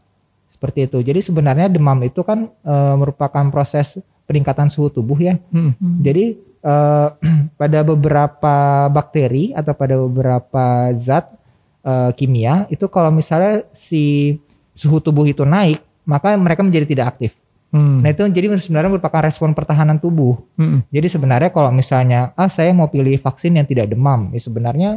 [0.52, 1.00] Seperti itu.
[1.00, 3.96] Jadi sebenarnya demam itu kan eh, merupakan proses
[4.28, 5.40] peningkatan suhu tubuh ya.
[5.50, 5.72] Hmm.
[6.04, 7.08] Jadi eh,
[7.60, 11.32] pada beberapa bakteri atau pada beberapa zat
[11.80, 14.36] eh, kimia itu kalau misalnya si
[14.76, 17.39] suhu tubuh itu naik, maka mereka menjadi tidak aktif.
[17.70, 18.02] Hmm.
[18.02, 20.42] Nah itu jadi sebenarnya merupakan respon pertahanan tubuh.
[20.58, 20.82] Hmm.
[20.90, 24.90] Jadi sebenarnya kalau misalnya ah saya mau pilih vaksin yang tidak demam, ya sebenarnya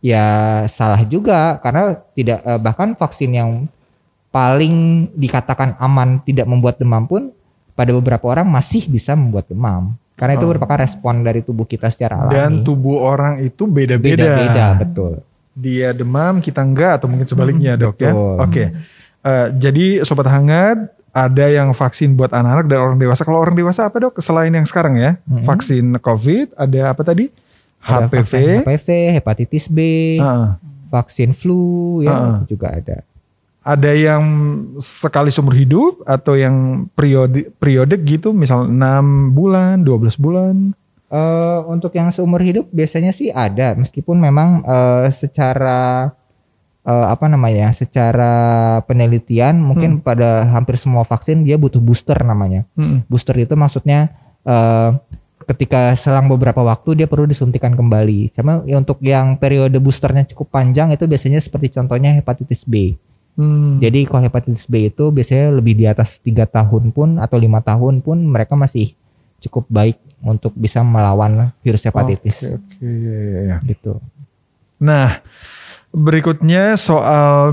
[0.00, 0.24] ya
[0.66, 3.50] salah juga karena tidak eh, bahkan vaksin yang
[4.28, 7.32] paling dikatakan aman tidak membuat demam pun
[7.72, 9.94] pada beberapa orang masih bisa membuat demam.
[10.18, 10.50] Karena itu Oh.
[10.50, 12.34] merupakan respon dari tubuh kita secara alami.
[12.34, 14.18] Dan tubuh orang itu beda-beda.
[14.18, 15.12] beda-beda, betul.
[15.54, 18.10] Dia demam, kita enggak atau mungkin sebaliknya, Dok ya.
[18.10, 18.34] betul.
[18.42, 18.64] Oke.
[19.22, 23.22] Eh, jadi sobat hangat, ada yang vaksin buat anak-anak dan orang dewasa.
[23.22, 24.20] Kalau orang dewasa apa, Dok?
[24.20, 25.16] Selain yang sekarang ya?
[25.24, 25.44] Mm-mm.
[25.44, 27.28] Vaksin Covid, ada apa tadi?
[27.78, 28.32] Ada HPV.
[28.62, 29.78] HPV, hepatitis B,
[30.18, 30.58] Ah.
[30.88, 32.28] vaksin flu ya Ah.
[32.40, 33.04] itu juga ada.
[33.60, 34.24] ada yang
[34.78, 40.72] sekali seumur hidup atau yang periode periode gitu misal 6 bulan, 12 bulan.
[41.08, 46.08] Eh, untuk yang seumur hidup biasanya sih ada, meskipun memang eh, secara
[46.88, 48.32] eh, apa namanya, secara
[48.88, 52.64] penelitian mungkin pada hampir semua vaksin dia butuh booster namanya.
[52.74, 53.04] Hmm.
[53.06, 54.16] Booster itu maksudnya
[54.48, 54.90] eh,
[55.48, 58.32] ketika selang beberapa waktu dia perlu disuntikan kembali.
[58.32, 62.96] Sama ya untuk yang periode boosternya cukup panjang itu biasanya seperti contohnya hepatitis B.
[63.38, 63.78] Hmm.
[63.78, 68.02] Jadi kalau hepatitis B itu biasanya lebih di atas tiga tahun pun atau lima tahun
[68.02, 68.98] pun mereka masih
[69.38, 73.56] cukup baik untuk bisa melawan virus hepatitis Oke, oke, iya, iya, iya.
[73.62, 74.02] gitu.
[74.82, 75.22] Nah,
[75.92, 77.52] berikutnya soal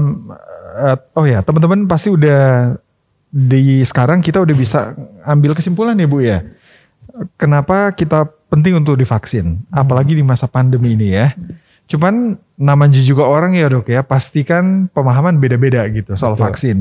[0.75, 2.75] eh, oh ya, teman-teman pasti udah
[3.35, 4.95] di sekarang kita udah bisa
[5.27, 6.39] ambil kesimpulan ya Bu ya.
[7.39, 11.35] Kenapa kita penting untuk divaksin, apalagi di masa pandemi ini ya.
[11.85, 16.45] Cuman namanya juga orang ya dok ya, pastikan pemahaman beda-beda gitu soal Betul.
[16.49, 16.77] vaksin.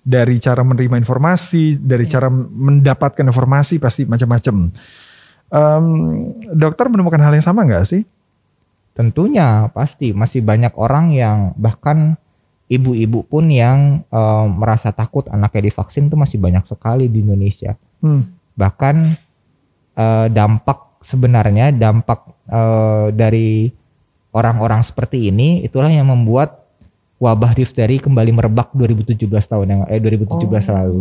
[0.00, 4.72] Dari cara menerima informasi, dari cara mendapatkan informasi pasti macam-macam.
[5.50, 5.86] Em,
[6.56, 8.02] dokter menemukan hal yang sama nggak sih?
[9.00, 10.12] Tentunya pasti.
[10.12, 12.20] Masih banyak orang yang bahkan
[12.68, 17.80] ibu-ibu pun yang eh, merasa takut anaknya divaksin itu masih banyak sekali di Indonesia.
[18.04, 18.28] Hmm.
[18.52, 18.96] Bahkan
[19.96, 23.72] eh, dampak sebenarnya dampak eh, dari
[24.36, 26.60] orang-orang seperti ini itulah yang membuat
[27.20, 30.44] wabah difteri kembali merebak 2017 tahun yang eh 2017
[30.76, 31.00] lalu.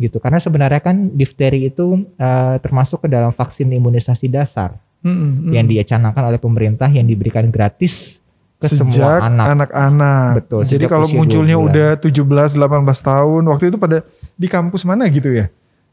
[0.00, 0.16] Gitu.
[0.16, 5.14] Karena sebenarnya kan difteri itu eh, termasuk ke dalam vaksin imunisasi dasar Hmm,
[5.46, 5.52] hmm.
[5.54, 8.18] yang dicanangkan oleh pemerintah yang diberikan gratis
[8.58, 9.46] ke Sejak semua anak.
[9.54, 10.30] anak-anak.
[10.42, 11.70] Betul, Jadi sejak kalau munculnya 2 bulan.
[11.70, 13.98] udah 17 18 tahun, waktu itu pada
[14.34, 15.46] di kampus mana gitu ya?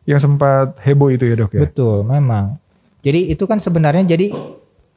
[0.09, 1.61] Yang sempat heboh itu ya, Dok ya?
[1.69, 2.57] Betul, memang.
[3.05, 4.33] Jadi itu kan sebenarnya jadi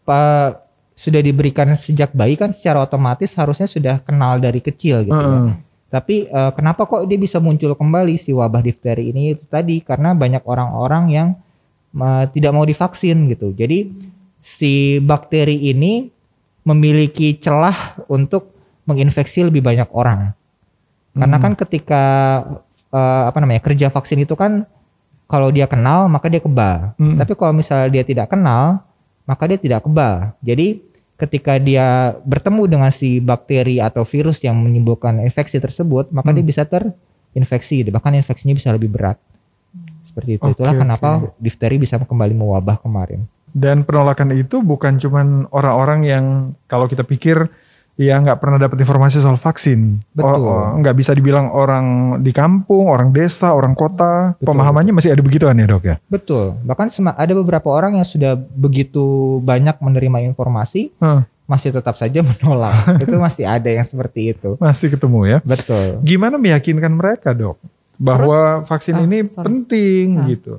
[0.09, 0.65] Pak
[0.97, 5.13] sudah diberikan sejak bayi kan secara otomatis harusnya sudah kenal dari kecil gitu.
[5.13, 5.21] ya.
[5.21, 5.53] Heeh.
[5.89, 10.17] Tapi eh, kenapa kok dia bisa muncul kembali si wabah difteri ini itu tadi karena
[10.17, 11.29] banyak orang-orang yang
[12.31, 13.53] tidak mau divaksin gitu.
[13.53, 13.89] Jadi
[14.39, 16.09] si bakteri ini
[16.63, 18.53] memiliki celah untuk
[18.85, 20.33] menginfeksi lebih banyak orang.
[21.17, 21.45] Karena Hmm.
[21.45, 22.03] kan ketika
[22.89, 24.65] eh, apa namanya kerja vaksin itu kan
[25.29, 26.97] kalau dia kenal maka dia kebal.
[26.97, 27.21] Hmm.
[27.21, 28.81] Tapi kalau misalnya dia tidak kenal
[29.29, 30.33] maka dia tidak kebal.
[30.41, 30.81] Jadi
[31.21, 36.37] ketika dia bertemu dengan si bakteri atau virus yang menimbulkan infeksi tersebut, maka Hmm.
[36.41, 39.19] dia bisa terinfeksi, bahkan infeksinya bisa lebih berat.
[40.19, 40.43] Seperti itu.
[40.43, 43.23] Oke, Itulah kenapa difteri bisa kembali mewabah kemarin.
[43.55, 46.25] Dan penolakan itu bukan cuman orang-orang yang
[46.67, 47.47] kalau kita pikir
[47.95, 50.03] ya nggak pernah dapat informasi soal vaksin.
[50.11, 50.83] Betul.
[50.83, 54.35] Nggak bisa dibilang orang di kampung, orang desa, orang kota.
[54.39, 55.97] Betul, Pemahamannya masih ada begituan ya dok ya?
[56.11, 56.59] Betul.
[56.67, 63.03] Bahkan ada beberapa orang yang sudah begitu banyak menerima informasi Hah, masih tetap saja menolak.
[63.03, 64.59] itu masih ada yang seperti itu.
[64.59, 65.39] masih ketemu ya?
[65.47, 65.99] Betul.
[66.03, 67.59] Gimana meyakinkan mereka dok?
[67.99, 69.45] Bahwa vaksin ah, ini sorry.
[69.45, 70.27] penting Ah.
[70.27, 70.55] gitu.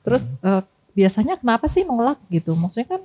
[0.00, 0.62] Terus eh,
[0.92, 2.52] biasanya kenapa sih nolak gitu?
[2.52, 3.02] Maksudnya kan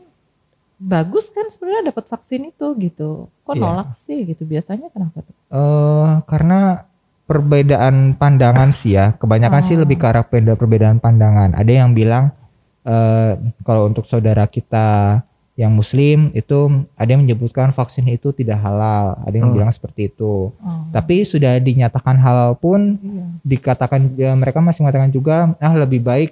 [0.77, 3.09] bagus kan sebenarnya dapat vaksin itu gitu.
[3.41, 3.61] Kok Iya.
[3.61, 4.43] nolak sih gitu?
[4.43, 5.35] Biasanya kenapa tuh?
[5.49, 6.85] eh karena
[7.23, 9.81] perbedaan pandangan sih ya, kebanyakan sih Oh.
[9.81, 11.53] lebih ke arah perbeda- perbedaan pandangan.
[11.53, 12.33] Ada yang bilang
[12.81, 15.19] eh kalau untuk saudara kita
[15.59, 19.59] yang muslim itu ada yang menyebutkan vaksin itu tidak halal, ada yang Hmm.
[19.59, 20.55] bilang seperti itu.
[20.55, 23.27] Oh, Tapi sudah dinyatakan halal pun iya.
[23.43, 26.31] dikatakan ya, mereka masih mengatakan juga ah lebih baik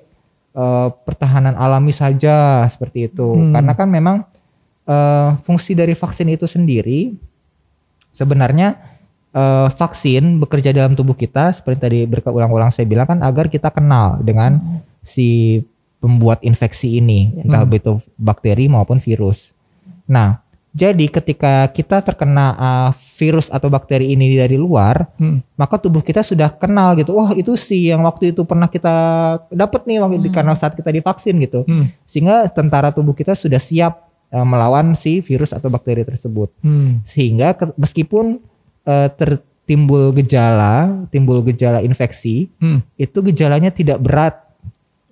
[0.55, 3.27] eh, pertahanan alami saja seperti itu.
[3.27, 3.51] Hmm.
[3.51, 4.23] Karena kan memang
[4.87, 7.11] eh, fungsi dari vaksin itu sendiri
[8.11, 8.79] sebenarnya
[9.35, 14.23] eh, vaksin bekerja dalam tubuh kita seperti tadi berulang-ulang saya bilang kan agar kita kenal
[14.23, 14.79] dengan Hmm.
[15.03, 15.59] si
[16.07, 17.75] pembuat infeksi ini, entah Hmm.
[17.75, 19.51] itu bakteri maupun virus.
[20.07, 20.39] Nah,
[20.71, 25.43] jadi ketika kita terkena uh, virus atau bakteri ini dari luar, Hmm.
[25.53, 27.11] maka tubuh kita sudah kenal gitu.
[27.11, 28.93] Wah, itu sih yang waktu itu pernah kita
[29.49, 30.37] dapat nih waktu di- Hmm.
[30.37, 31.65] karena saat kita divaksin gitu.
[31.65, 31.91] Hmm.
[32.05, 36.53] Sehingga tentara tubuh kita sudah siap uh, melawan si virus atau bakteri tersebut.
[36.61, 37.03] Hmm.
[37.03, 38.37] Sehingga ke- meskipun
[38.83, 42.79] uh, tertimbul gejala, timbul gejala infeksi, Hmm.
[42.95, 44.46] itu gejalanya tidak berat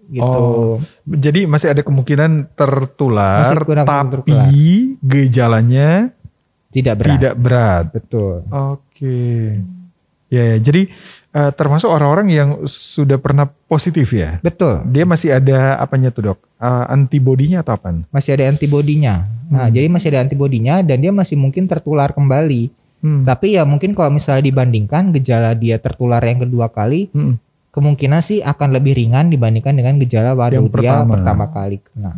[0.08, 0.26] gitu.
[0.26, 0.74] Oh,
[1.06, 4.50] Jadi masih ada kemungkinan tertular, Masih kurang tapi tertular.
[5.02, 5.90] gejalanya
[6.70, 7.12] Tidak berat.
[7.16, 7.86] tidak berat.
[7.90, 8.34] Betul.
[8.48, 9.20] Oke.
[10.28, 10.90] Ya, ya, jadi
[11.32, 14.40] eh, termasuk orang-orang yang sudah pernah positif ya.
[14.40, 14.84] Betul.
[14.88, 16.40] Dia masih ada apanya tuh dok?
[16.56, 17.94] Eh, antibodinya atau apa?
[18.10, 19.30] Masih ada antibodinya.
[19.46, 19.72] Nah, Hmm.
[19.72, 22.74] jadi masih ada antibodinya dan dia masih mungkin tertular kembali.
[23.00, 23.22] Hmm.
[23.22, 27.38] Tapi ya mungkin kalau misalnya dibandingkan gejala dia tertular yang kedua kali, Hmm.
[27.76, 31.12] Kemungkinan sih akan lebih ringan dibandingkan dengan gejala baru Yang dia pertama.
[31.12, 32.12] pertama kali kena.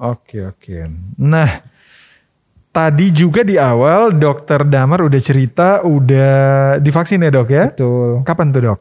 [0.00, 0.88] Oke oke.
[1.18, 1.60] Nah,
[2.70, 6.32] tadi juga di awal dokter Damar udah cerita udah
[6.78, 7.64] divaksin ya dok ya?
[7.68, 8.24] Betul.
[8.24, 8.80] Kapan tuh dok?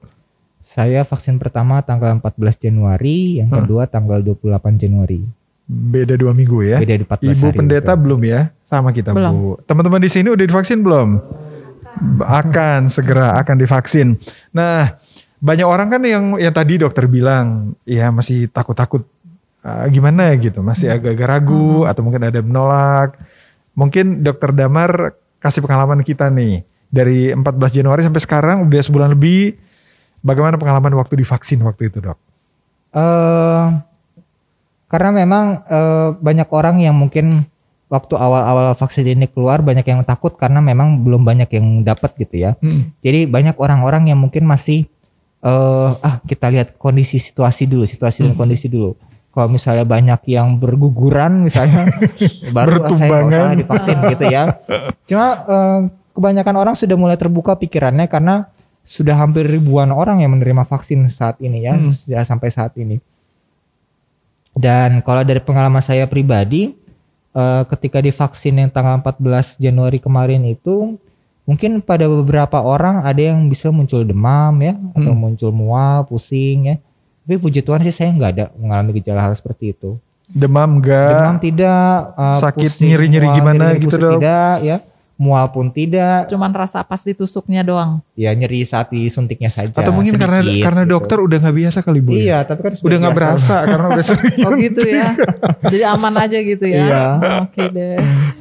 [0.64, 3.58] Saya vaksin pertama tanggal 14 Januari, yang Hmm.
[3.60, 5.26] kedua tanggal 28 Januari.
[5.66, 6.78] Beda dua minggu ya?
[6.78, 8.02] Beda di 14 Ibu hari, pendeta betul.
[8.06, 8.42] belum ya?
[8.64, 9.34] Sama kita Belum.
[9.34, 9.50] bu.
[9.66, 11.10] Teman-teman di sini udah divaksin belum?
[12.22, 14.16] Akan segera akan divaksin.
[14.50, 14.99] Nah,
[15.40, 19.08] banyak orang kan yang yang tadi dokter bilang, ya masih takut-takut
[19.64, 23.16] ah, gimana gitu, masih agak-agak ragu atau mungkin ada menolak.
[23.76, 29.56] Mungkin dokter Damar kasih pengalaman kita nih dari 14 Januari sampai sekarang udah sebulan lebih.
[30.20, 32.20] Bagaimana pengalaman waktu divaksin waktu itu dok?
[32.90, 33.66] eh
[34.90, 37.46] karena memang eh, banyak orang yang mungkin
[37.90, 42.36] waktu awal-awal vaksin ini keluar banyak yang takut karena memang belum banyak yang dapat gitu
[42.38, 42.52] ya.
[42.62, 42.94] Hmm.
[43.02, 44.90] Jadi banyak orang-orang yang mungkin masih
[45.40, 48.40] eh ah kita lihat kondisi situasi dulu, situasi dan Hmm.
[48.40, 48.96] kondisi dulu.
[49.30, 51.88] Kalau misalnya banyak yang berguguran misalnya
[52.56, 54.44] baru saya nggak usah divaksin gitu ya.
[55.08, 55.80] Cuma eh,
[56.12, 58.52] kebanyakan orang sudah mulai terbuka pikirannya karena
[58.84, 61.94] sudah hampir ribuan orang yang menerima vaksin saat ini ya, Hmm.
[61.94, 62.98] sudah sampai saat ini.
[64.52, 66.74] Dan kalau dari pengalaman saya pribadi,
[67.32, 71.00] eh, ketika divaksin yang tanggal 14 Januari kemarin itu,
[71.50, 75.18] mungkin pada beberapa orang ada yang bisa muncul demam ya atau Hmm.
[75.18, 76.76] muncul mual, pusing ya.
[77.26, 79.98] Tapi puji Tuhan sih saya nggak ada mengalami gejala hal seperti itu.
[80.30, 81.10] Demam enggak?
[81.10, 84.22] Demam tidak, uh, sakit, pusing, nyeri-nyeri mual, gimana gitu, Dok?
[84.22, 84.78] Tidak ya.
[85.20, 88.00] Mual pun tidak, Cuman rasa pas ditusuknya doang.
[88.14, 89.68] ya nyeri saat disuntiknya saja.
[89.70, 90.92] Atau mungkin karena sedikit, karena gitu.
[90.96, 92.10] dokter udah nggak biasa kali bu?
[92.10, 92.16] ya?
[92.16, 94.36] Iya, tapi kan sudah Udah nggak berasa karena udah sering.
[94.42, 95.08] Oh gitu ya.
[95.62, 96.80] Jadi aman aja gitu ya.
[96.82, 97.04] Iya.
[97.44, 98.00] Oke deh.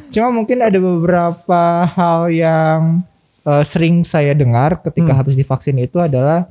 [0.09, 3.03] Cuma mungkin ada beberapa hal yang
[3.43, 5.19] eh, sering saya dengar ketika Hmm.
[5.19, 6.47] habis divaksin itu adalah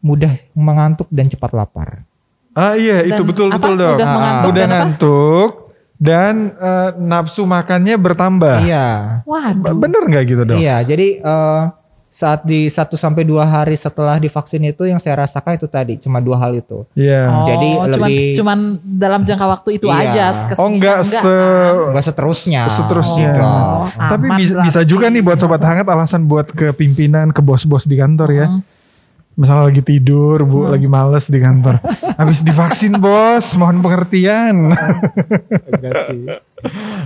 [0.00, 2.02] mudah mengantuk dan cepat lapar.
[2.50, 3.56] Ah iya itu Dan betul apa?
[3.56, 3.94] betul dok.
[3.94, 4.76] Udah mengantuk Udah dan apa?
[4.76, 5.50] ngantuk
[5.98, 8.62] dan eh, nafsu makannya bertambah.
[8.62, 8.88] Iya.
[9.22, 9.74] Waduh.
[9.74, 10.58] Bener nggak gitu dok?
[10.58, 11.62] Iya, jadi eh,
[12.08, 16.18] saat di 1 sampai 2 hari setelah divaksin itu yang saya rasakan itu tadi cuma
[16.18, 16.82] dua hal itu.
[16.92, 17.22] Iya.
[17.28, 20.02] Oh, Jadi cuman, lebih- cuman dalam jangka waktu itu Iya.
[20.08, 20.26] aja.
[20.34, 21.94] ke sini Oh enggak se kan?
[21.94, 22.62] Enggak seterusnya.
[22.68, 23.28] seterusnya.
[23.28, 23.54] Enggak.
[23.54, 27.86] Oh, Tapi bisa, bisa juga nih buat sobat hangat alasan buat ke pimpinan, ke bos-bos
[27.86, 28.46] di kantor ya.
[28.50, 28.62] Hmm.
[29.38, 31.78] Misalnya lagi tidur, bu, lagi males di kantor.
[32.18, 34.74] Habis divaksin bos, mohon pengertian.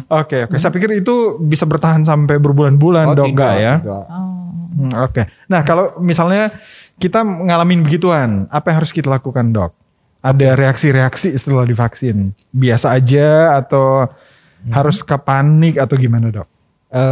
[0.08, 0.56] Oke, oke.
[0.56, 3.74] Saya pikir itu bisa bertahan sampai berbulan-bulan Oh, dok, tidak, enggak ya?
[3.84, 4.04] tidak.
[4.08, 4.30] Oh.
[4.72, 5.22] Hmm, Oke.
[5.46, 6.48] Nah kalau misalnya
[6.96, 9.76] kita ngalamin begituan, apa yang harus kita lakukan dok?
[10.24, 12.32] Ada reaksi-reaksi setelah divaksin?
[12.48, 14.08] Biasa aja atau
[14.70, 16.48] harus ke panik atau gimana dok?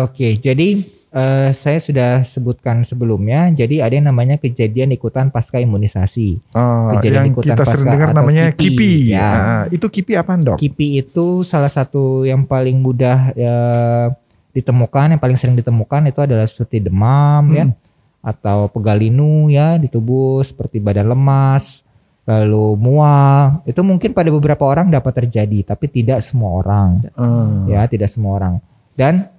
[0.07, 6.55] Oke, jadi eh, saya sudah sebutkan sebelumnya, jadi ada yang namanya kejadian ikutan pasca imunisasi.
[6.55, 8.95] Oh, Kejadian yang ikutan kita sering pasca dengar atau namanya KIPI, KIPI.
[9.11, 9.29] ya.
[9.29, 10.57] Nah, itu KIPI apaan dok?
[10.57, 14.07] KIPI itu salah satu yang paling mudah eh,
[14.51, 17.75] ditemukan, yang paling sering ditemukan itu adalah seperti demam ya, Hmm.
[18.21, 21.87] atau pegalinu ya di tubuh seperti badan lemas,
[22.23, 23.63] lalu mual.
[23.65, 27.03] Itu mungkin pada beberapa orang dapat terjadi, tapi tidak semua orang.
[27.15, 27.67] Hmm.
[27.67, 28.55] ya tidak semua orang
[28.95, 29.31] dan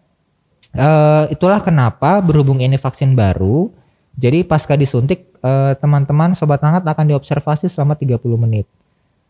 [0.74, 3.72] eh, itulah kenapa berhubung ini vaksin baru
[4.14, 8.68] jadi pasca disuntik eh, teman-teman sobat hangat akan diobservasi selama 30 menit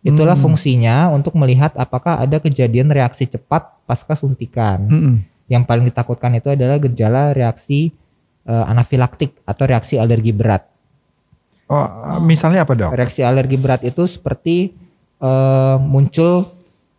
[0.02, 0.50] itulah Hmm.
[0.50, 5.16] fungsinya untuk melihat apakah ada kejadian reaksi cepat pasca suntikan Mm-mm.
[5.46, 7.94] yang paling ditakutkan itu adalah gejala reaksi
[8.44, 10.66] eh, anafilaktik atau reaksi alergi berat
[11.72, 11.88] Oh,
[12.20, 12.92] misalnya apa dok?
[12.92, 14.76] reaksi alergi berat itu seperti
[15.18, 16.50] eh, muncul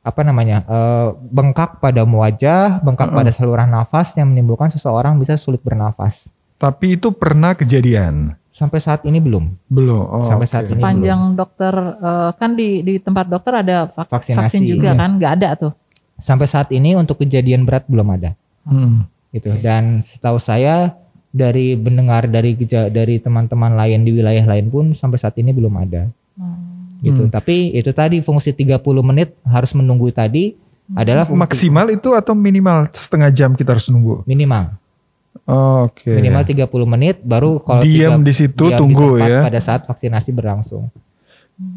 [0.03, 3.19] apa namanya eh, bengkak pada wajah, bengkak Mm-mm.
[3.23, 6.27] pada saluran nafas yang menimbulkan seseorang bisa sulit bernafas.
[6.59, 8.35] Tapi itu pernah kejadian?
[8.53, 9.49] Sampai saat ini belum.
[9.71, 10.03] Belum.
[10.03, 10.53] Oh, Sampai oke.
[10.53, 10.79] saat ini.
[10.79, 14.99] Sepanjang dokter eh, kan di di tempat dokter ada vak- Vaksinasi, vaksin juga iya.
[14.99, 15.11] kan?
[15.17, 15.73] Nggak ada tuh.
[16.19, 18.35] Sampai saat ini untuk kejadian berat belum ada.
[18.67, 19.07] Hmm.
[19.33, 19.55] Gitu.
[19.63, 20.99] Dan setahu saya
[21.33, 22.53] dari mendengar dari
[22.93, 26.11] dari teman-teman lain di wilayah lain pun sampai saat ini belum ada.
[27.03, 27.27] Gitu.
[27.27, 27.33] Hmm.
[27.35, 30.55] Tapi itu tadi fungsi 30 menit harus menunggu tadi
[30.95, 34.23] adalah fungsi Maksimal itu atau minimal setengah jam kita harus nunggu?
[34.23, 34.79] minimal.
[35.43, 36.13] Oh, Oke.
[36.13, 39.41] minimal 30 menit baru kalau Diam di situ, diam di tunggu tempat ya.
[39.43, 40.87] pada saat vaksinasi berlangsung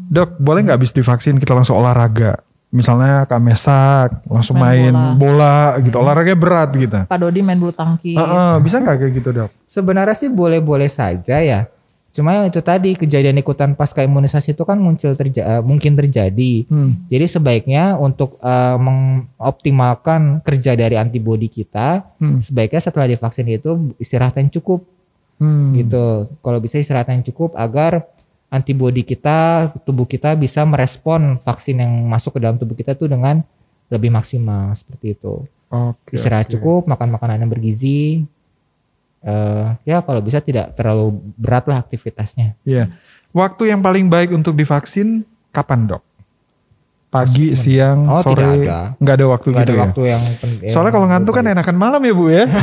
[0.06, 2.38] Dok, boleh nggak habis divaksin kita langsung olahraga?
[2.70, 5.78] Misalnya kamesak, langsung main, Main bola.
[5.78, 5.94] gitu.
[5.96, 6.98] Olahraganya berat gitu.
[7.06, 8.18] Pak Dodi main bulu tangkis.
[8.18, 9.50] Heeh, bisa nggak kayak gitu dok?
[9.66, 11.68] sebenarnya sih boleh-boleh saja ya
[12.16, 16.64] cuma yang itu tadi kejadian ikutan pasca imunisasi itu kan muncul terja- eh, mungkin terjadi
[16.64, 17.04] Hmm.
[17.06, 22.40] jadi sebaiknya untuk eh, mengoptimalkan kerja dari antibodi kita Hmm.
[22.40, 24.88] sebaiknya setelah divaksin itu istirahat yang cukup
[25.36, 25.76] Hmm.
[25.76, 28.08] gitu kalau bisa istirahat yang cukup agar
[28.48, 33.44] antibodi kita tubuh kita bisa merespon vaksin yang masuk ke dalam tubuh kita tuh dengan
[33.86, 36.14] lebih maksimal seperti itu Oke.
[36.14, 36.56] istirahat oke.
[36.56, 38.22] cukup, makan makanan yang bergizi.
[39.26, 42.54] Eh ya kalau bisa tidak terlalu berat lah aktivitasnya.
[42.62, 42.94] Iya.
[43.30, 45.20] Waktu yang paling baik untuk divaksin
[45.50, 46.02] kapan dok?
[47.06, 48.34] Pagi, siang, Oh, sore?
[48.36, 48.78] tidak ada.
[48.98, 49.82] Nggak ada waktu Nggak gitu ada ya?
[49.82, 52.44] waktu yang pen- Soalnya kalau ngantuk kan enakan malam ya bu ya.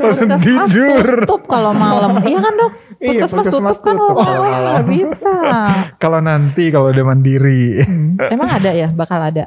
[0.00, 1.06] Langsung tidur.
[1.24, 2.20] tutup kalau malam.
[2.20, 2.72] Iya kan dok?
[2.94, 4.62] Iya, Puskesmas puskesmas tutup kan tutup oh, kalau malam.
[4.64, 5.34] nggak bisa.
[6.02, 7.84] Kalau nanti kalau udah mandiri.
[8.24, 8.88] Emang ada ya?
[8.88, 9.44] Bakal ada.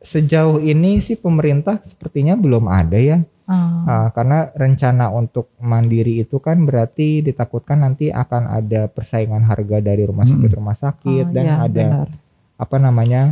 [0.00, 3.22] Sejauh ini sih pemerintah sepertinya belum ada ya.
[3.50, 3.82] Oh.
[3.82, 10.06] Ah, karena rencana untuk mandiri itu kan berarti ditakutkan nanti akan ada persaingan harga dari
[10.06, 10.38] rumah Mm-mm.
[10.38, 12.08] sakit rumah sakit Oh, dan iya, ada benar.
[12.56, 13.22] apa namanya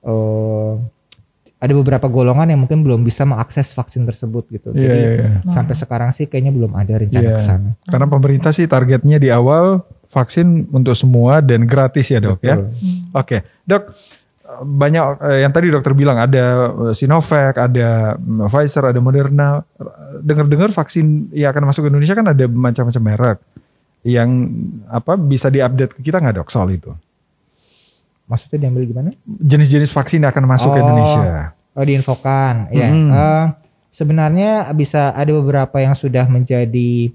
[0.00, 0.72] eh
[1.58, 4.70] ada beberapa golongan yang mungkin belum bisa mengakses vaksin tersebut gitu.
[4.70, 5.30] Iya, Jadi iya, iya.
[5.48, 7.34] sampai sekarang sih kayaknya belum ada rencana Iya.
[7.34, 7.70] ke sana.
[7.82, 12.60] Karena pemerintah sih targetnya di awal vaksin untuk semua dan gratis ya dok ya.
[12.60, 12.68] Betul.
[12.78, 12.98] Hmm.
[13.10, 13.82] Oke dok
[14.44, 19.64] banyak eh, yang tadi dokter bilang ada eh, Sinovac, ada mm, Pfizer, ada Moderna.
[20.20, 23.38] Dengar-dengar vaksin yang akan masuk ke Indonesia kan ada macam-macam merek
[24.04, 24.28] yang
[24.92, 26.92] apa bisa diupdate ke kita nggak dok soal itu?
[28.28, 29.08] Maksudnya diambil gimana?
[29.24, 30.84] Jenis-jenis vaksin yang akan masuk ke Oh.
[30.84, 31.52] Indonesia.
[31.74, 32.88] Oh diinfokan, ya.
[32.92, 33.46] Eh,
[33.94, 37.14] Sebenarnya bisa ada beberapa yang sudah menjadi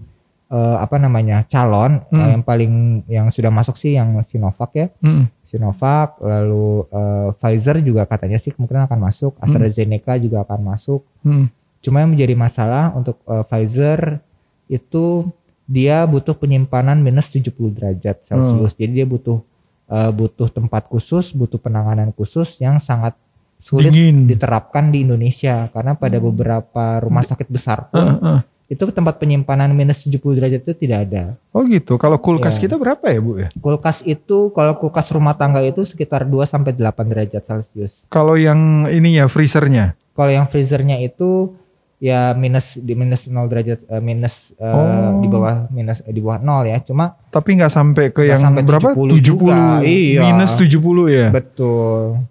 [0.50, 2.20] eh, apa namanya calon Hmm.
[2.20, 2.74] eh, yang paling
[3.06, 4.88] yang sudah masuk sih yang Sinovac ya.
[5.00, 5.30] Mm.
[5.46, 11.02] Sinovac, lalu eh, Pfizer juga katanya sih kemungkinan akan masuk, AstraZeneca juga akan masuk.
[11.22, 11.50] Mm.
[11.80, 14.22] Cuma yang menjadi masalah untuk eh, Pfizer
[14.68, 15.26] itu
[15.66, 18.74] dia butuh penyimpanan minus 70 derajat Celcius.
[18.74, 19.42] Jadi dia butuh
[19.88, 23.14] eh, butuh tempat khusus, butuh penanganan khusus yang sangat
[23.60, 24.24] sulit Dingin.
[24.24, 28.40] diterapkan di Indonesia karena pada beberapa rumah sakit besar pun Uh, uh.
[28.70, 31.24] Itu tempat penyimpanan minus 70 derajat itu tidak ada.
[31.50, 31.98] Oh gitu.
[31.98, 32.62] Kalau kulkas Ya.
[32.64, 33.50] kita berapa ya bu ya?
[33.58, 38.06] Kulkas itu kalau kulkas rumah tangga itu sekitar 2 sampai 8 derajat Celcius.
[38.08, 39.98] Kalau yang ini ya freezernya.
[40.14, 41.58] Kalau yang freezernya itu
[41.98, 45.18] ya minus di minus 0 derajat eh, minus eh, Oh.
[45.18, 46.78] di bawah minus eh, di bawah 0 ya.
[46.80, 48.94] Cuma Tapi nggak sampai ke yang sampai berapa?
[48.94, 49.82] 70 juga.
[49.82, 50.30] Iya.
[50.30, 50.78] Minus 70
[51.10, 51.28] ya.
[51.34, 52.22] betul.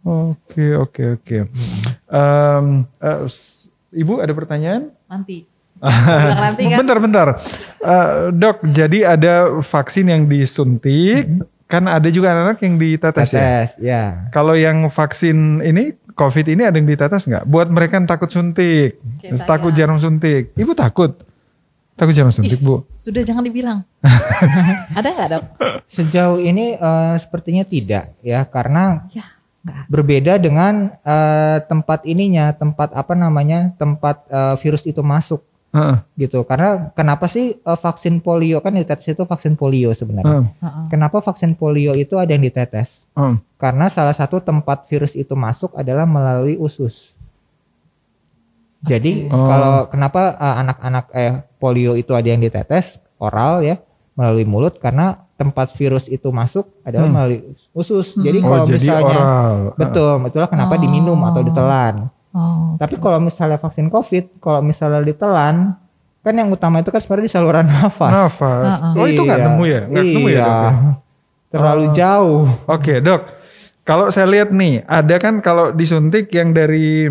[0.00, 1.38] Oke oke oke.
[2.08, 2.60] Eh,
[3.90, 4.94] Ibu ada pertanyaan?
[5.04, 5.50] Nanti.
[5.80, 6.76] Nanti kan.
[6.78, 7.28] Bentar bentar.
[7.76, 11.24] Eh, dok, jadi ada vaksin yang disuntik,
[11.64, 13.40] kan ada juga anak-anak yang ditetes ya.
[13.40, 14.02] Tetes, ya.
[14.28, 17.44] Kalau yang vaksin ini COVID ini ada yang ditetes nggak?
[17.44, 19.78] Buat mereka yang takut suntik, Kayak takut saya.
[19.80, 20.52] jarum suntik.
[20.52, 21.16] Ibu takut?
[21.96, 22.84] Takut jarum suntik Is, bu?
[22.96, 23.84] Sudah jangan dibilang.
[24.96, 25.44] Ada nggak dok?
[25.86, 29.84] Sejauh ini eh, sepertinya tidak ya karena Ya, nggak.
[29.88, 35.40] berbeda dengan eh, tempat ininya, tempat apa namanya, tempat eh, virus itu masuk
[35.70, 36.42] Heeh, gitu.
[36.42, 40.42] Karena kenapa sih eh, vaksin polio kan ditetes itu vaksin polio sebenarnya.
[40.42, 40.84] heeh, Heeh.
[40.90, 43.06] Kenapa vaksin polio itu ada yang ditetes?
[43.14, 43.38] heeh.
[43.54, 47.14] Karena salah satu tempat virus itu masuk adalah melalui usus.
[48.80, 49.44] Jadi Oh.
[49.44, 53.76] kalau kenapa eh, anak-anak eh polio itu ada yang ditetes oral ya
[54.16, 57.14] melalui mulut karena tempat virus itu masuk adalah Hmm.
[57.14, 57.38] melalui
[57.72, 58.16] usus.
[58.16, 59.56] Jadi Oh kalau jadi misalnya oral.
[59.76, 60.80] betul, itulah kenapa Oh.
[60.80, 61.94] diminum atau ditelan.
[62.30, 65.74] Oh, Tapi kalau misalnya vaksin COVID, kalau misalnya ditelan,
[66.20, 68.12] kan yang utama itu kan sebenarnya di saluran nafas.
[68.12, 68.74] Nafas.
[68.78, 68.94] Heeh.
[68.94, 69.46] Oh itu nggak Iya.
[69.48, 69.80] nemu ya?
[69.84, 70.44] Nggak nemu ya Iya.
[70.44, 70.54] dok?
[70.54, 70.70] ya?
[71.50, 71.92] Terlalu Oh.
[71.92, 72.42] jauh.
[72.68, 73.22] Oke dok,
[73.82, 77.10] kalau saya lihat nih, ada kan kalau disuntik yang dari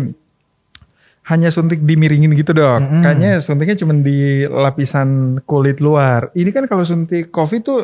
[1.22, 2.80] hanya suntik dimiringin gitu dok.
[2.80, 3.02] Mm-mm.
[3.04, 5.08] Kayaknya suntiknya cuma di lapisan
[5.44, 6.32] kulit luar.
[6.32, 7.80] Ini kan kalau suntik COVID tuh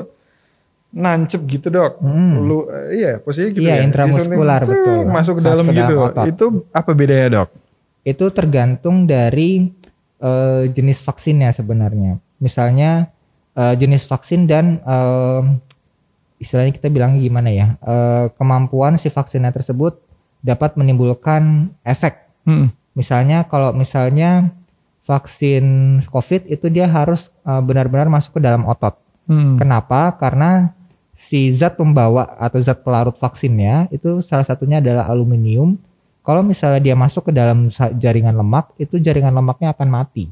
[0.95, 1.99] nancep gitu dok.
[2.01, 2.32] Mm.
[2.47, 3.82] Lu, eh, iya posisinya gitu Iya, ya.
[3.84, 4.99] intramuskular, Disuntik, betul.
[5.11, 5.95] Masuk ke dalam gitu.
[6.01, 6.26] otot.
[6.28, 7.49] Itu apa bedanya dok?
[8.07, 9.66] Itu tergantung dari
[10.22, 12.16] eh, jenis vaksinnya sebenarnya.
[12.41, 13.11] Misalnya
[13.57, 15.43] eh, jenis vaksin dan eh,
[16.41, 20.01] istilahnya kita bilang gimana ya, eh, kemampuan si vaksinnya tersebut
[20.45, 22.28] dapat menimbulkan efek.
[22.47, 22.70] Hmm.
[22.97, 24.55] Misalnya kalau misalnya
[25.05, 28.99] vaksin COVID itu dia harus benar-benar masuk ke dalam otot.
[29.26, 29.55] Hmm.
[29.59, 30.14] Kenapa?
[30.18, 30.76] Karena
[31.17, 35.81] si zat pembawa atau zat pelarut vaksinnya itu salah satunya adalah aluminium.
[36.21, 40.29] Kalau misalnya dia masuk ke dalam jaringan lemak, itu jaringan lemaknya akan mati.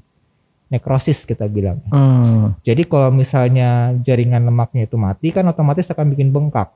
[0.69, 1.81] Nekrosis kita bilang.
[1.89, 2.53] Hmm.
[2.67, 6.75] Jadi kalau misalnya jaringan lemaknya itu mati kan otomatis akan bikin bengkak.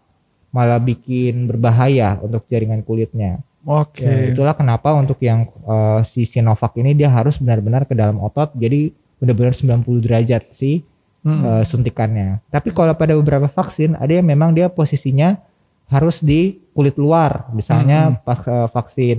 [0.54, 3.42] Malah bikin berbahaya untuk jaringan kulitnya.
[3.66, 4.06] Oke.
[4.06, 8.54] Ya, itulah kenapa untuk yang eh, si Sinovac ini dia harus benar-benar ke dalam otot.
[8.54, 10.86] Jadi benar-benar 90 derajat sih
[11.28, 11.44] Hmm.
[11.44, 12.40] eh, suntikannya.
[12.48, 15.36] Tapi kalau pada beberapa vaksin ada yang memang dia posisinya
[15.92, 17.52] harus di kulit luar.
[17.52, 18.16] Misalnya Hmm.
[18.24, 19.18] pas eh, vaksin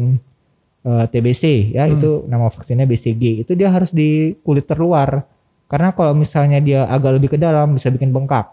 [0.79, 1.43] eh, TBC
[1.77, 1.93] ya Hmm.
[2.01, 3.45] itu nama vaksinnya BCG.
[3.45, 5.21] Itu dia harus di kulit terluar.
[5.69, 8.49] Karena kalau misalnya dia agak lebih ke dalam bisa bikin bengkak.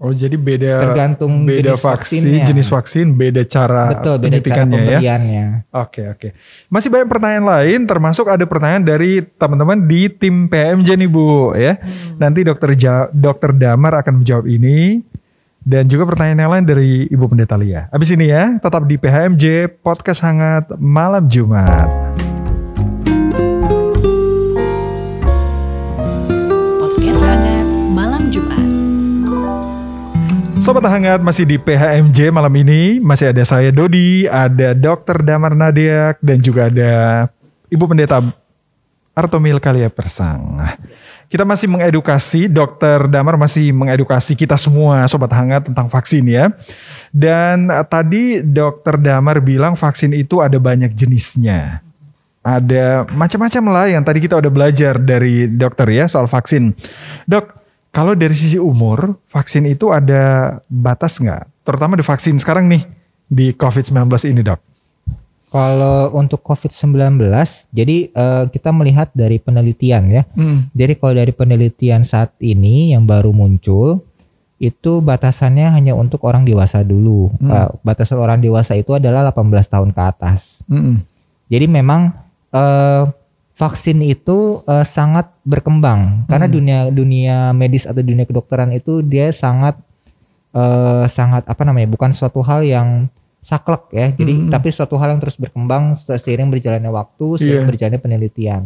[0.00, 2.44] Oh jadi beda Tergantung beda jenis vaksin, vaksinnya.
[2.48, 4.80] jenis vaksin, beda cara Betul, beda cara penyuntikannya
[5.28, 5.44] ya.
[5.76, 6.28] Oke oke.
[6.72, 11.76] Masih banyak pertanyaan lain, termasuk ada pertanyaan dari teman-teman di tim PMJ nih Bu ya.
[12.16, 15.04] Nanti dokter Ja- dokter Damar akan menjawab ini
[15.60, 17.92] dan juga pertanyaan yang lain dari Ibu Pendeta Lia.
[17.92, 19.44] Abis ini ya, tetap di PHMJ
[19.84, 21.92] Podcast Hangat Malam Jumat.
[26.80, 28.59] Podcast hangat malam Jumat.
[30.70, 36.22] Sobat Hangat masih di PHMJ malam ini masih ada saya Dodi, ada Dokter Damar Nadiak
[36.22, 37.26] dan juga ada
[37.74, 38.22] Ibu Pendeta
[39.10, 40.62] Artomil Kalia Persang.
[41.26, 46.54] Kita masih mengedukasi, Dokter Damar masih mengedukasi kita semua Sobat Hangat tentang vaksin ya.
[47.10, 51.82] Dan eh, tadi Dokter Damar bilang vaksin itu ada banyak jenisnya.
[52.46, 56.72] Ada macam-macam lah yang tadi kita udah belajar dari dokter ya soal vaksin.
[57.26, 57.59] Dok,
[57.90, 61.66] kalau dari sisi umur, vaksin itu ada batas nggak?
[61.66, 62.86] Terutama di vaksin sekarang nih,
[63.26, 64.60] di COVID-19 ini dok.
[65.50, 67.18] Kalau untuk COVID-19,
[67.74, 70.22] jadi eh, kita melihat dari penelitian ya.
[70.38, 70.70] Hmm.
[70.70, 74.06] Jadi kalau dari penelitian saat ini yang baru muncul,
[74.62, 77.34] itu batasannya hanya untuk orang dewasa dulu.
[77.42, 77.50] Hmm.
[77.50, 80.62] Eh, batasan orang dewasa itu adalah 18 tahun ke atas.
[80.70, 81.02] Mm-mm.
[81.50, 82.14] Jadi memang
[82.54, 83.02] eh,
[83.60, 86.54] vaksin itu eh, sangat berkembang karena Hmm.
[86.56, 89.76] dunia dunia medis atau dunia kedokteran itu dia sangat
[90.50, 93.06] eh, sangat apa namanya bukan suatu hal yang
[93.40, 94.48] saklek ya jadi Hmm.
[94.48, 97.68] tapi suatu hal yang terus berkembang seiring berjalannya waktu seiring Iya.
[97.68, 98.62] berjalannya penelitian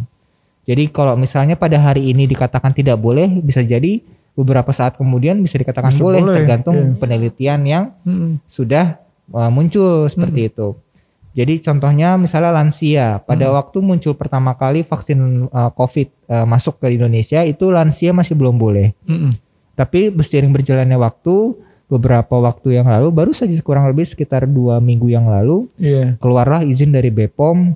[0.64, 4.00] jadi kalau misalnya pada hari ini dikatakan tidak boleh bisa jadi
[4.34, 6.96] beberapa saat kemudian bisa dikatakan Bisa boleh, boleh, tergantung iya.
[6.98, 8.42] penelitian yang Mm-mm.
[8.50, 8.98] sudah
[9.30, 10.74] uh, muncul seperti itu.
[11.34, 13.58] Jadi contohnya misalnya lansia, pada Hmm.
[13.58, 18.54] waktu muncul pertama kali vaksin uh, COVID uh, masuk ke Indonesia itu lansia masih belum
[18.54, 18.94] boleh.
[19.02, 19.34] Mm-mm.
[19.74, 21.58] Tapi seiring berjalannya waktu,
[21.90, 26.14] beberapa waktu yang lalu, baru saja kurang lebih sekitar dua minggu yang lalu, Iya.
[26.22, 27.74] keluarlah izin dari BPOM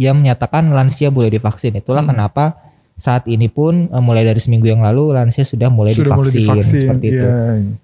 [0.00, 1.76] yang menyatakan lansia boleh divaksin.
[1.76, 2.16] Itulah Hmm.
[2.16, 2.56] kenapa
[2.96, 6.40] saat ini pun uh, mulai dari seminggu yang lalu lansia sudah mulai Sudah mulai divaksin,
[6.40, 6.80] divaksin.
[6.88, 7.26] seperti itu.
[7.28, 7.36] Iya.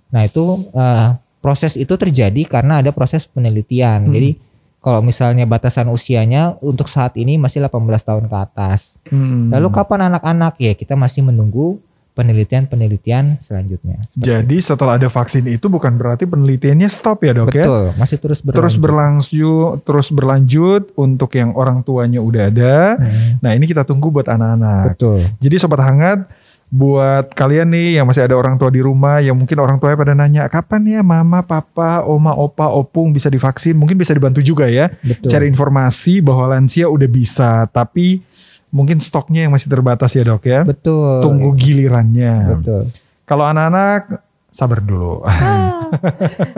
[0.09, 1.07] Nah itu eh,
[1.39, 4.09] proses itu terjadi karena ada proses penelitian.
[4.09, 4.14] Hmm.
[4.16, 4.30] Jadi
[4.78, 8.94] kalau misalnya batasan usianya untuk saat ini masih 18 tahun ke atas.
[9.10, 9.50] Mm-mm.
[9.50, 11.82] Lalu kapan anak-anak ya kita masih menunggu
[12.18, 14.02] penelitian-penelitian selanjutnya.
[14.18, 17.62] Jadi setelah ada vaksin itu bukan berarti penelitiannya stop ya dok ya?
[17.62, 18.58] Betul, masih terus berlanjut.
[18.58, 22.76] Terus berlangsung, terus berlanjut untuk yang orang tuanya udah ada.
[22.98, 24.98] Hmm, Nah ini kita tunggu buat anak-anak.
[24.98, 25.22] betul.
[25.38, 26.26] Jadi sobat hangat,
[26.68, 30.12] buat kalian nih yang masih ada orang tua di rumah, yang mungkin orang tuanya pada
[30.12, 34.92] nanya kapan ya mama, papa, oma, opa, opung bisa divaksin, mungkin bisa dibantu juga ya.
[35.00, 35.32] Betul.
[35.32, 38.20] Cari informasi bahwa lansia udah bisa, tapi
[38.68, 40.60] mungkin stoknya yang masih terbatas ya dok ya.
[40.68, 41.24] Betul.
[41.24, 42.60] Tunggu gilirannya.
[42.60, 42.92] Betul.
[43.24, 45.20] Kalau anak-anak sabar dulu.
[45.22, 45.92] Ah,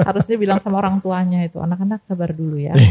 [0.04, 2.74] harusnya bilang sama orang tuanya itu anak-anak sabar dulu ya.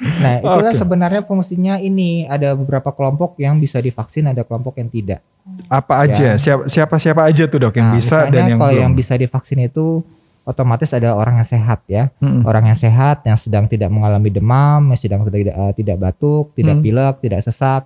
[0.00, 0.80] Nah, itulah Oke.
[0.80, 5.20] sebenarnya fungsinya ini ada beberapa kelompok yang bisa divaksin, ada kelompok yang tidak.
[5.66, 6.36] Apa aja?
[6.36, 8.82] Siapa siapa siapa aja tuh dok yang Nah, bisa dan yang kalau belum?
[8.82, 10.00] yang bisa divaksin itu
[10.42, 12.08] otomatis ada orang yang sehat ya.
[12.16, 12.42] Mm-mm.
[12.42, 16.74] orang yang sehat yang sedang tidak mengalami demam, yang sedang tidak eh, tidak batuk, tidak
[16.74, 16.84] Hmm.
[16.84, 17.84] pilek, tidak sesak.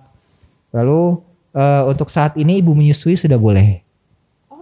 [0.71, 1.19] Lalu
[1.51, 3.83] eh, untuk saat ini ibu menyusui sudah boleh,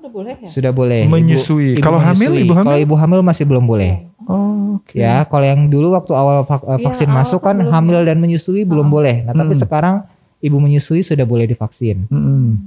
[0.03, 0.49] udah boleh ya?
[0.49, 1.01] sudah boleh.
[1.01, 1.69] Ibu- Menyusui.
[1.73, 2.67] ibu Kalau hamil, ibu hamil?
[2.67, 4.03] Kalau ibu hamil masih belum boleh.
[4.23, 4.93] Oh, oke.
[4.93, 7.97] Ya, kalau yang dulu waktu awal vak- eh, Iya, vaksin awal masuk kan belum hamil
[7.97, 8.05] ya.
[8.05, 9.23] dan menyusui belum boleh.
[9.23, 9.61] Nah, tapi Hmm.
[9.61, 9.95] sekarang
[10.39, 12.03] ibu menyusui sudah boleh divaksin.
[12.05, 12.59] Mm-mm.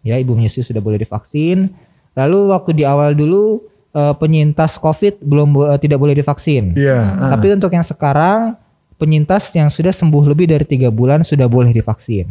[0.00, 1.74] Ya, ibu menyusui sudah boleh divaksin.
[2.12, 3.58] Lalu waktu di awal dulu
[3.90, 6.74] eh, penyintas COVID belum eh, tidak boleh divaksin.
[6.74, 6.98] Iya.
[7.12, 7.30] ah.
[7.32, 8.54] Tapi untuk yang sekarang
[8.94, 12.26] penyintas yang sudah sembuh lebih dari tiga bulan sudah boleh divaksin.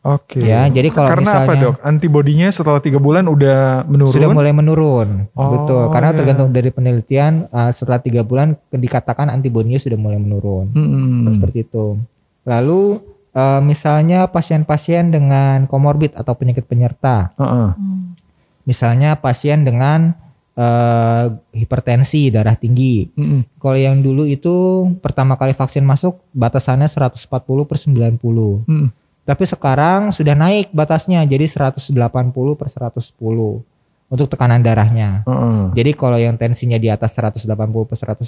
[0.00, 0.40] Oke.
[0.40, 1.74] Ya, jadi kalau Karena apa misalnya- dok?
[1.84, 4.16] Antibodinya setelah tiga bulan udah menurun.
[4.16, 5.92] Sudah mulai menurun, Oh, betul.
[5.92, 6.16] Karena ya.
[6.16, 10.72] tergantung dari penelitian uh, setelah tiga bulan dikatakan antibodinya sudah mulai menurun.
[10.72, 11.36] Mm-mm.
[11.36, 12.00] Seperti itu.
[12.48, 12.96] Lalu
[13.36, 17.68] uh, misalnya pasien-pasien dengan komorbid atau penyakit penyerta, Heeh.
[17.76, 18.16] Hmm.
[18.64, 20.16] misalnya pasien dengan
[20.56, 23.04] uh, hipertensi, darah tinggi.
[23.12, 23.60] Mm-mm.
[23.60, 24.54] Kalau yang dulu itu
[24.98, 27.28] pertama kali vaksin masuk batasannya 140
[27.68, 28.64] per 90.
[28.64, 28.88] Mm.
[29.22, 31.92] Tapi sekarang sudah naik batasnya jadi 180
[32.54, 33.14] per 110
[34.06, 35.22] untuk tekanan darahnya.
[35.22, 35.60] Heeh.
[35.74, 37.46] Jadi kalau yang tensinya di atas 180
[37.84, 38.26] per 110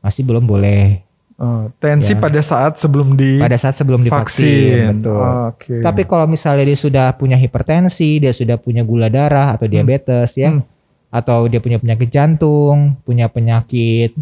[0.00, 1.04] masih belum boleh
[1.40, 2.20] Eh, tensi Ya.
[2.20, 4.44] pada saat sebelum di pada saat sebelum divaksin.
[4.44, 5.00] vaksin.
[5.00, 5.24] Betul.
[5.48, 5.74] Oke.
[5.80, 10.52] Tapi kalau misalnya dia sudah punya hipertensi, dia sudah punya gula darah atau diabetes ya,
[10.52, 10.60] Hmm.
[11.08, 14.12] atau dia punya penyakit jantung, punya penyakit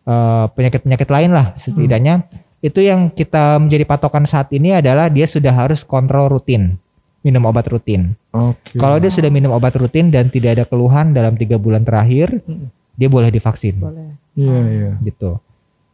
[0.00, 2.22] eh, penyakit-penyakit lain lah setidaknya
[2.60, 6.76] itu yang kita menjadi patokan saat ini adalah dia sudah harus kontrol rutin
[7.20, 8.16] minum obat rutin.
[8.32, 8.80] Oke.
[8.80, 12.72] Kalau dia sudah minum obat rutin dan tidak ada keluhan dalam tiga bulan terakhir, Hmm.
[12.96, 14.16] dia boleh divaksin Boleh.
[14.36, 14.90] Iya iya.
[15.04, 15.36] gitu.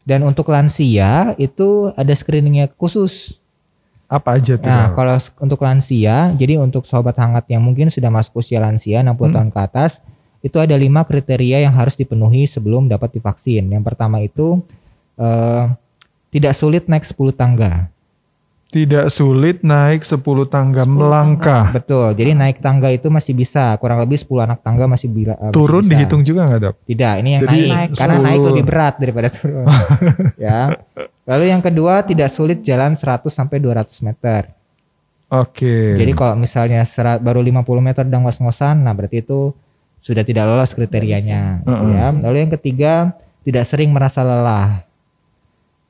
[0.07, 3.43] Dan untuk lansia itu ada screeningnya khusus.
[4.07, 4.71] Apa aja tuh?
[4.71, 9.35] Nah, kalau untuk lansia, jadi untuk sobat hangat yang mungkin sudah masuk usia lansia 60
[9.35, 9.35] Hmm.
[9.35, 9.99] tahun ke atas,
[10.47, 13.67] itu ada lima kriteria yang harus dipenuhi sebelum dapat divaksin.
[13.67, 14.63] Yang pertama itu
[15.19, 15.65] eh,
[16.37, 17.89] tidak sulit naik 10 tangga.
[18.67, 20.21] Tidak sulit naik 10
[20.53, 21.73] tangga 10 melangkah.
[21.73, 22.13] Betul.
[22.13, 25.57] Jadi naik tangga itu masih bisa, kurang lebih 10 anak tangga masih, bila, eh, masih
[25.57, 25.91] Turun bisa.
[25.97, 26.75] dihitung juga nggak dok?
[26.85, 27.73] Tidak, ini yang Jadi naik.
[27.73, 28.49] naik Karena naik 10.
[28.53, 29.65] lebih berat daripada turun.
[30.45, 30.61] ya.
[31.25, 34.53] Lalu yang kedua tidak sulit jalan 100 sampai 200 meter.
[35.33, 35.97] Oke.
[35.97, 39.57] Jadi kalau misalnya serat, baru 50 meter dan ngos-ngosan, nah berarti itu
[40.05, 41.65] sudah tidak lolos kriterianya.
[41.65, 41.97] gitu Heeh.
[41.97, 42.07] ya.
[42.13, 42.93] Lalu yang ketiga
[43.41, 44.86] tidak sering merasa lelah.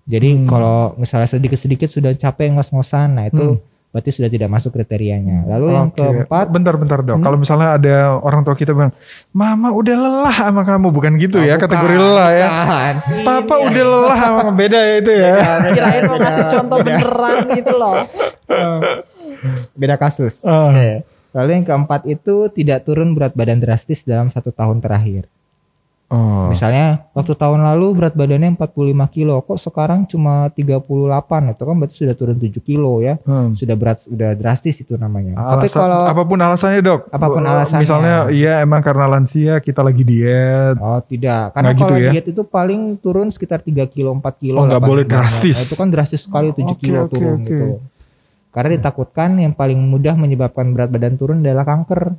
[0.07, 0.46] Jadi Hmm.
[0.46, 3.59] kalau misalnya sedikit-sedikit sudah capek ngos-ngosan, nah itu
[3.90, 5.48] berarti sudah tidak masuk kriterianya.
[5.48, 5.98] Lalu yang Oke.
[5.98, 7.16] keempat, bentar-bentar dok.
[7.16, 7.24] Hmm.
[7.24, 8.92] Kalau misalnya ada orang tua kita bilang,
[9.32, 12.48] Mama udah lelah sama kamu, bukan gitu ya kategori bukan, lelah ya.
[12.48, 12.94] bukan.
[13.24, 14.54] Papa udah lelah sama kamu.
[14.54, 15.34] beda ya itu ya.
[15.72, 17.96] Kirain mau kasih contoh beneran gitu loh.
[19.76, 20.38] Beda kasus.
[20.40, 20.70] Ah.
[20.72, 20.90] Oke.
[21.36, 25.28] Lalu yang keempat itu tidak turun berat badan drastis dalam satu tahun terakhir.
[26.07, 26.46] Oh.
[26.46, 28.70] Misalnya waktu tahun lalu berat badannya 45
[29.11, 30.86] kilo, kok sekarang cuma 38,
[31.50, 33.18] itu kan berarti sudah turun 7 kilo ya.
[33.26, 33.59] Hmm.
[33.59, 35.34] Sudah berat, sudah drastis itu namanya.
[35.34, 37.82] Tapi Alasan- kalau apa pun alasannya dok, Apa pun Eh, alasannya.
[37.82, 40.78] Misalnya iya emang karena lansia kita lagi diet.
[40.78, 42.11] Oh tidak, karena Nggak gitu kalau ya?
[42.14, 44.59] diet itu paling turun sekitar 3 kilo, 4 kilo.
[44.59, 45.59] Oh, nggak 8 boleh drastis.
[45.59, 47.44] Nah, itu kan drastis sekali 7 Oke, kilo oke, turun oke.
[47.44, 47.66] gitu.
[48.48, 52.14] Karena ditakutkan yang paling mudah menyebabkan berat badan turun adalah kanker.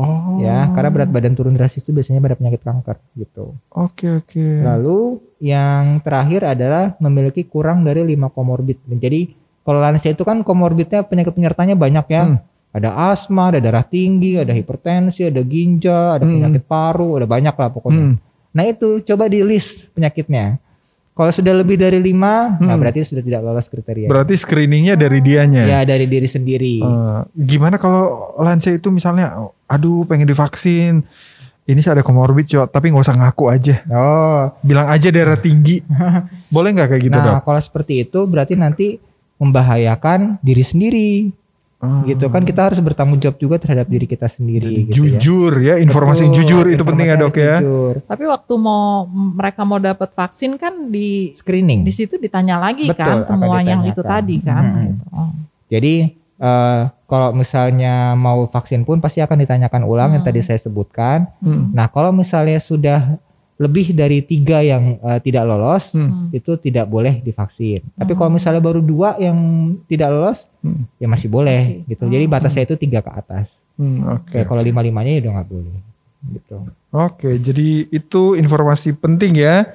[0.00, 0.40] Oh.
[0.40, 3.52] Ya, karena berat badan turun drastis itu biasanya pada penyakit kanker gitu.
[3.68, 4.64] Oke oke.
[4.64, 8.80] Lalu yang terakhir adalah memiliki kurang dari 5 komorbid.
[8.88, 12.22] Jadi kalau lansia itu kan komorbidnya penyakit penyertanya banyak ya.
[12.24, 12.38] Hmm.
[12.70, 16.38] Ada asma, ada darah tinggi, ada hipertensi, ada ginjal, ada Hmm.
[16.38, 18.04] penyakit paru, ada banyak lah pokoknya.
[18.14, 18.16] Hmm.
[18.56, 20.56] Nah itu coba di list penyakitnya.
[21.20, 22.80] Kalau sudah lebih dari lima, nah Hmm.
[22.80, 24.08] berarti sudah tidak lolos kriteria.
[24.08, 25.68] Berarti screeningnya dari dianya.
[25.68, 26.80] Ya dari diri sendiri.
[26.80, 28.08] Eh, gimana kalau
[28.40, 29.36] lansia itu misalnya,
[29.68, 31.04] aduh pengen divaksin,
[31.62, 35.84] ini sih ada komorbid cok, tapi nggak usah ngaku aja, Oh, bilang aja darah tinggi,
[36.48, 37.44] boleh nggak kayak gitu nah dok?
[37.44, 38.86] kalau seperti itu berarti nanti
[39.36, 41.10] membahayakan diri sendiri.
[41.80, 42.04] Ah.
[42.04, 44.84] Gitu kan kita harus bertanggung jawab juga terhadap diri kita sendiri.
[44.84, 45.16] gitu ya.
[45.16, 47.56] jujur ya, informasi yang Betul, jujur itu penting ya informasi dok ya.
[47.58, 47.94] jujur.
[48.04, 51.80] Tapi waktu mau mereka mau dapat vaksin kan di Screening.
[51.80, 54.60] di situ ditanya lagi Betul, kan semua yang itu tadi kan.
[54.62, 54.80] Hmm.
[54.86, 55.04] gitu.
[55.10, 55.30] Oh.
[55.66, 55.94] Jadi
[56.36, 60.28] eh, kalau misalnya mau vaksin pun pasti akan ditanyakan ulang yang Hmm.
[60.28, 61.32] tadi saya sebutkan.
[61.38, 61.68] Hmm.
[61.70, 63.16] Nah kalau misalnya sudah
[63.60, 66.32] lebih dari tiga yang eh, tidak lolos, Hmm.
[66.32, 67.84] itu tidak boleh divaksin.
[67.92, 68.18] Tapi Hmm.
[68.18, 69.36] kalau misalnya baru dua yang
[69.84, 70.88] tidak lolos, Hmm.
[70.96, 71.84] ya masih boleh Masih.
[71.84, 72.04] gitu.
[72.08, 72.32] Jadi Hmm.
[72.32, 73.46] batasnya itu tiga ke atas.
[73.76, 74.32] Hmm, Oke.
[74.32, 75.76] Kayak kalau lima limanya ya udah nggak boleh.
[76.20, 76.56] Gitu.
[76.90, 79.68] Oke, jadi itu informasi penting ya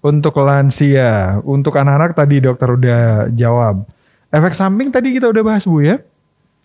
[0.00, 1.40] untuk lansia.
[1.42, 3.84] Untuk anak-anak tadi dokter udah jawab.
[4.28, 5.96] Efek samping tadi kita udah bahas bu ya,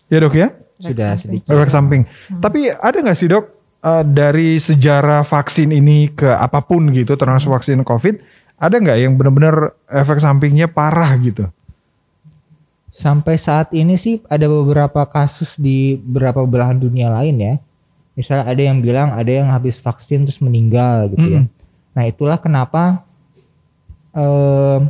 [0.08, 0.52] ya dok ya.
[0.76, 1.48] Sudah sedikit.
[1.48, 2.04] Efek samping.
[2.36, 3.55] Tapi ada nggak sih dok
[3.86, 8.18] eh, dari sejarah vaksin ini ke apa pun gitu, termasuk vaksin COVID,
[8.58, 11.46] ada nggak yang benar-benar efek sampingnya parah gitu?
[12.90, 17.54] Sampai saat ini sih ada beberapa kasus di beberapa belahan dunia lain ya.
[18.16, 21.42] Misalnya ada yang bilang ada yang habis vaksin terus meninggal gitu ya.
[21.44, 21.48] Mm.
[21.92, 23.04] Nah itulah kenapa
[24.16, 24.88] em,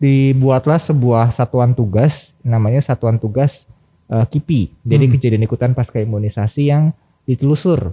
[0.00, 3.68] dibuatlah sebuah satuan tugas namanya satuan tugas
[4.08, 4.88] eh, KIPI.
[4.88, 5.12] Jadi Hmm.
[5.12, 6.96] kejadian ikutan pasca imunisasi yang
[7.28, 7.92] ditelusur.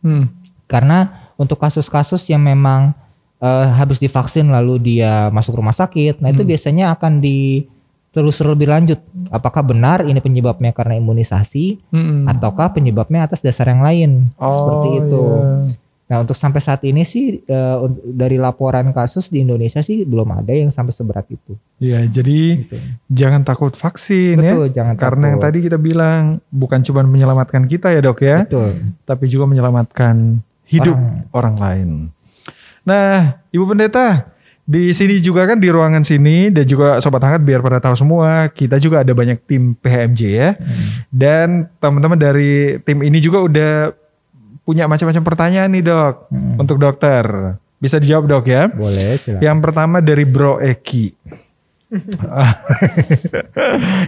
[0.00, 0.28] Hmm.
[0.66, 0.98] Karena
[1.34, 2.92] untuk kasus-kasus yang memang
[3.40, 6.50] eh, habis divaksin lalu dia masuk rumah sakit, nah itu Hmm.
[6.52, 9.00] biasanya akan ditelusur lebih lanjut.
[9.32, 12.28] Apakah benar ini penyebabnya karena imunisasi Hmm.
[12.28, 14.28] ataukah penyebabnya atas dasar yang lain?
[14.36, 15.24] seperti Oh, itu.
[15.24, 15.79] iya.
[16.10, 20.50] Nah untuk sampai saat ini sih un- dari laporan kasus di Indonesia sih belum ada
[20.50, 21.54] yang sampai seberat itu.
[21.78, 22.76] Ya, jadi Gitu.
[23.08, 24.58] jangan takut vaksin ya.
[24.58, 25.46] Betul, jangan Karena yang takut.
[25.48, 28.90] tadi kita bilang bukan cuma menyelamatkan kita ya dok ya, Betul.
[29.06, 31.30] tapi juga menyelamatkan hidup Orang.
[31.30, 31.88] orang, lain.
[32.82, 37.58] Nah, Ibu Pendeta, di sini juga kan di ruangan sini dan juga sobat hangat biar
[37.58, 40.50] pada tahu semua, kita juga ada banyak tim PHMJ ya.
[40.54, 40.86] Hmm.
[41.08, 43.72] Dan teman-teman dari tim ini juga udah
[44.70, 46.54] punya macam-macam pertanyaan nih dok Hmm.
[46.56, 47.26] untuk dokter.
[47.76, 48.70] Bisa dijawab dok ya.
[48.70, 49.42] Boleh silakan.
[49.42, 51.10] Yang pertama dari Bro Eki.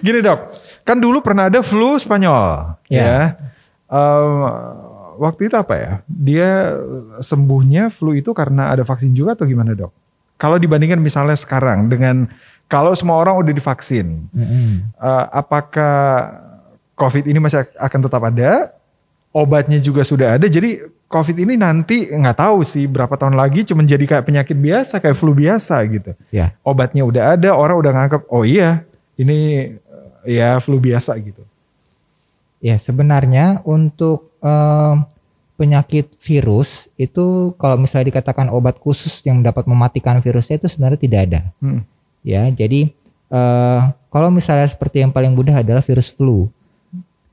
[0.04, 0.38] Gini dok,
[0.82, 3.02] kan dulu pernah ada flu Spanyol, Ya.
[3.02, 3.18] ya.
[3.88, 4.34] Em,
[5.18, 5.92] waktu itu apa ya?
[6.06, 6.78] Dia
[7.18, 9.90] sembuhnya flu itu karena ada vaksin juga atau gimana dok?
[10.38, 12.26] Kalau dibandingkan misalnya sekarang dengan
[12.66, 14.94] kalau semua orang udah divaksin, Mm-mm.
[14.94, 15.94] eh, apakah
[16.94, 18.70] COVID ini masih akan tetap ada?
[19.32, 23.84] Obatnya juga sudah ada, jadi COVID ini nanti nggak tahu sih berapa tahun lagi cuma
[23.84, 26.12] jadi kayak penyakit biasa, kayak flu biasa gitu.
[26.32, 26.56] Ya.
[26.64, 28.88] Obatnya udah ada, orang udah nganggap, oh iya
[29.20, 29.72] ini
[30.24, 31.44] eh, ya flu biasa gitu.
[32.64, 35.04] Ya sebenarnya untuk em,
[35.60, 41.20] penyakit virus itu kalau misalnya dikatakan obat khusus yang dapat mematikan virusnya itu sebenarnya tidak
[41.28, 41.40] ada.
[41.60, 41.84] Hmm.
[42.24, 42.88] Ya jadi
[43.28, 46.48] eh, kalau misalnya seperti yang paling mudah adalah virus flu.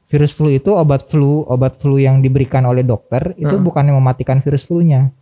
[0.10, 3.62] Virus flu itu obat flu, obat flu yang diberikan oleh dokter itu Hmm.
[3.62, 5.14] bukannya mematikan virus flu-nya.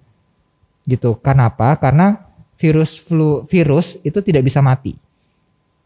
[0.88, 1.20] Gitu.
[1.20, 1.76] Kenapa?
[1.76, 2.24] Karena
[2.56, 4.96] virus flu virus itu tidak bisa mati.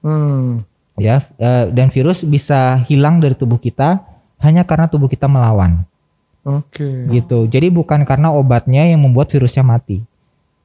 [0.02, 0.66] Hmm.
[0.98, 4.02] ya eh, dan virus bisa hilang dari tubuh kita
[4.42, 5.86] hanya karena tubuh kita melawan
[6.42, 7.06] Oke.
[7.14, 10.02] gitu jadi bukan karena obatnya yang membuat virusnya mati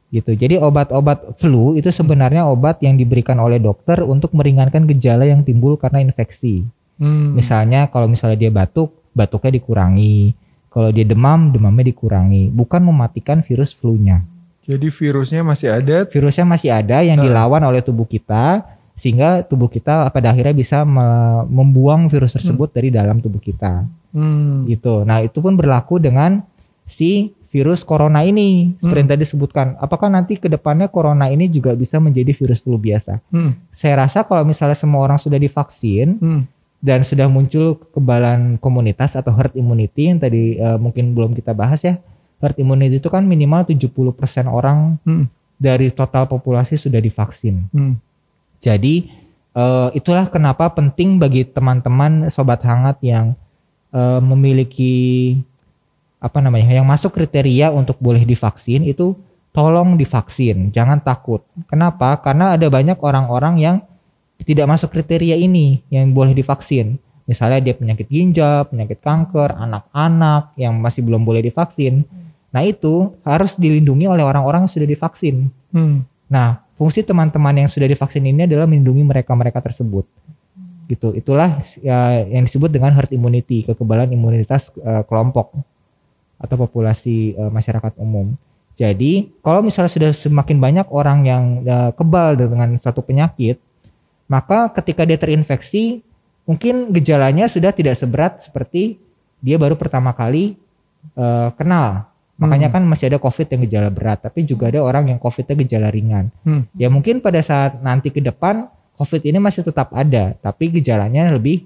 [0.08, 5.44] gitu jadi obat-obat flu itu sebenarnya obat yang diberikan oleh dokter untuk meringankan gejala yang
[5.44, 6.64] timbul karena infeksi
[6.96, 7.32] Hmm.
[7.32, 10.32] misalnya kalau misalnya dia batuk batuknya dikurangi
[10.68, 14.24] kalau dia demam demamnya dikurangi bukan mematikan virus flu-nya
[14.64, 16.02] Jadi virusnya masih ada.
[16.04, 17.26] virusnya masih ada yang Hmm.
[17.26, 22.88] dilawan oleh tubuh kita sehingga tubuh kita pada akhirnya bisa me- membuang virus tersebut dari
[22.88, 24.64] dalam tubuh kita Hmm.
[24.64, 25.04] gitu.
[25.04, 26.40] Nah, itu pun berlaku dengan
[26.82, 29.66] si virus corona ini seperti yang tadi disebutkan.
[29.76, 33.20] Apakah nanti ke depannya corona ini juga bisa menjadi virus flu biasa?
[33.28, 33.54] Hmm.
[33.70, 36.42] Saya rasa kalau misalnya semua orang sudah divaksin Hmm.
[36.80, 41.82] Dan sudah muncul kekebalan komunitas atau herd immunity yang tadi eh, mungkin belum kita bahas
[41.82, 41.98] ya.
[42.40, 45.26] Herd immunity itu kan minimal 70% orang Hmm.
[45.56, 47.64] dari total populasi sudah divaksin.
[47.72, 47.96] Hmm.
[48.60, 49.08] Jadi
[49.56, 53.32] eh, itulah kenapa penting bagi teman-teman sobat hangat yang
[53.96, 55.36] eh, memiliki
[56.20, 59.16] apa namanya yang masuk kriteria untuk boleh divaksin itu
[59.56, 61.40] tolong divaksin, jangan takut.
[61.72, 62.20] Kenapa?
[62.20, 63.76] Karena ada banyak orang-orang yang
[64.44, 67.00] tidak masuk kriteria ini yang boleh divaksin.
[67.26, 72.06] Misalnya dia penyakit ginjal, penyakit kanker, anak-anak yang masih belum boleh divaksin.
[72.54, 75.50] Nah itu harus dilindungi oleh orang-orang yang sudah divaksin.
[75.74, 76.06] Hmm.
[76.30, 80.06] Nah, fungsi teman-teman yang sudah divaksin ini adalah melindungi mereka-mereka tersebut.
[80.86, 81.18] Gitu.
[81.18, 85.50] Itulah ya, yang disebut dengan herd immunity, kekebalan imunitas eh, kelompok
[86.38, 88.38] atau populasi eh, masyarakat umum.
[88.76, 93.58] Jadi, kalau misalnya sudah semakin banyak orang yang eh, kebal dengan suatu penyakit,
[94.26, 96.02] maka ketika dia terinfeksi,
[96.46, 98.98] mungkin gejalanya sudah tidak seberat seperti
[99.42, 100.58] dia baru pertama kali
[101.14, 102.10] eh, kenal.
[102.36, 105.88] Makanya kan masih ada COVID yang gejala berat, tapi juga ada orang yang COVID-nya gejala
[105.88, 106.28] ringan.
[106.44, 106.68] Hmm.
[106.76, 108.68] Ya mungkin pada saat nanti ke depan
[109.00, 111.64] COVID ini masih tetap ada, tapi gejalanya lebih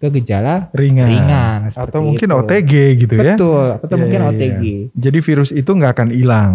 [0.00, 1.06] ke gejala Ringan.
[1.06, 1.58] ringan.
[1.68, 2.38] Atau mungkin itu.
[2.40, 3.36] OTG gitu ya.
[3.36, 4.60] Betul, atau Iya, mungkin iya, OTG.
[4.64, 4.78] iya.
[4.96, 6.52] Jadi virus itu nggak akan hilang.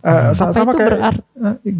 [0.00, 0.32] Hmm.
[0.32, 1.22] sa- Apa sama itu kayak berarti-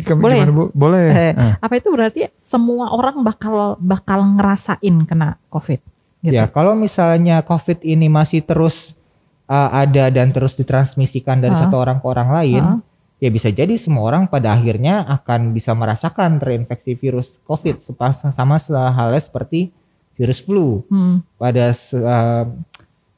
[0.04, 0.46] gimana, Boleh ya?
[0.46, 0.64] Bu?
[0.70, 1.06] Boleh.
[1.08, 1.54] Eh, Ah.
[1.58, 5.80] Apa itu berarti semua orang bakal bakal ngerasain kena COVID?
[6.20, 6.36] Gitu.
[6.36, 8.92] Ya, kalau misalnya COVID ini masih terus
[9.46, 11.64] uh, ada dan terus ditransmisikan dari Ah.
[11.64, 12.78] satu orang ke orang lain, Ah.
[13.16, 18.60] ya bisa jadi semua orang pada akhirnya akan bisa merasakan terinfeksi virus COVID sepas- sama
[18.90, 19.70] halnya seperti
[20.16, 20.82] virus flu.
[20.88, 21.20] Hmm.
[21.36, 22.44] Pada uh,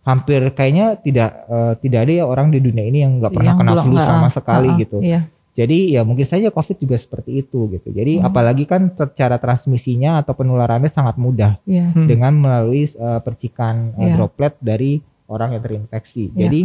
[0.05, 3.61] hampir kayaknya tidak uh, tidak ada ya orang di dunia ini yang nggak pernah Yang
[3.61, 4.99] kena belum- flu nggak, sama ah, sekali ah, gitu.
[5.05, 5.21] Iya.
[5.59, 7.89] Jadi ya mungkin saja COVID juga seperti itu gitu.
[7.91, 8.31] Jadi Hmm.
[8.31, 11.91] apalagi kan secara transmisinya atau penularannya sangat mudah Iya.
[11.93, 12.07] Hmm.
[12.07, 14.15] dengan melalui uh, percikan uh, Iya.
[14.17, 16.31] droplet dari orang yang terinfeksi.
[16.33, 16.47] Iya.
[16.47, 16.61] Jadi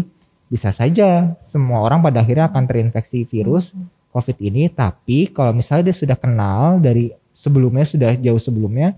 [0.47, 3.89] bisa saja semua orang pada akhirnya akan terinfeksi virus Hmm.
[4.13, 4.69] COVID ini.
[4.69, 8.93] Tapi kalau misalnya dia sudah kenal dari sebelumnya sudah jauh sebelumnya,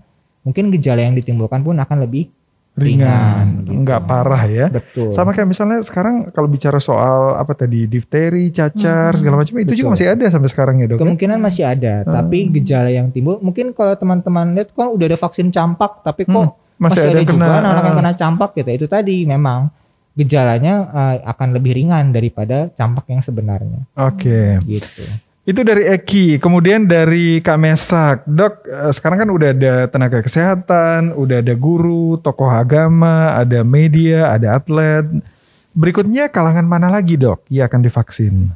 [0.46, 2.30] mungkin gejala yang ditimbulkan pun akan lebih
[2.76, 3.72] ringan, gitu.
[3.72, 4.68] nggak parah ya.
[4.68, 5.08] Betul.
[5.08, 9.18] Sama kayak misalnya sekarang kalau bicara soal apa tadi difteri, cacar Hmm.
[9.18, 9.94] segala macam itu juga Betul.
[9.96, 10.96] masih ada sampai sekarang ya dok.
[10.96, 11.02] ya?
[11.02, 12.12] Kemungkinan masih ada, Hmm.
[12.14, 16.36] tapi gejala yang timbul mungkin kalau teman-teman lihat kan udah ada vaksin campak, tapi kok
[16.36, 17.58] Hmm, masih, ada, yang juga kena.
[17.64, 17.98] anak yang ah.
[17.98, 18.70] kena campak gitu.
[18.76, 19.72] Itu tadi memang
[20.12, 25.04] gejalanya eh, akan lebih ringan daripada campak yang sebenarnya Oke, gitu.
[25.46, 26.42] Itu dari Eki.
[26.42, 28.66] Kemudian dari Kak Mesak, dok.
[28.66, 34.58] eh, Sekarang kan udah ada tenaga kesehatan, udah ada guru, tokoh agama, ada media, ada
[34.58, 35.06] atlet.
[35.70, 38.50] Berikutnya kalangan mana lagi dok yang akan divaksin?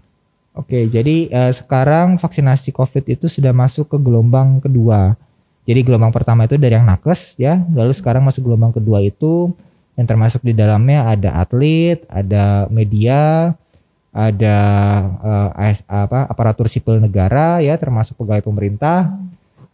[0.51, 5.15] Oke, jadi eh, sekarang vaksinasi COVID itu sudah masuk ke gelombang kedua.
[5.63, 9.55] Jadi gelombang pertama itu dari yang nakes ya, lalu sekarang masuk gelombang kedua itu
[9.95, 13.55] yang termasuk di dalamnya ada atlet, ada media,
[14.11, 14.57] ada
[15.55, 19.15] AS apa aparatur sipil negara ya, termasuk pegawai pemerintah,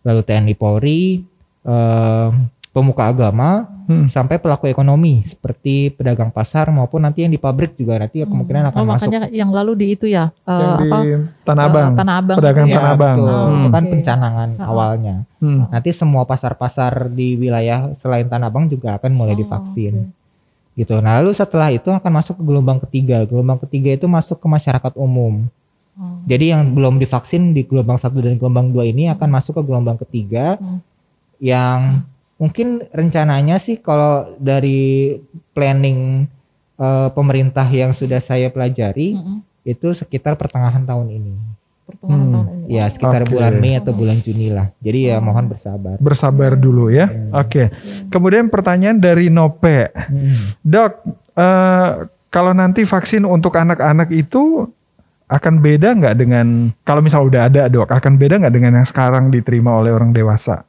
[0.00, 1.24] lalu TNI Polri,
[1.62, 2.28] eh,
[2.70, 4.10] pemuka agama, Hmm.
[4.10, 8.74] sampai pelaku ekonomi seperti pedagang pasar maupun nanti yang di pabrik juga nanti ya kemungkinan
[8.74, 10.98] akan oh, masuk makanya yang lalu di itu ya eh, yang di apa
[11.46, 11.90] Tanah Abang.
[11.94, 12.78] Tanah Abang Pedagang itu ya.
[12.82, 13.16] Tanah Abang.
[13.16, 13.30] betul.
[13.30, 13.92] Oh, itu kan oke.
[13.94, 14.66] pencanangan Ah.
[14.66, 15.16] awalnya.
[15.38, 15.70] Hmm.
[15.70, 19.94] Nanti semua pasar-pasar di wilayah selain Tanah Abang juga akan mulai Oh, divaksin.
[20.02, 20.25] oke.
[20.76, 20.92] Gitu.
[21.00, 23.24] Nah, lalu setelah itu akan masuk ke gelombang ketiga.
[23.24, 25.48] Gelombang ketiga itu masuk ke masyarakat umum.
[25.96, 26.20] Oh.
[26.28, 29.96] Jadi yang belum divaksin di gelombang satu dan gelombang dua ini akan masuk ke gelombang
[29.96, 30.84] ketiga Hmm.
[31.40, 32.04] yang
[32.36, 35.16] mungkin rencananya sih kalau dari
[35.56, 36.28] planning
[36.76, 39.40] eh, pemerintah yang sudah saya pelajari Mm-mm.
[39.64, 41.32] itu sekitar pertengahan tahun ini.
[42.06, 42.32] Hmm.
[42.32, 42.74] tahun ini.
[42.78, 43.30] Ya, sekitar Oke.
[43.34, 44.70] bulan Mei atau bulan Juni lah.
[44.82, 45.96] Jadi ya mohon bersabar.
[45.98, 47.10] Bersabar dulu ya.
[47.34, 47.70] Oke.
[48.10, 49.90] Kemudian pertanyaan dari Nope.
[49.94, 50.56] Hmm.
[50.62, 50.92] Dok,
[51.38, 51.90] eh,
[52.30, 54.66] kalau nanti vaksin untuk anak-anak itu
[55.26, 59.34] akan beda nggak dengan kalau misal udah ada dok, akan beda nggak dengan yang sekarang
[59.34, 60.62] diterima oleh orang dewasa?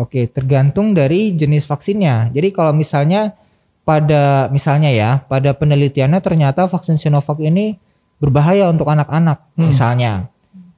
[0.00, 2.32] Oke, tergantung dari jenis vaksinnya.
[2.32, 3.36] Jadi kalau misalnya
[3.84, 7.76] pada misalnya ya, pada penelitiannya ternyata vaksin Sinovac ini
[8.20, 9.72] berbahaya untuk anak-anak Hmm.
[9.72, 10.12] misalnya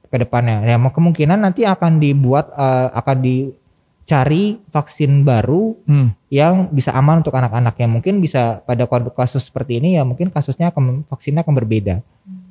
[0.07, 0.63] ke depannya.
[0.63, 6.15] Ya, kemungkinan nanti akan dibuat eh, akan dicari vaksin baru Hmm.
[6.31, 10.71] yang bisa aman untuk anak-anak yang mungkin bisa pada kasus seperti ini ya mungkin kasusnya
[10.71, 11.99] akan vaksinnya akan berbeda.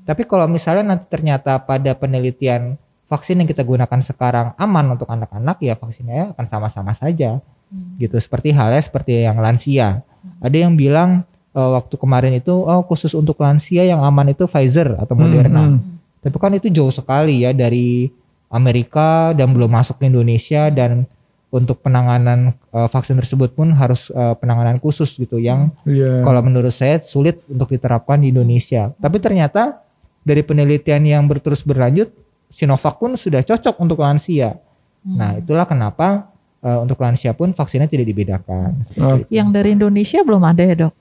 [0.03, 2.75] Tapi kalau misalnya nanti ternyata pada penelitian
[3.07, 7.39] vaksin yang kita gunakan sekarang aman untuk anak-anak ya vaksinnya akan sama-sama saja
[7.73, 7.97] Hmm.
[7.97, 10.05] gitu seperti halnya seperti yang lansia.
[10.45, 14.97] Ada yang bilang eh, waktu kemarin itu oh khusus untuk lansia yang aman itu Pfizer
[14.97, 15.73] atau Moderna.
[15.73, 15.81] Hmm,
[16.21, 18.09] Tapi kan itu jauh sekali ya dari
[18.49, 21.09] Amerika dan belum masuk ke Indonesia dan
[21.49, 26.25] untuk penanganan eh, vaksin tersebut pun harus eh, penanganan khusus gitu yang Iya.
[26.25, 28.93] kalau menurut saya sulit untuk diterapkan di Indonesia.
[28.97, 29.81] Tapi ternyata
[30.23, 32.09] dari penelitian yang berterus berlanjut,
[32.49, 34.55] Sinovac pun sudah cocok untuk lansia.
[35.03, 36.31] Nah, itulah kenapa
[36.63, 38.87] eh, untuk lansia pun vaksinnya tidak dibedakan.
[38.97, 40.93] Oh, Yang dari Indonesia belum ada ya dok?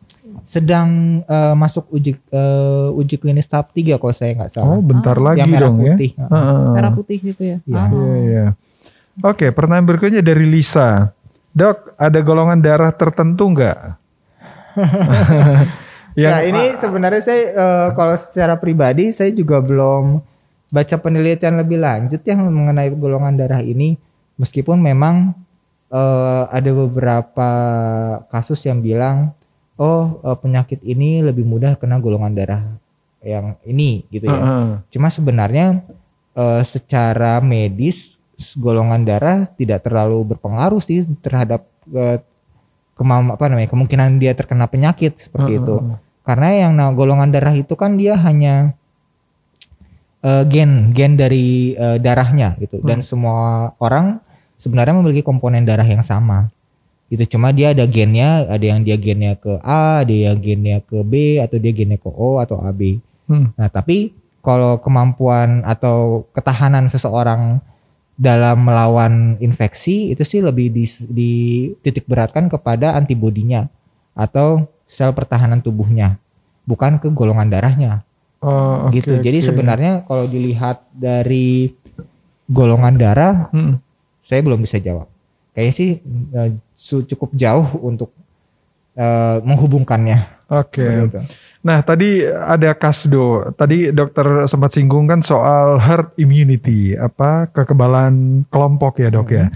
[0.48, 4.78] Sedang eh, masuk uji eh, uji klinis tahap 3 kalau saya nggak salah.
[4.78, 5.96] Oh, bentar lagi yang merah dong ya.
[5.96, 6.12] putih.
[6.18, 6.68] Heeh.
[6.76, 7.58] Merah putih gitu ya?
[7.64, 7.82] Iya.
[7.88, 7.90] Oh.
[7.92, 8.46] Iya, iya.
[9.22, 11.12] Oke, pertanyaan berikutnya dari Lisa.
[11.52, 13.80] Dok, ada golongan darah tertentu nggak?
[16.20, 20.20] Yang Nah ini sebenarnya saya eh, kalau secara pribadi saya juga belum
[20.72, 23.96] baca penelitian lebih lanjut yang mengenai golongan darah ini
[24.36, 25.36] meskipun memang
[25.92, 27.50] eh, ada beberapa
[28.28, 29.32] kasus yang bilang
[29.80, 32.64] oh eh, penyakit ini lebih mudah kena golongan darah
[33.22, 34.42] yang ini gitu ya.
[34.42, 34.68] Heeh.
[34.90, 35.86] Cuma sebenarnya
[36.36, 38.18] eh, secara medis
[38.58, 42.20] golongan darah tidak terlalu berpengaruh sih terhadap eh,
[42.98, 45.78] kemam apa namanya kemungkinan dia terkena penyakit seperti itu.
[45.80, 45.98] Heeh.
[46.22, 48.74] Karena yang nah, golongan darah itu kan dia hanya
[50.26, 54.22] eh, gen gen dari eh, darahnya gitu dan semua orang
[54.62, 56.50] sebenarnya memiliki komponen darah yang sama.
[57.12, 61.04] Gitu cuma dia ada gennya, ada yang dia gennya ke A, ada yang gennya ke
[61.04, 63.04] B atau dia gennya ke O atau AB.
[63.28, 63.52] Hmm.
[63.60, 67.60] Nah, tapi kalau kemampuan atau ketahanan seseorang
[68.16, 73.68] dalam melawan infeksi itu sih lebih di, dititik beratkan kepada antibodinya
[74.16, 76.16] atau sel pertahanan tubuhnya,
[76.64, 78.08] bukan ke golongan darahnya
[78.42, 79.22] Oh, oke, gitu.
[79.22, 79.48] Jadi oke.
[79.54, 81.70] sebenarnya kalau dilihat dari
[82.50, 83.78] golongan darah, Hmm.
[84.26, 85.06] saya belum bisa jawab.
[85.54, 85.90] Kayaknya sih
[86.34, 86.50] eh,
[86.82, 88.10] cukup jauh untuk
[88.98, 90.42] eh, menghubungkannya.
[90.52, 90.84] Oke.
[90.84, 91.20] Gitu.
[91.64, 93.54] Nah, tadi ada Kasdo.
[93.56, 99.48] Tadi dokter sempat singgung kan soal herd immunity, apa kekebalan kelompok ya, Dok ya.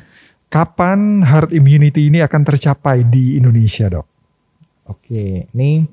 [0.47, 4.07] Kapan herd immunity ini akan tercapai di Indonesia, Dok?
[4.85, 5.83] Oke, ini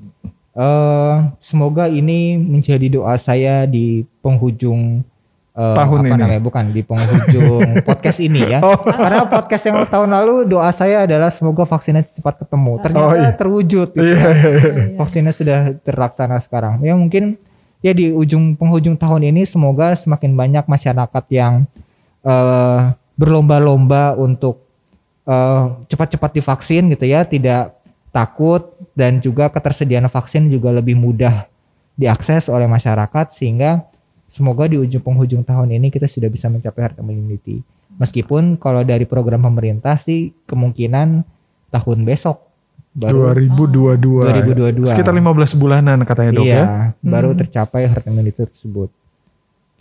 [0.52, 5.00] eh semoga ini menjadi doa saya di penghujung
[5.52, 6.12] eh, Tahun apa ini.
[6.16, 6.40] namanya?
[6.40, 8.58] Bukan di penghujung podcast ini ya.
[8.60, 8.76] Oh.
[8.76, 12.72] Karena podcast yang tahun lalu doa saya adalah semoga vaksinnya cepat ketemu.
[12.80, 13.30] Ternyata Oh, iya.
[13.32, 13.88] terwujud.
[13.92, 14.00] gitu.
[14.00, 14.72] Iya, iya, iya.
[14.96, 16.80] Vaksinnya sudah terlaksana sekarang.
[16.80, 17.36] Ya mungkin
[17.80, 21.66] ya di ujung penghujung tahun ini semoga semakin banyak masyarakat yang
[22.22, 22.80] eh,
[23.14, 24.64] berlomba-lomba untuk
[25.24, 27.76] eh, cepat-cepat divaksin gitu ya, tidak
[28.12, 31.48] takut dan juga ketersediaan vaksin juga lebih mudah
[31.92, 33.88] diakses oleh masyarakat sehingga
[34.32, 37.60] semoga di ujung penghujung tahun ini kita sudah bisa mencapai herd immunity.
[38.00, 41.20] Meskipun kalau dari program pemerintah sih kemungkinan
[41.68, 42.40] tahun besok
[42.96, 44.80] baru 2022.
[44.80, 44.88] 2022.
[44.88, 46.66] Sekitar 15 bulanan katanya, Dok iya, ya.
[47.04, 48.88] baru tercapai herd immunity tersebut.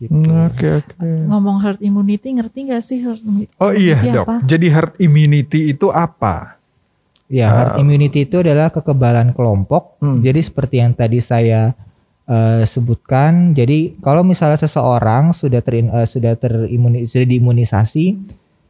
[0.01, 0.11] Gitu.
[0.11, 0.97] Hmm, Oke, oke.
[1.29, 4.25] Ngomong herd immunity ngerti gak sih herd immunity Oh iya, Dok.
[4.27, 4.35] apa?
[4.43, 6.59] Jadi herd immunity itu apa?
[7.31, 9.95] Ya, herd immunity itu adalah kekebalan kelompok.
[10.03, 10.19] Hmm.
[10.19, 11.71] Jadi seperti yang tadi saya
[12.31, 18.15] eh, sebutkan, jadi kalau misalnya seseorang sudah terin, eh, sudah terimuni, sudah diimunisasi,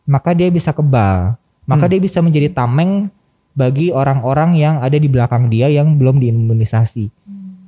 [0.09, 1.37] maka dia bisa kebal.
[1.69, 1.91] Maka Hmm.
[1.93, 3.13] dia bisa menjadi tameng
[3.53, 7.05] bagi orang-orang yang ada di belakang dia yang belum diimunisasi.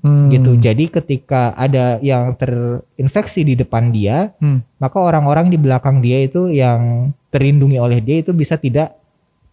[0.04, 0.28] Hmm.
[0.34, 0.60] Gitu.
[0.60, 4.66] Jadi ketika ada yang terinfeksi di depan dia, Hmm.
[4.82, 8.98] maka orang-orang di belakang dia itu yang terlindungi oleh dia itu bisa tidak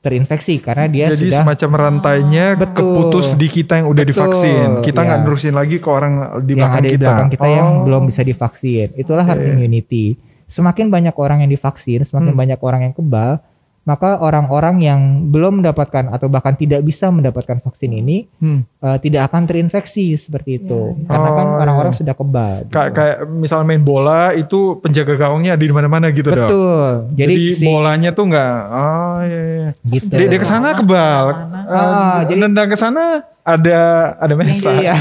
[0.01, 2.72] terinfeksi karena dia Jadi sudah semacam rantainya Betul.
[2.72, 4.68] keputus di kita yang udah Betul, divaksin.
[4.81, 5.24] Kita nggak ya.
[5.24, 7.01] nerusin lagi ke orang di yang belakang di kita.
[7.05, 7.85] belakang kita yang Oh.
[7.85, 8.89] belum bisa divaksin.
[8.97, 9.51] Itulah herd Oke.
[9.52, 10.06] immunity.
[10.47, 12.40] Semakin banyak orang yang divaksin, semakin Hmm.
[12.40, 13.39] banyak orang yang kebal,
[13.82, 18.62] maka orang-orang yang belum mendapatkan atau bahkan tidak bisa mendapatkan vaksin ini Hmm.
[18.78, 20.94] eh, tidak akan terinfeksi seperti itu.
[20.94, 21.09] Ya, ya.
[21.09, 21.98] Karena kan Oh, orang-orang iya.
[21.98, 22.55] sudah kebal.
[22.61, 22.73] gitu.
[22.73, 26.44] Kayak kayak misalnya main bola itu penjaga gawangnya ada di mana-mana gitu dok.
[26.44, 26.93] Betul.
[27.15, 28.55] Jadi, Jadi, si- bolanya tuh nggak.
[28.70, 29.40] Oh iya.
[29.43, 29.69] iya.
[29.86, 30.12] gitu.
[30.12, 31.24] Dia, dia ke sana kebal.
[31.31, 33.02] Eh, Ah, jadi- nendang ke sana
[33.40, 33.81] ada
[34.15, 34.70] ada mesa.
[34.70, 34.94] Iya.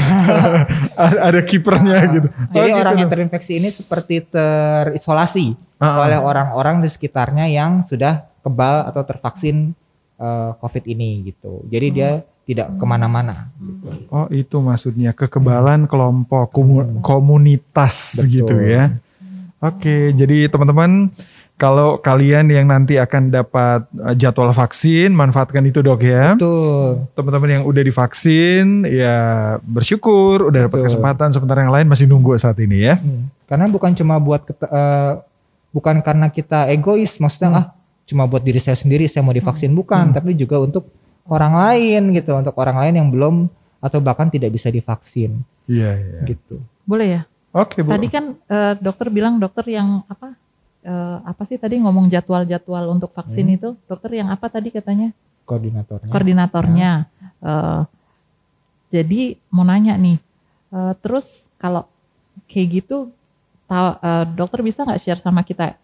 [1.04, 2.28] ada, ada kipernya gitu.
[2.28, 3.14] Oh, Jadi gitu, orang yang Dok.
[3.14, 6.04] terinfeksi ini seperti terisolasi Ah, ah.
[6.04, 9.72] oleh orang-orang di sekitarnya yang sudah kebal atau tervaksin
[10.20, 11.64] eh, COVID ini gitu.
[11.68, 12.10] Jadi dia
[12.50, 13.46] tidak ke mana-mana.
[13.62, 14.10] Gitu.
[14.10, 18.30] Oh itu maksudnya kekebalan kelompok komu- komunitas Betul.
[18.42, 18.98] gitu ya.
[19.60, 21.12] Oke, jadi teman-teman
[21.60, 26.32] kalau kalian yang nanti akan dapat uh, jadwal vaksin, manfaatkan itu dok ya.
[26.34, 27.04] Betul.
[27.12, 29.16] Teman-teman yang udah divaksin ya
[29.60, 32.96] bersyukur udah dapat kesempatan sementara yang lain masih nunggu saat ini ya.
[32.96, 33.28] Hmm.
[33.44, 35.12] Karena bukan cuma buat eh,
[35.70, 37.66] bukan karena kita egois, maksudnya ah
[38.10, 40.90] cuma buat diri saya sendiri saya mau divaksin bukan, tapi juga untuk
[41.30, 43.46] orang lain gitu, untuk orang lain yang belum
[43.78, 46.20] atau bahkan tidak bisa divaksin Iya, iya.
[46.26, 46.58] gitu.
[46.82, 47.22] Boleh ya?
[47.54, 47.94] Oke, Bu.
[47.94, 50.34] Tadi kan eh, dokter bilang dokter yang apa?
[50.80, 53.56] eh, apa sih tadi ngomong jadwal-jadwal untuk vaksin Hmm.
[53.56, 53.68] itu?
[53.86, 55.14] Dokter yang apa tadi katanya?
[55.46, 56.10] Koordinatornya.
[56.10, 56.90] Koordinatornya.
[57.40, 57.80] Eh,
[58.90, 60.18] jadi mau nanya nih,
[60.74, 61.86] eh, terus kalau
[62.50, 63.12] kayak gitu,
[63.64, 65.78] tahu eh, dokter bisa nggak share sama kita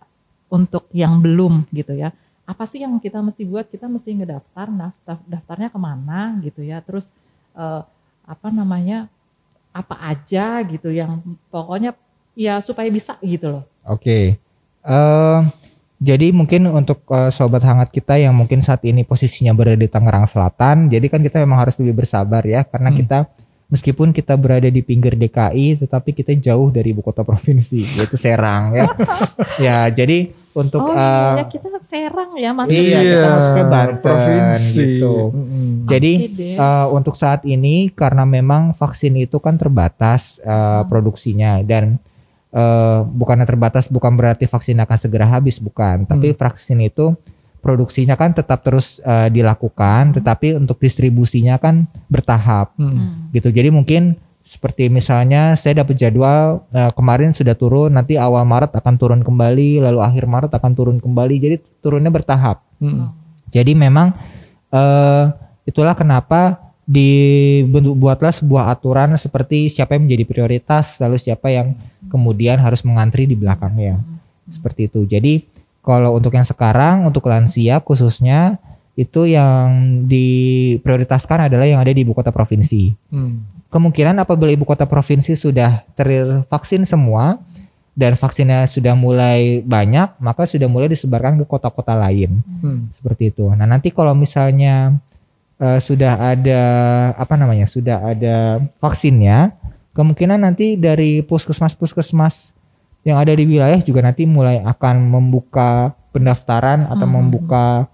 [0.48, 2.14] untuk yang belum gitu ya?
[2.46, 3.66] Apa sih yang kita mesti buat?
[3.66, 6.78] Kita mesti ngedaftar, daftar, daftarnya ke mana gitu ya?
[6.82, 7.10] Terus
[7.58, 7.82] eh,
[8.26, 9.10] apa namanya?
[9.74, 11.20] Apa aja gitu yang
[11.52, 11.92] pokoknya
[12.32, 13.64] ya supaya bisa gitu loh.
[13.84, 14.38] Oke.
[14.86, 15.38] Eh,
[15.96, 20.28] jadi mungkin untuk eh, sobat hangat kita yang mungkin saat ini posisinya berada di Tangerang
[20.30, 22.98] Selatan, jadi kan kita memang harus lebih bersabar ya karena Hmm.
[23.00, 23.18] kita
[23.66, 28.70] meskipun kita berada di pinggir DKI, tetapi kita jauh dari ibu kota provinsi yaitu Serang
[28.72, 28.86] ya.
[29.58, 32.72] ya, jadi untuk oh eh, iya kita Serang ya masuk.
[32.72, 34.74] Iya, kita masuknya Banten, provinsi.
[34.74, 35.14] gitu.
[35.30, 35.68] Mm-mm.
[35.84, 36.54] jadi Oke deh.
[36.56, 42.00] eh, untuk saat ini karena memang vaksin itu kan terbatas eh, produksinya dan
[42.50, 47.12] eh, bukannya terbatas bukan berarti vaksin akan segera habis bukan, tapi vaksin itu
[47.66, 52.86] produksinya kan tetap terus eh, dilakukan, tetapi untuk distribusinya kan bertahap Mm.
[52.94, 53.10] Hmm.
[53.34, 53.50] gitu.
[53.50, 54.14] Jadi mungkin
[54.46, 59.82] seperti misalnya saya dapat jadwal eh, kemarin sudah turun, nanti awal Maret akan turun kembali,
[59.82, 61.34] lalu akhir Maret akan turun kembali.
[61.42, 62.62] Jadi turunnya bertahap.
[62.78, 63.10] Mm.
[63.50, 64.14] Jadi memang
[64.70, 65.24] eh,
[65.66, 71.74] itulah kenapa dibuatlah sebuah aturan seperti siapa yang menjadi prioritas, lalu siapa yang
[72.06, 73.98] kemudian harus mengantri di belakangnya.
[74.46, 75.02] Seperti itu.
[75.10, 75.55] Jadi
[75.86, 78.58] kalau untuk yang sekarang untuk lansia khususnya
[78.98, 82.90] itu yang diprioritaskan adalah yang ada di ibu kota provinsi.
[83.14, 83.70] Mm.
[83.70, 87.38] Kemungkinan apabila ibu kota provinsi sudah tervaksin semua
[87.92, 92.90] dan vaksinnya sudah mulai banyak, maka sudah mulai disebarkan ke kota-kota lain Mm.
[92.98, 93.46] seperti itu.
[93.54, 94.96] Nah nanti kalau misalnya
[95.60, 96.62] eh, sudah ada
[97.14, 99.54] apa namanya sudah ada vaksinnya,
[99.92, 102.55] kemungkinan nanti dari puskesmas-puskesmas
[103.06, 107.14] yang ada di wilayah juga nanti mulai akan membuka pendaftaran atau Hmm.
[107.22, 107.86] membuka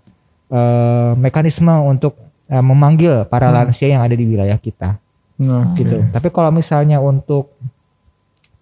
[0.49, 2.17] eh, mekanisme untuk
[2.49, 3.57] eh, memanggil para Hmm.
[3.61, 4.97] lansia yang ada di wilayah kita
[5.37, 5.81] Oke.
[5.81, 6.05] gitu.
[6.09, 7.53] Tapi kalau misalnya untuk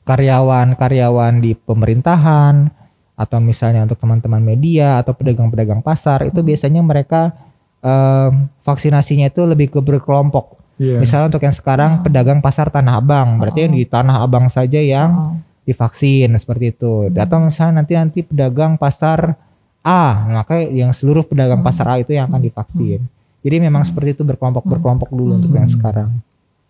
[0.06, 2.70] karyawan-karyawan di pemerintahan
[3.14, 7.36] atau misalnya untuk teman-teman media atau pedagang-pedagang pasar itu biasanya mereka
[7.80, 10.56] em, vaksinasinya itu lebih ke berkelompok.
[10.80, 10.96] Iya.
[10.96, 15.10] Misalnya untuk yang sekarang pedagang pasar Tanah Abang, berarti yang di Tanah Abang saja yang
[15.12, 15.34] Oh.
[15.64, 17.08] Divaksin seperti itu.
[17.12, 19.36] Atau misalnya nanti nanti pedagang pasar
[19.80, 23.00] A, maka yang seluruh pedagang pasar A itu yang akan divaksin.
[23.40, 26.12] Jadi memang seperti itu berkelompok-berkelompok dulu untuk yang sekarang.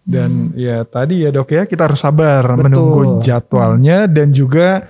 [0.07, 2.63] Dan ya tadi ya dok ya kita harus sabar Betul.
[2.67, 4.87] menunggu jadwalnya dan juga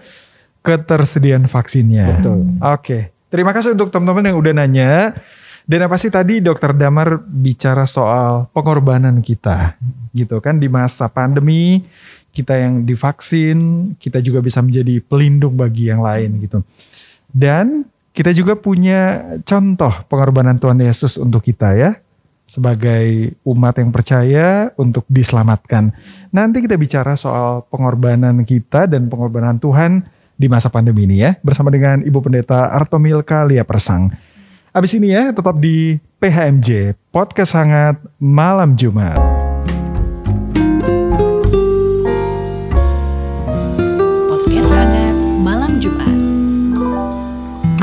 [0.60, 2.20] ketersediaan vaksinnya.
[2.20, 2.38] Betul.
[2.60, 4.92] Oke, terima kasih untuk teman-teman yang udah nanya.
[5.64, 9.78] Dan apa sih tadi dokter Damar bicara soal pengorbanan kita,
[10.10, 11.86] gitu kan di masa pandemi
[12.30, 16.62] kita yang divaksin, kita juga bisa menjadi pelindung bagi yang lain gitu.
[17.30, 21.90] Dan kita juga punya contoh pengorbanan Tuhan Yesus untuk kita ya
[22.50, 25.94] sebagai umat yang percaya untuk diselamatkan.
[26.34, 30.02] Nanti kita bicara soal pengorbanan kita dan pengorbanan Tuhan
[30.34, 34.10] di masa pandemi ini ya bersama dengan Ibu Pendeta Artomilka Lia Persang.
[34.74, 39.29] Abis ini ya tetap di PHMJ Podcast Hangat Malam Jumat.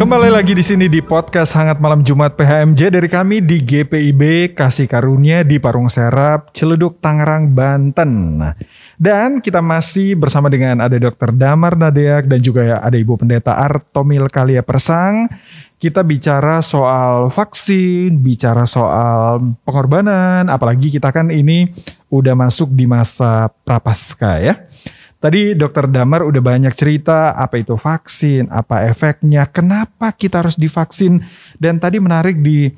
[0.08, 4.88] Kembali lagi di sini di podcast Hangat Malam Jumat PHMJ dari kami di GPIB Kasih
[4.88, 8.40] Karunia di Parung Serap, Ciledug, Tangerang, Banten.
[8.96, 11.36] Dan kita masih bersama dengan ada Dr.
[11.36, 15.28] Damar Nadeak dan juga ada Ibu Pendeta Artomil Kalia Persang.
[15.76, 21.68] Kita bicara soal vaksin, bicara soal pengorbanan, apalagi kita kan ini
[22.08, 24.56] udah masuk di masa prapaskah ya.
[25.18, 31.26] Tadi dokter Damar udah banyak cerita apa itu vaksin, apa efeknya, kenapa kita harus divaksin.
[31.58, 32.70] Dan tadi menarik di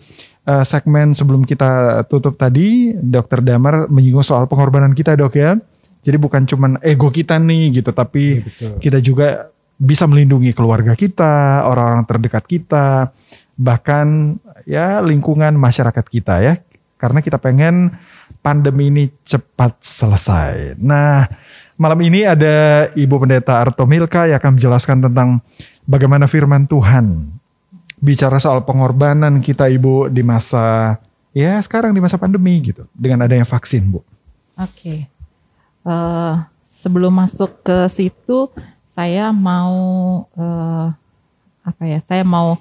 [0.47, 5.59] eh, segmen sebelum kita tutup tadi, dokter Damar menyinggung soal pengorbanan kita dok ya.
[5.99, 8.39] Jadi bukan cuman ego kita nih gitu, tapi
[8.79, 13.11] kita juga bisa melindungi keluarga kita, orang-orang terdekat kita,
[13.59, 16.55] bahkan ya lingkungan masyarakat kita ya.
[16.95, 17.99] Karena kita pengen
[18.39, 20.79] pandemi ini cepat selesai.
[20.79, 21.27] Nah,
[21.79, 25.39] malam ini ada Ibu Pendeta Arto Milka yang akan menjelaskan tentang
[25.87, 27.31] bagaimana firman Tuhan
[28.03, 30.99] bicara soal pengorbanan kita Ibu di masa
[31.31, 34.03] ya sekarang di masa pandemi gitu dengan adanya vaksin Bu.
[34.59, 35.07] Oke.
[35.87, 36.33] Eh,
[36.67, 38.51] sebelum masuk ke situ,
[38.91, 39.71] saya mau
[40.35, 40.87] eh,
[41.63, 42.03] apa ya?
[42.03, 42.59] Saya mau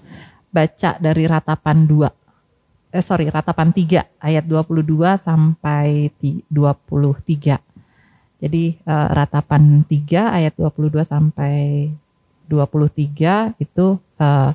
[0.55, 2.19] baca dari ratapan 2
[2.89, 7.61] eh sorry ratapan 3 ayat 22 sampai ti- 23.
[8.39, 11.91] Jadi eh, ratapan 3 ayat 22 sampai
[12.47, 13.87] 23 itu
[14.19, 14.51] eh,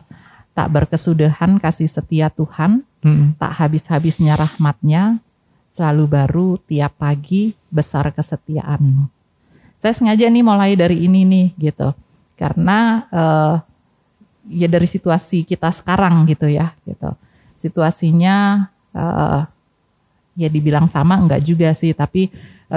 [0.53, 3.35] tak berkesudahan kasih setia Tuhan, Mm.
[3.35, 5.19] tak habis-habisnya rahmatnya,
[5.68, 9.11] selalu baru tiap pagi besar kesetiaanmu.
[9.76, 11.91] Saya sengaja nih mulai dari ini nih gitu,
[12.39, 13.55] karena eh,
[14.55, 17.11] ya dari situasi kita sekarang gitu ya, gitu.
[17.60, 19.41] Situasinya eh,
[20.39, 22.31] ya dibilang sama enggak juga sih, tapi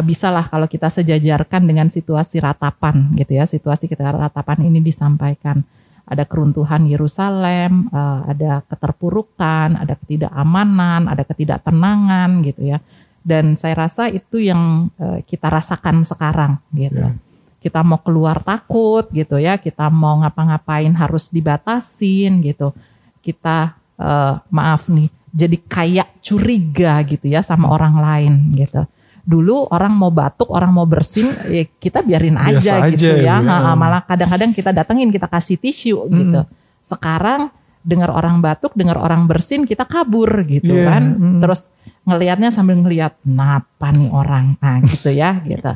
[0.05, 5.65] bisalah kalau kita sejajarkan dengan situasi ratapan gitu ya, situasi kita ratapan ini disampaikan
[6.07, 12.79] ada keruntuhan Yerusalem, eh, ada keterpurukan, ada ketidakamanan, ada ketidaktenangan gitu ya.
[13.27, 17.03] Dan saya rasa itu yang eh, kita rasakan sekarang gitu.
[17.03, 17.13] Ya.
[17.59, 22.71] Kita mau keluar takut gitu ya, kita mau ngapa-ngapain harus dibatasin gitu.
[23.19, 28.87] Kita eh, maaf nih, jadi kayak curiga gitu ya sama orang lain gitu.
[29.27, 33.43] Dulu orang mau batuk, orang mau bersin, ya kita biarin aja Biasa gitu aja ya.
[33.43, 33.59] gitu ya.
[33.67, 36.41] Ha, malah kadang-kadang kita datengin, kita kasih tisu gitu.
[36.79, 37.51] Sekarang
[37.83, 41.03] dengar orang batuk, dengar orang bersin, kita kabur gitu Iya, kan.
[41.19, 41.39] mm.
[41.43, 41.71] Terus
[42.07, 45.75] ngelihatnya sambil ngelihat, napa nih orang, nah gitu ya, gitu.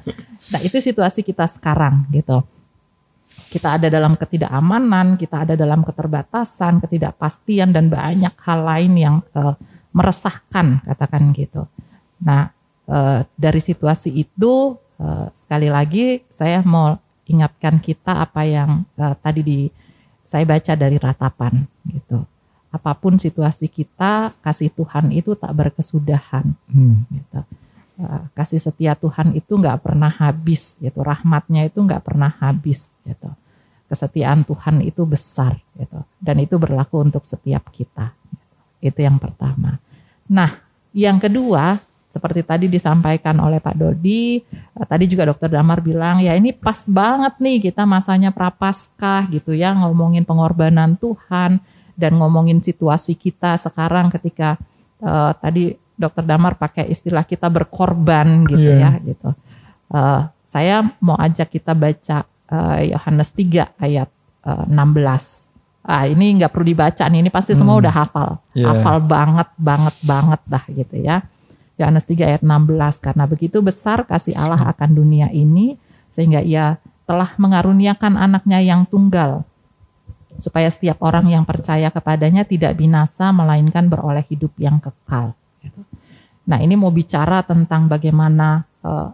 [0.55, 2.47] Nah itu situasi kita sekarang gitu.
[3.51, 9.55] Kita ada dalam ketidakamanan, kita ada dalam keterbatasan, ketidakpastian dan banyak hal lain yang eh,
[9.91, 11.67] meresahkan, katakan gitu.
[12.23, 12.55] Nah
[12.91, 16.99] eh, dari situasi itu eh, sekali lagi saya mau
[17.31, 19.61] ingatkan kita apa yang eh, tadi di
[20.27, 22.23] saya baca dari ratapan gitu.
[22.71, 27.03] Apa pun situasi kita, kasih Tuhan itu tak berkesudahan Hmm.
[27.11, 27.43] gitu.
[28.01, 31.03] Eh, kasih setia Tuhan itu nggak pernah habis gitu.
[31.03, 33.27] Rahmatnya itu nggak pernah habis gitu.
[33.91, 35.99] Kesetiaan Tuhan itu besar gitu.
[36.23, 38.15] Dan itu berlaku untuk setiap kita.
[38.79, 39.83] Itu yang pertama.
[40.31, 40.63] Nah,
[40.95, 46.35] yang kedua seperti tadi disampaikan oleh Pak Dodi, eh, tadi juga Dokter Damar bilang ya
[46.35, 51.63] ini pas banget nih kita masanya prapaskah gitu ya ngomongin pengorbanan Tuhan
[51.95, 54.59] dan ngomongin situasi kita sekarang ketika
[54.99, 58.91] eh, tadi Dokter Damar pakai istilah kita berkorban gitu Iya.
[58.97, 59.29] ya gitu.
[59.91, 62.27] Eh, saya mau ajak kita baca
[62.83, 64.11] Yohanes 3 ayat
[64.43, 65.47] eh, 16.
[65.81, 67.83] Ah ini nggak perlu dibaca nih, ini pasti semua Hmm.
[67.87, 68.67] udah hafal, Iya.
[68.69, 71.23] hafal banget, banget, banget dah gitu ya.
[71.81, 75.81] Yohanes 3 ayat 16 karena begitu besar kasih Allah akan dunia ini
[76.13, 76.77] sehingga ia
[77.09, 79.43] telah mengaruniakan anaknya yang tunggal
[80.39, 85.37] supaya setiap orang yang percaya kepadanya tidak binasa melainkan beroleh hidup yang kekal.
[86.49, 89.09] Nah ini mau bicara tentang bagaimana eh,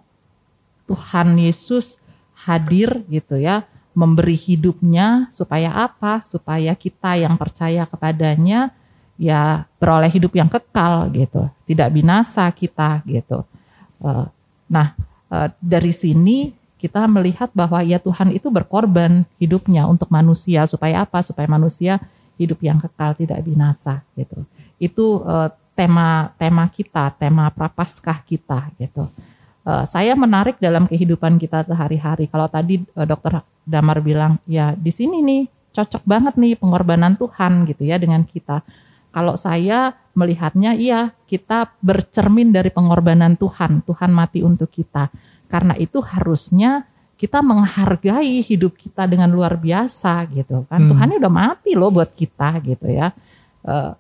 [0.87, 2.01] Tuhan Yesus
[2.47, 3.67] hadir gitu ya
[3.97, 6.21] memberi hidupnya supaya apa?
[6.21, 8.71] Supaya kita yang percaya kepadanya
[9.17, 13.45] ya beroleh hidup yang kekal gitu, tidak binasa kita gitu.
[14.01, 14.27] Eh,
[14.67, 14.99] Nah
[15.31, 21.23] eh, dari sini kita melihat bahwa ya Tuhan itu berkorban hidupnya untuk manusia supaya apa?
[21.25, 22.03] Supaya manusia
[22.37, 24.45] hidup yang kekal tidak binasa gitu.
[24.77, 25.49] Itu eh,
[25.79, 29.09] tema tema kita, tema prapaskah kita gitu.
[29.67, 32.31] Saya menarik dalam kehidupan kita sehari-hari.
[32.31, 37.83] Kalau tadi Dokter Damar bilang ya di sini nih cocok banget nih pengorbanan Tuhan gitu
[37.83, 38.63] ya dengan kita.
[39.17, 43.81] Kalau saya melihatnya iya kita bercermin dari pengorbanan Tuhan.
[43.81, 45.09] Tuhan mati untuk kita.
[45.49, 46.85] Karena itu harusnya
[47.17, 50.85] kita menghargai hidup kita dengan luar biasa gitu kan.
[50.85, 50.89] Hmm.
[50.93, 53.09] Tuhan udah mati loh buat kita gitu ya.
[53.65, 53.93] Eh,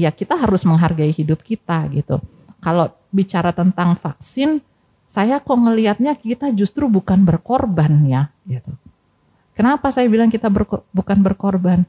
[0.00, 2.16] ya kita harus menghargai hidup kita gitu.
[2.64, 4.64] Kalau bicara tentang vaksin,
[5.04, 8.72] saya kok ngelihatnya kita justru bukan berkorban ya gitu.
[9.52, 11.84] Kenapa saya bilang kita berko- bukan berkorban?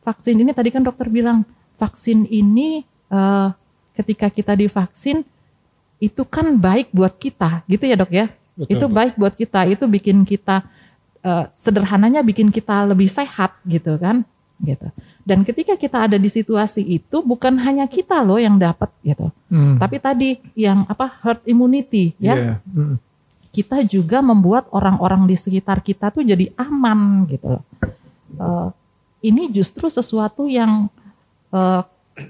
[0.00, 1.44] Vaksin ini tadi kan dokter bilang
[1.78, 3.48] vaksin ini eh,
[3.94, 5.22] ketika kita divaksin
[5.98, 8.26] itu kan baik buat kita, gitu ya dok ya?
[8.54, 8.70] Betul.
[8.74, 10.62] Itu baik buat kita, itu bikin kita
[11.22, 14.22] eh, sederhananya bikin kita lebih sehat gitu kan,
[14.62, 14.86] gitu.
[15.28, 19.80] Dan ketika kita ada di situasi itu bukan hanya kita loh yang dapat gitu, Hmm.
[19.80, 22.54] tapi tadi yang apa herd immunity ya Iya.
[22.68, 22.96] Hmm.
[23.48, 27.64] kita juga membuat orang-orang di sekitar kita tuh jadi aman gitu loh.
[28.38, 28.68] Eh,
[29.24, 30.86] ini justru sesuatu yang
[31.54, 31.82] eh,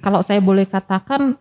[0.04, 1.36] kalau saya boleh katakan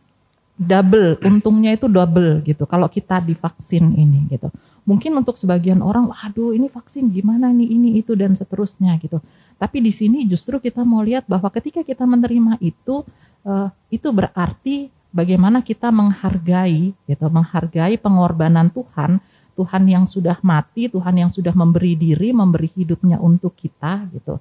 [0.57, 2.63] double, untungnya itu double gitu.
[2.65, 4.49] Kalau kita divaksin ini gitu.
[4.87, 9.19] Mungkin untuk sebagian orang, waduh ini vaksin gimana nih ini itu dan seterusnya gitu.
[9.59, 13.03] Tapi di sini justru kita mau lihat bahwa ketika kita menerima itu,
[13.43, 19.19] eh, itu berarti bagaimana kita menghargai gitu, menghargai pengorbanan Tuhan
[19.57, 24.37] Tuhan yang sudah mati, Tuhan yang sudah memberi diri, memberi hidupnya untuk kita gitu.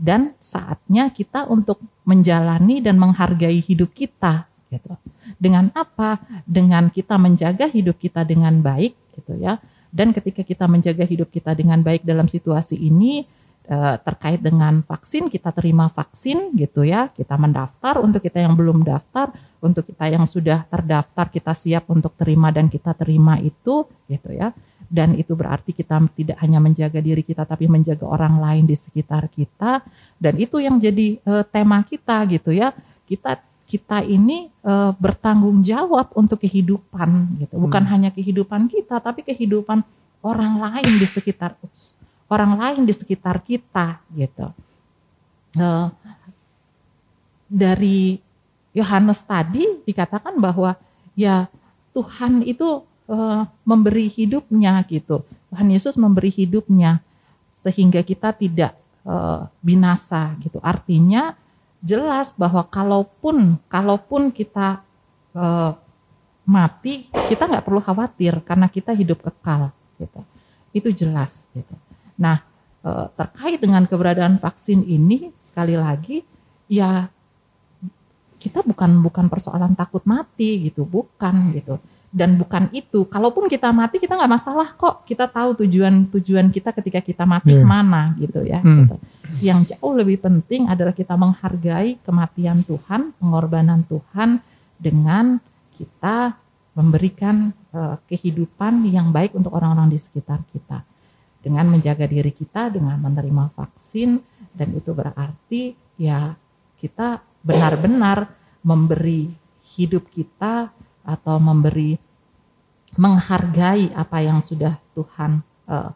[0.00, 1.76] Dan saatnya kita untuk
[2.08, 4.96] menjalani dan menghargai hidup kita gitu.
[5.36, 6.16] Dengan apa?
[6.48, 9.60] Dengan kita menjaga hidup kita dengan baik gitu ya.
[9.92, 13.28] Dan ketika kita menjaga hidup kita dengan baik dalam situasi ini
[13.68, 17.12] eh, terkait dengan vaksin, kita terima vaksin gitu ya.
[17.12, 22.16] Kita mendaftar untuk kita yang belum daftar, untuk kita yang sudah terdaftar kita siap untuk
[22.16, 24.56] terima dan kita terima itu gitu ya.
[24.90, 29.30] Dan itu berarti kita tidak hanya menjaga diri kita tapi menjaga orang lain di sekitar
[29.30, 29.86] kita
[30.18, 32.74] dan itu yang jadi eh, tema kita gitu ya.
[33.06, 33.38] Kita
[33.70, 37.92] kita ini e, bertanggung jawab untuk kehidupan gitu bukan hmm.
[37.94, 39.86] hanya kehidupan kita tapi kehidupan
[40.26, 41.94] orang lain di sekitar ups,
[42.26, 44.50] orang lain di sekitar kita gitu
[45.54, 45.66] e,
[47.46, 48.18] dari
[48.74, 50.74] Yohanes tadi dikatakan bahwa
[51.14, 51.46] ya
[51.94, 53.16] Tuhan itu e,
[53.66, 55.26] memberi hidupnya gitu.
[55.50, 57.02] Tuhan Yesus memberi hidupnya
[57.50, 59.14] sehingga kita tidak e,
[59.58, 60.62] binasa gitu.
[60.62, 61.34] Artinya
[61.82, 64.86] jelas bahwa kalaupun kalaupun kita
[65.34, 65.44] e,
[66.46, 70.22] mati kita nggak perlu khawatir karena kita hidup kekal gitu.
[70.70, 71.74] Itu jelas gitu.
[72.14, 72.46] Nah
[72.86, 76.22] e, terkait dengan keberadaan vaksin ini sekali lagi
[76.70, 77.10] ya
[78.40, 81.76] kita bukan bukan persoalan takut mati gitu bukan gitu
[82.10, 86.74] dan bukan itu kalaupun kita mati kita nggak masalah kok kita tahu tujuan tujuan kita
[86.74, 87.62] ketika kita mati yeah.
[87.62, 88.78] ke mana gitu ya hmm.
[88.82, 88.96] gitu.
[89.46, 94.42] yang jauh lebih penting adalah kita menghargai kematian Tuhan pengorbanan Tuhan
[94.74, 95.38] dengan
[95.78, 96.34] kita
[96.74, 100.82] memberikan uh, kehidupan yang baik untuk orang-orang di sekitar kita
[101.40, 104.18] dengan menjaga diri kita dengan menerima vaksin
[104.50, 106.34] dan itu berarti ya
[106.82, 108.28] kita benar-benar
[108.66, 109.30] memberi
[109.78, 110.74] hidup kita
[111.04, 111.96] atau memberi
[112.98, 115.40] menghargai apa yang sudah Tuhan
[115.70, 115.90] uh,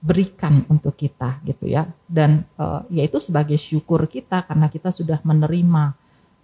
[0.00, 1.86] berikan untuk kita gitu ya.
[2.08, 5.94] Dan uh, yaitu sebagai syukur kita karena kita sudah menerima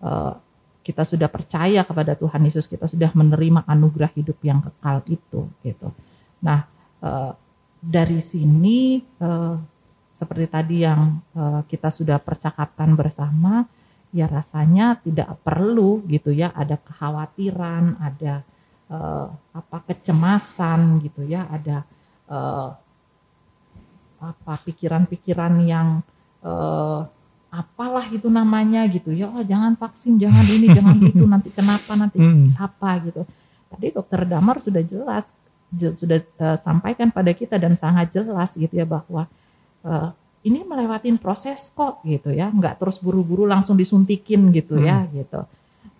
[0.04, 0.34] uh,
[0.86, 5.88] kita sudah percaya kepada Tuhan Yesus kita sudah menerima anugerah hidup yang kekal itu gitu.
[6.46, 6.62] Nah
[7.02, 7.34] uh,
[7.82, 9.58] dari sini uh,
[10.14, 13.66] seperti tadi yang uh, kita sudah percakapkan bersama
[14.10, 16.52] ya rasanya tidak perlu gitu ya.
[16.54, 18.42] Ada kekhawatiran, ada
[18.90, 21.86] uh, apa kecemasan gitu ya, ada
[22.30, 22.70] uh,
[24.22, 26.00] apa pikiran-pikiran yang
[26.42, 27.06] uh,
[27.50, 29.30] apalah itu namanya gitu ya.
[29.30, 31.24] Oh jangan vaksin jangan ini jangan itu.
[31.32, 32.58] Nanti kenapa nanti hmm.
[32.58, 33.22] apa gitu.
[33.66, 35.34] Tadi dokter Damar sudah jelas
[35.74, 39.26] sudah uh, sampaikan pada kita dan sangat jelas gitu ya bahwa
[39.82, 40.14] uh,
[40.46, 45.10] ini melewatin proses kok gitu ya, nggak terus buru-buru langsung disuntikin gitu ya hmm.
[45.18, 45.40] gitu.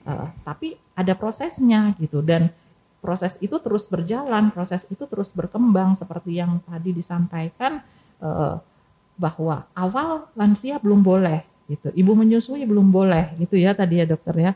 [0.06, 2.54] Uh, tapi ada prosesnya gitu dan
[3.02, 7.82] proses itu terus berjalan, proses itu terus berkembang seperti yang tadi disampaikan
[8.22, 8.62] uh,
[9.18, 14.34] bahwa awal lansia belum boleh gitu, ibu menyusui belum boleh gitu ya tadi ya dokter
[14.38, 14.52] ya.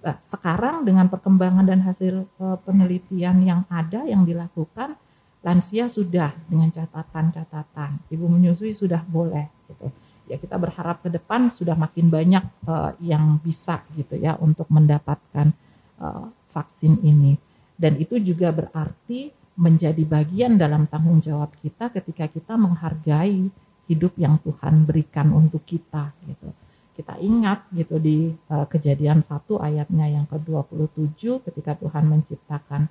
[0.00, 4.98] Nah, sekarang dengan perkembangan dan hasil uh, penelitian yang ada yang dilakukan
[5.40, 9.88] lansia sudah dengan catatan-catatan, ibu menyusui sudah boleh gitu.
[10.28, 15.50] Ya kita berharap ke depan sudah makin banyak uh, yang bisa gitu ya untuk mendapatkan
[15.98, 17.34] uh, vaksin ini.
[17.74, 23.48] Dan itu juga berarti menjadi bagian dalam tanggung jawab kita ketika kita menghargai
[23.90, 26.48] hidup yang Tuhan berikan untuk kita gitu.
[26.94, 32.86] Kita ingat gitu di uh, kejadian satu ayatnya yang ke-27 ketika Tuhan menciptakan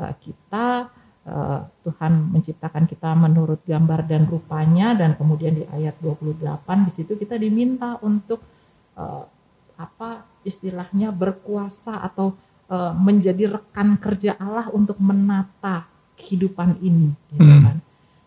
[0.00, 0.90] uh, kita
[1.20, 7.12] Eh, Tuhan menciptakan kita menurut gambar dan rupanya dan kemudian di ayat 28 di situ
[7.12, 8.40] kita diminta untuk
[8.96, 9.28] uh,
[9.76, 12.32] apa istilahnya berkuasa atau
[12.72, 15.84] uh, menjadi rekan kerja Allah untuk menata
[16.16, 17.64] kehidupan ini gitu hmm.
[17.68, 17.76] kan.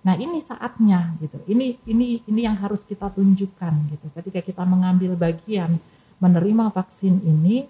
[0.05, 1.41] Nah, ini saatnya gitu.
[1.49, 4.05] Ini ini ini yang harus kita tunjukkan gitu.
[4.21, 5.81] Ketika kita mengambil bagian
[6.21, 7.65] menerima vaksin ini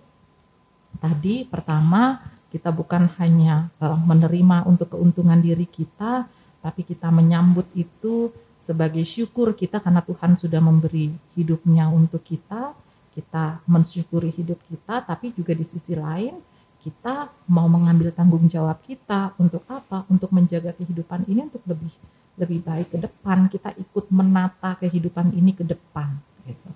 [0.99, 6.29] tadi pertama kita bukan hanya uh, menerima untuk keuntungan diri kita,
[6.61, 8.29] tapi kita menyambut itu
[8.61, 12.77] sebagai syukur kita karena Tuhan sudah memberi hidupnya untuk kita.
[13.13, 16.33] Kita mensyukuri hidup kita, tapi juga di sisi lain
[16.81, 20.05] kita mau mengambil tanggung jawab kita untuk apa?
[20.09, 21.93] Untuk menjaga kehidupan ini untuk lebih
[22.37, 23.49] lebih baik ke depan.
[23.49, 26.09] Kita ikut menata kehidupan ini ke depan.
[26.45, 26.69] Gitu.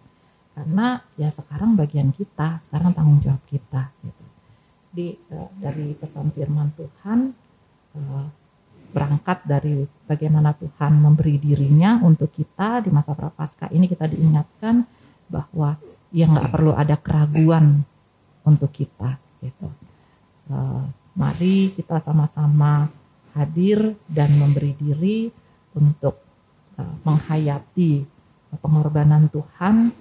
[0.58, 3.90] Karena ya sekarang bagian kita, sekarang tanggung jawab kita.
[4.06, 4.27] Gitu
[5.06, 7.32] uh, dari pesan firman Tuhan
[7.94, 8.26] uh,
[8.91, 14.88] berangkat dari bagaimana Tuhan memberi dirinya untuk kita di masa prapaskah ini kita diingatkan
[15.28, 15.76] bahwa
[16.10, 17.84] ya nggak perlu ada keraguan
[18.48, 19.68] untuk kita gitu.
[20.48, 22.88] Uh, mari kita sama-sama
[23.36, 25.28] hadir dan memberi diri
[25.76, 26.18] untuk
[26.80, 28.07] uh, menghayati
[28.64, 29.91] pengorbanan Tuhan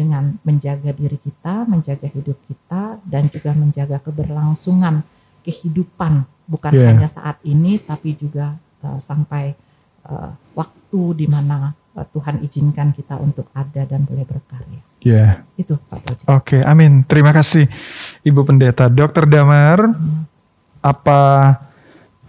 [0.00, 5.04] dengan menjaga diri kita, menjaga hidup kita, dan juga menjaga keberlangsungan
[5.44, 6.88] kehidupan bukan Yeah.
[6.96, 9.52] hanya saat ini, tapi juga uh, sampai
[10.08, 14.80] uh, waktu di mana uh, Tuhan izinkan kita untuk ada dan boleh berkarya.
[15.04, 15.44] Ya.
[15.56, 16.28] Itu Pak.
[16.28, 17.04] Oke, amin.
[17.04, 17.68] Terima kasih
[18.24, 18.88] Ibu Pendeta.
[18.88, 19.92] Dokter Damar,
[20.80, 21.20] apa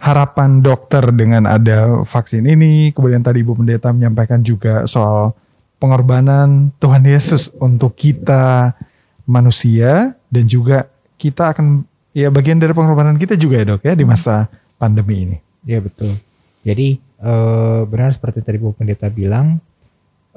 [0.00, 2.92] harapan dokter dengan ada vaksin ini?
[2.96, 5.36] Kemudian tadi Ibu Pendeta menyampaikan juga soal
[5.82, 8.78] pengorbanan Tuhan Yesus untuk kita
[9.26, 10.86] manusia dan juga
[11.18, 11.82] kita akan
[12.14, 14.46] ya bagian dari pengorbanan kita juga ya dok ya di masa
[14.78, 15.36] pandemi ini.
[15.66, 16.14] Ya betul.
[16.62, 19.58] Jadi eh, benar seperti tadi Bu Pendeta bilang,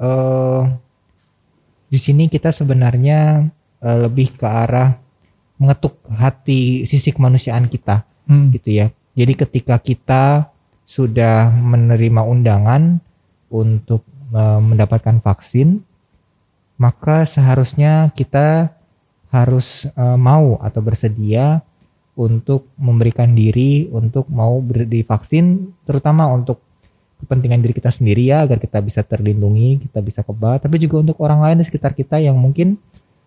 [0.02, 0.62] eh,
[1.86, 3.46] di sini kita sebenarnya
[3.86, 4.98] eh, lebih ke arah
[5.62, 8.50] mengetuk hati sisi kemanusiaan kita, Hmm.
[8.50, 8.90] gitu ya.
[9.16, 10.50] Jadi ketika kita
[10.86, 12.98] sudah menerima undangan
[13.48, 14.04] untuk
[14.34, 15.84] mendapatkan vaksin,
[16.76, 18.74] maka seharusnya kita
[19.32, 21.60] harus eh, mau atau bersedia
[22.16, 26.64] untuk memberikan diri untuk mau divaksin terutama untuk
[27.20, 31.16] kepentingan diri kita sendiri ya agar kita bisa terlindungi, kita bisa kebal, tapi juga untuk
[31.24, 32.76] orang lain di sekitar kita yang mungkin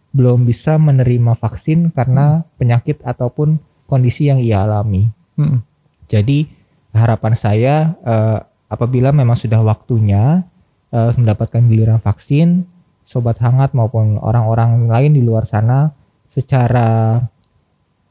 [0.09, 5.09] belum bisa menerima vaksin karena penyakit ataupun kondisi yang ia alami.
[5.38, 5.61] Hmm.
[6.09, 6.49] Jadi
[6.93, 8.39] harapan saya eh,
[8.69, 10.45] apabila memang sudah waktunya
[10.94, 12.66] eh, mendapatkan giliran vaksin,
[13.06, 15.90] sobat hangat maupun orang-orang lain di luar sana
[16.30, 17.18] secara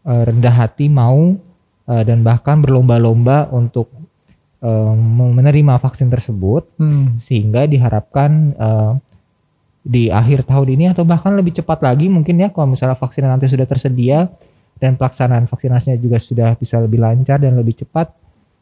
[0.07, 1.39] eh, rendah hati mau
[1.87, 3.91] eh, dan bahkan berlomba-lomba untuk
[4.63, 4.95] eh,
[5.39, 7.19] menerima vaksin tersebut Hmm.
[7.23, 8.93] sehingga diharapkan eh,
[9.89, 13.49] di akhir tahun ini atau bahkan lebih cepat lagi mungkin ya kalau misalnya vaksin nanti
[13.49, 14.29] sudah tersedia
[14.77, 18.13] dan pelaksanaan vaksinasinya juga sudah bisa lebih lancar dan lebih cepat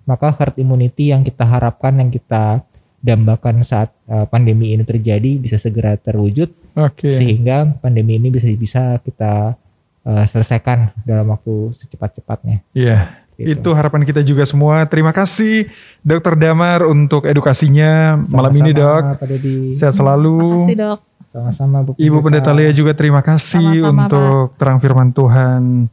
[0.07, 2.63] maka herd immunity yang kita harapkan yang kita
[3.07, 7.15] dambakan saat eh, pandemi ini terjadi bisa segera terwujud Oke.
[7.15, 9.55] sehingga pandemi ini bisa bisa kita
[10.03, 12.67] eh, selesaikan dalam waktu secepat-cepatnya.
[12.75, 13.23] Iya.
[13.37, 13.61] Gitu.
[13.61, 14.89] Itu harapan kita juga semua.
[14.89, 15.69] Terima kasih
[16.01, 19.03] Dokter Damar untuk edukasinya malam ini Sama-sama, dok.
[19.21, 19.77] Pak.
[19.77, 20.41] Sehat selalu.
[20.57, 21.01] Makasih dok.
[21.37, 25.93] Sama-sama Bu Ibu Pendeta Lia juga terima kasih Sama-sama, untuk terang firman Tuhan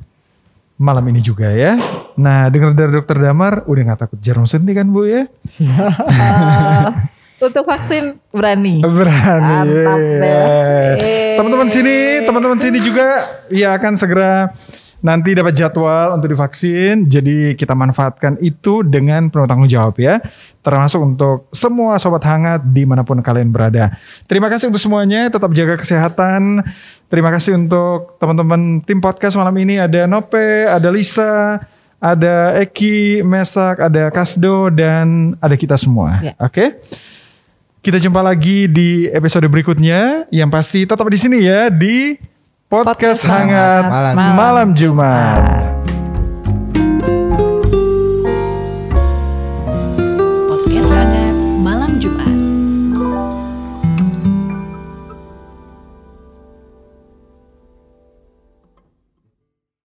[0.80, 1.76] malam ini juga ya.
[2.18, 5.26] Nah dengar dari Dokter Damar udah nggak takut jarum suntik kan Bu ya?
[7.44, 8.80] Eh, untuk vaksin berani.
[8.80, 9.60] Berani.
[9.68, 11.36] Yeay.
[11.36, 13.20] Teman-teman sini, teman-teman sini juga
[13.52, 14.54] ya akan segera
[15.04, 17.06] nanti dapat jadwal untuk divaksin.
[17.12, 20.24] Jadi kita manfaatkan itu dengan penuh tanggung jawab ya.
[20.64, 23.92] Termasuk untuk semua sobat hangat di mana pun kalian berada.
[24.26, 25.28] Terima kasih untuk semuanya.
[25.28, 26.64] Tetap jaga kesehatan.
[27.12, 29.78] Terima kasih untuk teman-teman tim podcast malam ini.
[29.78, 31.60] Ada Nope, ada Lisa,
[32.04, 36.20] ada Eki, Mesak, ada Kasdo, dan ada kita semua.
[36.20, 36.34] Ya.
[36.36, 36.84] Oke.
[37.80, 40.28] Kita jumpa lagi di episode berikutnya.
[40.28, 42.20] Yang pasti tetap di sini ya di
[42.68, 45.36] podcast, Podcast hangat Hangat Malam malam, Malam Jumat.
[45.40, 46.03] Jumat.